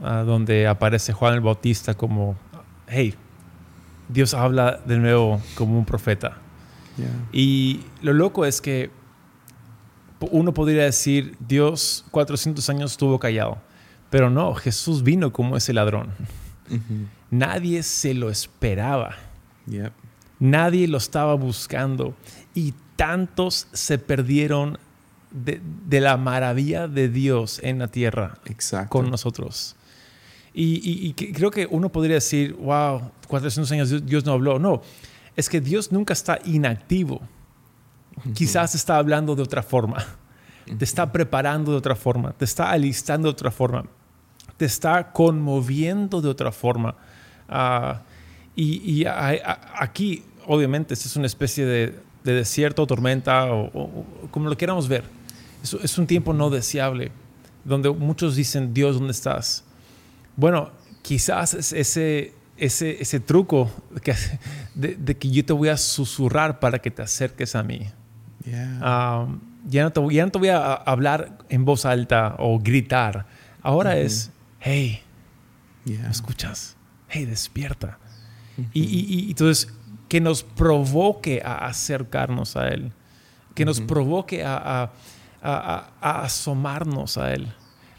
donde 0.00 0.66
aparece 0.66 1.12
Juan 1.12 1.34
el 1.34 1.40
Bautista 1.40 1.94
como, 1.94 2.36
hey, 2.86 3.14
Dios 4.08 4.34
habla 4.34 4.80
de 4.84 4.98
nuevo 4.98 5.40
como 5.54 5.78
un 5.78 5.84
profeta. 5.84 6.38
Yeah. 6.96 7.08
Y 7.32 7.80
lo 8.02 8.12
loco 8.12 8.44
es 8.44 8.60
que 8.60 8.90
uno 10.30 10.54
podría 10.54 10.84
decir, 10.84 11.36
Dios 11.40 12.04
400 12.10 12.68
años 12.70 12.92
estuvo 12.92 13.18
callado, 13.18 13.58
pero 14.10 14.30
no, 14.30 14.54
Jesús 14.54 15.02
vino 15.02 15.32
como 15.32 15.56
ese 15.56 15.72
ladrón. 15.72 16.10
Ujú. 16.70 17.06
Nadie 17.30 17.82
se 17.82 18.14
lo 18.14 18.30
esperaba, 18.30 19.16
nadie 20.38 20.86
lo 20.86 20.98
estaba 20.98 21.34
buscando 21.34 22.14
y 22.54 22.74
tantos 22.96 23.68
se 23.72 23.98
perdieron 23.98 24.78
de, 25.30 25.60
de 25.86 26.00
la 26.00 26.16
maravilla 26.16 26.88
de 26.88 27.08
Dios 27.08 27.58
en 27.62 27.78
la 27.78 27.88
tierra 27.88 28.38
Exacto. 28.44 28.90
con 28.90 29.10
nosotros. 29.10 29.76
Y, 30.54 30.74
y- 30.88 31.06
y 31.08 31.12
que- 31.14 31.32
creo 31.32 31.50
que 31.50 31.66
uno 31.70 31.90
podría 31.90 32.16
decir, 32.16 32.54
wow, 32.54 33.00
400 33.28 33.70
años 33.72 34.06
Dios, 34.06 34.24
no 34.26 34.32
habló. 34.32 34.58
No, 34.58 34.82
es 35.36 35.48
que 35.48 35.60
Dios 35.60 35.92
nunca 35.92 36.12
está 36.12 36.38
inactivo. 36.44 37.20
Quizás 38.34 38.74
está 38.74 38.96
hablando 38.98 39.34
de 39.34 39.42
otra 39.42 39.62
forma. 39.62 40.04
Te 40.78 40.84
está 40.84 41.10
preparando 41.10 41.72
de 41.72 41.78
otra 41.78 41.96
forma. 41.96 42.32
Te 42.32 42.44
está 42.44 42.70
alistando 42.70 43.28
de 43.28 43.32
otra 43.32 43.50
forma. 43.50 43.84
Te 44.56 44.64
está 44.66 45.12
conmoviendo 45.12 46.20
de 46.20 46.28
otra 46.28 46.52
forma. 46.52 46.94
Ah, 47.48 48.02
y 48.54 49.00
y 49.00 49.04
hay- 49.06 49.38
a- 49.38 49.60
aquí, 49.78 50.22
obviamente, 50.46 50.94
es 50.94 51.16
una 51.16 51.26
especie 51.26 51.64
de, 51.64 51.98
de 52.24 52.32
desierto, 52.34 52.86
tormenta, 52.86 53.46
o, 53.46 53.64
o- 53.72 54.04
o 54.24 54.28
como 54.30 54.48
lo 54.50 54.56
queramos 54.56 54.86
ver. 54.86 55.04
Es, 55.62 55.72
es 55.74 55.96
un 55.98 56.06
tiempo 56.06 56.32
no 56.34 56.50
deseable, 56.50 57.10
donde 57.64 57.90
muchos 57.90 58.36
dicen, 58.36 58.72
Dios, 58.74 58.96
¿dónde 58.96 59.12
estás? 59.12 59.64
Bueno, 60.36 60.70
quizás 61.02 61.54
es 61.54 61.72
ese, 61.72 62.34
ese, 62.56 63.00
ese 63.02 63.20
truco 63.20 63.70
que- 64.02 64.14
de, 64.74 64.96
de 64.96 65.16
que 65.16 65.30
yo 65.30 65.44
te 65.44 65.52
voy 65.52 65.68
a 65.68 65.76
susurrar 65.76 66.58
para 66.60 66.78
que 66.78 66.90
te 66.90 67.02
acerques 67.02 67.54
a 67.54 67.62
mí. 67.62 67.88
Yeah. 68.44 68.78
Ah, 68.82 69.26
ya, 69.68 69.84
no 69.84 69.92
te, 69.92 70.00
ya 70.14 70.24
no 70.24 70.32
te 70.32 70.38
voy 70.38 70.48
a 70.48 70.72
hablar 70.74 71.38
en 71.48 71.64
voz 71.64 71.84
alta 71.84 72.34
o 72.38 72.58
gritar. 72.58 73.26
Ahora 73.62 73.96
es, 73.96 74.30
hey, 74.60 75.00
yeah. 75.84 76.02
¿me 76.02 76.10
escuchas? 76.10 76.76
Hey, 77.08 77.24
despierta. 77.26 77.98
y, 78.72 78.82
y- 78.82 79.26
y 79.26 79.30
entonces, 79.30 79.72
que 80.08 80.20
nos 80.20 80.42
provoque 80.42 81.40
a 81.44 81.66
acercarnos 81.66 82.56
a 82.56 82.68
Él. 82.68 82.92
Que 83.54 83.64
nos 83.64 83.80
provoque 83.80 84.44
a- 84.44 84.56
a- 84.82 84.92
a- 85.42 85.90
a 86.00 86.22
asomarnos 86.24 87.16
a 87.18 87.32
Él. 87.32 87.52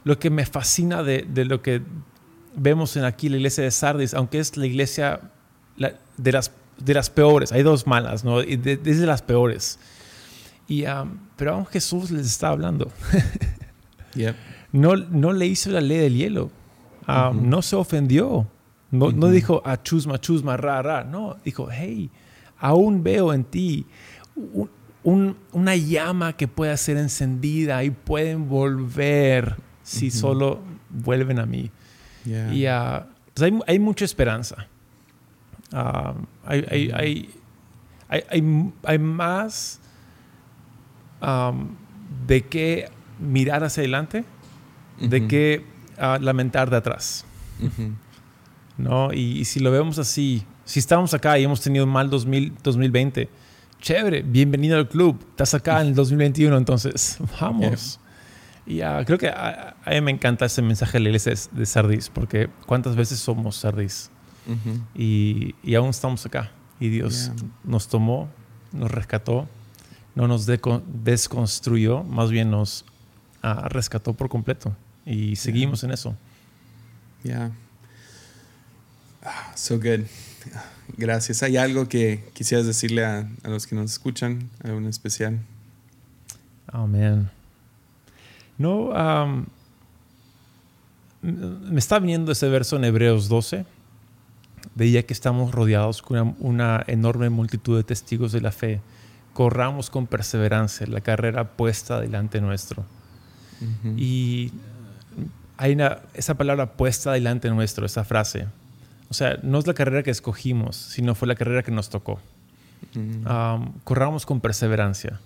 Lo 0.04 0.20
que 0.20 0.30
me 0.30 0.46
fascina 0.46 1.02
de, 1.04 1.26
de 1.28 1.46
lo 1.46 1.62
que 1.62 1.82
vemos 2.56 2.96
en 2.98 3.04
aquí 3.06 3.30
la 3.30 3.38
iglesia 3.38 3.64
de 3.64 3.72
Sardis, 3.72 4.14
aunque 4.14 4.40
es 4.40 4.56
la 4.58 4.66
iglesia 4.66 5.20
de, 6.18 6.32
las, 6.32 6.52
de 6.78 6.94
las 6.94 7.10
peores, 7.10 7.52
hay 7.52 7.64
dos 7.64 7.88
malas, 7.88 8.24
¿no? 8.24 8.42
Y 8.42 8.56
de, 8.58 8.78
desde 8.78 9.06
las 9.06 9.22
peores. 9.22 9.80
Y, 10.68 10.86
um, 10.86 11.18
pero 11.36 11.56
aún 11.56 11.66
Jesús 11.66 12.12
les 12.12 12.26
está 12.28 12.50
hablando. 12.50 12.92
Yep. 14.16 14.36
No, 14.74 14.96
no 14.96 15.34
le 15.34 15.48
hizo 15.48 15.72
la 15.72 15.82
ley 15.82 15.98
del 15.98 16.16
hielo. 16.16 16.52
Ah, 17.08 17.32
No 17.34 17.62
se 17.64 17.76
ofendió. 17.76 18.48
No, 18.92 19.12
no 19.12 19.30
dijo 19.30 19.62
a 19.66 19.82
chusma, 19.82 20.22
chusma, 20.22 20.56
ra, 20.56 20.84
ra. 20.84 21.04
No, 21.04 21.36
dijo, 21.44 21.68
hey, 21.72 22.12
aún 22.60 23.02
veo 23.04 23.34
en 23.34 23.44
ti 23.44 23.88
un- 24.36 24.70
un- 25.04 25.36
una 25.52 25.76
llama 25.76 26.34
que 26.38 26.48
pueda 26.48 26.78
ser 26.78 26.98
encendida 26.98 27.84
y 27.84 27.90
pueden 27.90 28.48
volver 28.48 29.56
si 29.82 30.12
solo 30.12 30.60
vuelven 30.92 31.40
a 31.40 31.48
mí. 31.48 31.72
Yeah. 32.26 32.54
Y 32.54 32.66
ah, 32.66 33.08
pues 33.34 33.52
hay, 33.52 33.60
hay 33.68 33.80
mucha 33.80 34.06
esperanza. 34.06 34.68
Ah, 35.72 36.14
hay, 36.46 36.66
hay, 36.70 37.30
hay, 38.08 38.42
hay, 38.84 39.00
más 39.00 39.80
am, 41.20 41.76
de 42.28 42.44
qué 42.44 42.90
mirar 43.20 43.64
hacia 43.64 43.82
adelante, 43.82 44.24
de 45.00 45.20
Ujú. 45.20 45.28
qué 45.28 45.66
ah, 45.98 46.20
lamentar 46.22 46.70
de 46.70 46.78
atrás. 46.78 47.26
Ujú. 47.62 47.94
¿no? 48.78 49.14
Y, 49.14 49.40
y 49.40 49.46
si 49.46 49.60
lo 49.60 49.72
vemos 49.72 50.00
así, 50.00 50.44
si 50.66 50.80
estamos 50.80 51.14
acá 51.14 51.38
y 51.38 51.44
hemos 51.44 51.62
tenido 51.62 51.86
un 51.86 51.92
mal 51.92 52.10
2000, 52.10 52.54
2020, 52.64 53.30
chévere, 53.82 54.22
bienvenido 54.22 54.78
al 54.78 54.88
club. 54.88 55.20
Estás 55.32 55.54
acá 55.54 55.82
en 55.82 55.88
el 55.88 55.96
2021, 55.96 56.56
entonces 56.58 57.18
vamos. 57.42 58.00
Y 58.66 58.82
ah, 58.82 59.04
creo 59.06 59.18
que 59.18 59.28
a, 59.30 59.76
a 59.84 59.90
mí 59.92 60.02
me 60.02 60.12
encanta 60.12 60.46
ese 60.46 60.62
mensaje 60.62 60.94
de 60.94 61.00
la 61.02 61.10
iglesia 61.10 61.34
de- 61.34 61.60
de 61.60 61.66
Sardis, 61.66 62.10
porque 62.10 62.50
cuántas 62.66 62.96
veces 62.96 63.20
somos 63.20 63.58
Sardis 63.58 64.10
Ujú. 64.48 64.80
y, 64.96 65.56
y 65.64 65.76
aún 65.76 65.90
estamos 65.90 66.26
acá. 66.26 66.52
Y 66.80 66.90
Dios 66.90 67.26
Yeah. 67.36 67.50
nos 67.66 67.88
tomó, 67.88 68.30
nos 68.72 68.90
rescató, 68.92 69.48
no 70.16 70.28
nos 70.28 70.48
deco- 70.48 70.84
desconstruyó, 71.04 72.04
más 72.04 72.32
bien 72.32 72.52
nos 72.52 72.86
ah, 73.42 73.68
rescató 73.70 74.14
por 74.14 74.30
completo. 74.30 74.76
Y 75.06 75.36
seguimos 75.36 75.84
en 75.84 75.92
eso. 75.92 76.16
Yeah. 77.24 77.52
Ah, 79.24 79.52
so 79.56 79.76
good. 79.78 80.06
Gracias. 80.98 81.44
¿Hay 81.44 81.56
algo 81.58 81.88
que 81.88 82.30
quisieras 82.34 82.66
decirle 82.66 83.06
a, 83.06 83.28
a 83.44 83.48
los 83.50 83.66
que 83.68 83.76
nos 83.76 83.92
escuchan? 83.92 84.50
¿Algo 84.64 84.78
en 84.80 84.86
especial? 84.88 85.40
Oh, 86.74 86.88
man. 86.88 87.30
No, 88.58 88.94
me 91.22 91.80
está 91.80 92.00
viniendo 92.00 92.32
ese 92.32 92.50
verso 92.50 92.76
en 92.76 92.84
Hebreos 92.86 93.30
12. 93.30 93.66
Veía 94.76 95.06
que 95.06 95.14
estamos 95.14 95.54
rodeados 95.54 96.02
con 96.02 96.18
una, 96.18 96.36
una 96.40 96.84
enorme 96.88 97.30
multitud 97.30 97.78
de 97.78 97.84
testigos 97.84 98.32
de 98.32 98.42
la 98.42 98.52
fe. 98.52 98.82
Corramos 99.34 99.90
con 99.90 100.08
perseverancia 100.08 100.86
la 100.88 101.02
carrera 101.02 101.50
puesta 101.52 102.00
delante 102.00 102.42
nuestro. 102.42 102.86
Y 103.96 104.52
hay 105.58 105.74
una, 105.74 106.00
esa 106.14 106.36
palabra 106.36 106.74
puesta 106.74 107.14
delante 107.14 107.50
nuestro, 107.50 107.86
esa 107.86 108.04
frase. 108.04 108.48
O 109.10 109.14
sea, 109.14 109.40
no 109.44 109.60
es 109.60 109.68
la 109.68 109.74
carrera 109.74 110.04
que 110.04 110.12
escogimos, 110.12 110.76
sino 110.76 111.16
fue 111.16 111.28
la 111.28 111.36
carrera 111.36 111.64
que 111.64 111.72
nos 111.72 111.90
tocó. 111.90 112.20
Um, 112.96 113.72
corramos 113.84 114.26
con 114.26 114.42
perseverancia. 114.42 115.20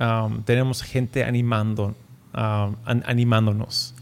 Um, 0.00 0.42
tenemos 0.42 0.82
gente 0.82 1.24
animando, 1.24 1.94
an- 2.34 3.02
animándonos. 3.06 3.94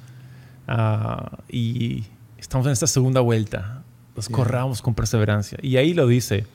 Ah, 0.68 1.38
y 1.48 2.04
estamos 2.38 2.66
en 2.66 2.72
esta 2.72 2.86
segunda 2.86 3.20
vuelta. 3.20 3.82
Pues 4.14 4.28
Yeah. 4.28 4.36
corramos 4.36 4.82
con 4.82 4.94
perseverancia. 4.94 5.58
Y 5.62 5.76
ahí 5.76 5.94
lo 5.94 6.06
dice. 6.06 6.46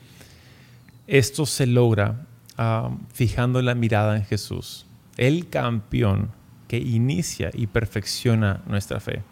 Esto 1.06 1.46
se 1.46 1.66
logra 1.66 2.26
um, 2.58 2.98
fijando 3.12 3.62
la 3.62 3.74
mirada 3.74 4.16
en 4.16 4.24
Jesús, 4.24 4.84
el 5.16 5.48
campeón 5.48 6.30
que 6.68 6.76
inicia 6.78 7.50
y 7.54 7.66
perfecciona 7.66 8.60
nuestra 8.66 9.00
fe. 9.00 9.22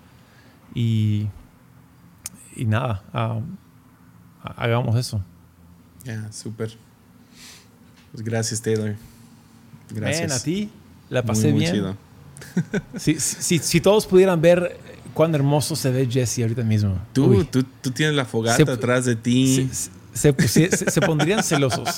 Y, 0.74 1.26
y 2.56 2.64
nada, 2.64 3.02
ha- 3.12 3.40
hagamos 4.56 4.96
eso. 4.96 5.22
Yeah, 6.04 6.32
súper. 6.32 6.76
Pues 8.12 8.24
gracias, 8.24 8.62
Taylor. 8.62 8.94
Gracias. 9.90 10.20
Ven, 10.28 10.32
a 10.32 10.38
ti 10.42 10.70
la 11.10 11.20
Muy, 11.22 11.26
pasé 11.28 11.50
muy 11.50 11.60
bien. 11.60 11.72
chido. 11.74 11.96
Si, 12.98 13.18
si, 13.20 13.58
si 13.58 13.80
todos 13.80 14.06
pudieran 14.06 14.40
ver 14.40 14.78
cuán 15.14 15.34
hermoso 15.34 15.76
se 15.76 15.90
ve 15.90 16.06
Jesse 16.10 16.40
ahorita 16.40 16.62
mismo. 16.62 16.98
Tú, 17.12 17.44
tú, 17.44 17.62
tú 17.80 17.90
tienes 17.90 18.14
la 18.14 18.24
fogata 18.24 18.64
Se- 18.64 18.70
atrás 18.70 19.04
de 19.04 19.16
ti. 19.16 19.68
se, 20.14 20.32
pondrían 21.00 21.42
celosos. 21.42 21.88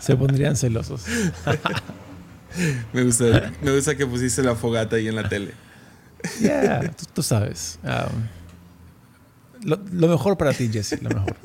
Se 0.00 0.16
pondrían 0.16 0.56
celosos. 0.56 1.02
Me 2.92 3.04
gusta, 3.04 3.52
me 3.62 3.72
gusta 3.76 3.96
que 3.96 4.04
pusiste 4.04 4.42
la 4.42 4.56
fogata 4.56 4.96
ahí 4.96 5.06
en 5.06 5.14
la 5.14 5.28
tele. 5.28 5.52
Yeah, 6.40 6.90
tú, 6.90 7.04
tú 7.14 7.22
sabes. 7.22 7.78
Um, 7.84 8.26
lo, 9.68 9.78
lo 9.92 10.08
mejor 10.08 10.36
para 10.36 10.52
ti, 10.52 10.68
Jesse, 10.68 11.00
lo 11.00 11.10
mejor. 11.10 11.36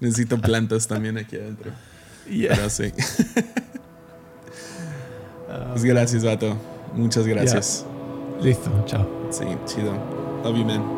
Necesito 0.00 0.40
plantas 0.40 0.86
también 0.88 1.18
aquí 1.18 1.36
adentro. 1.36 1.70
Yeah. 2.30 2.54
Pero 2.56 2.70
sí. 2.70 2.92
Pues 5.70 5.84
gracias, 5.84 6.24
vato. 6.24 6.54
Muchas 6.94 7.26
gracias. 7.26 7.84
Listo, 8.40 8.70
chao. 8.86 9.06
Sí, 9.30 9.44
chido. 9.66 9.92
Love 10.44 10.58
you, 10.58 10.64
man. 10.64 10.97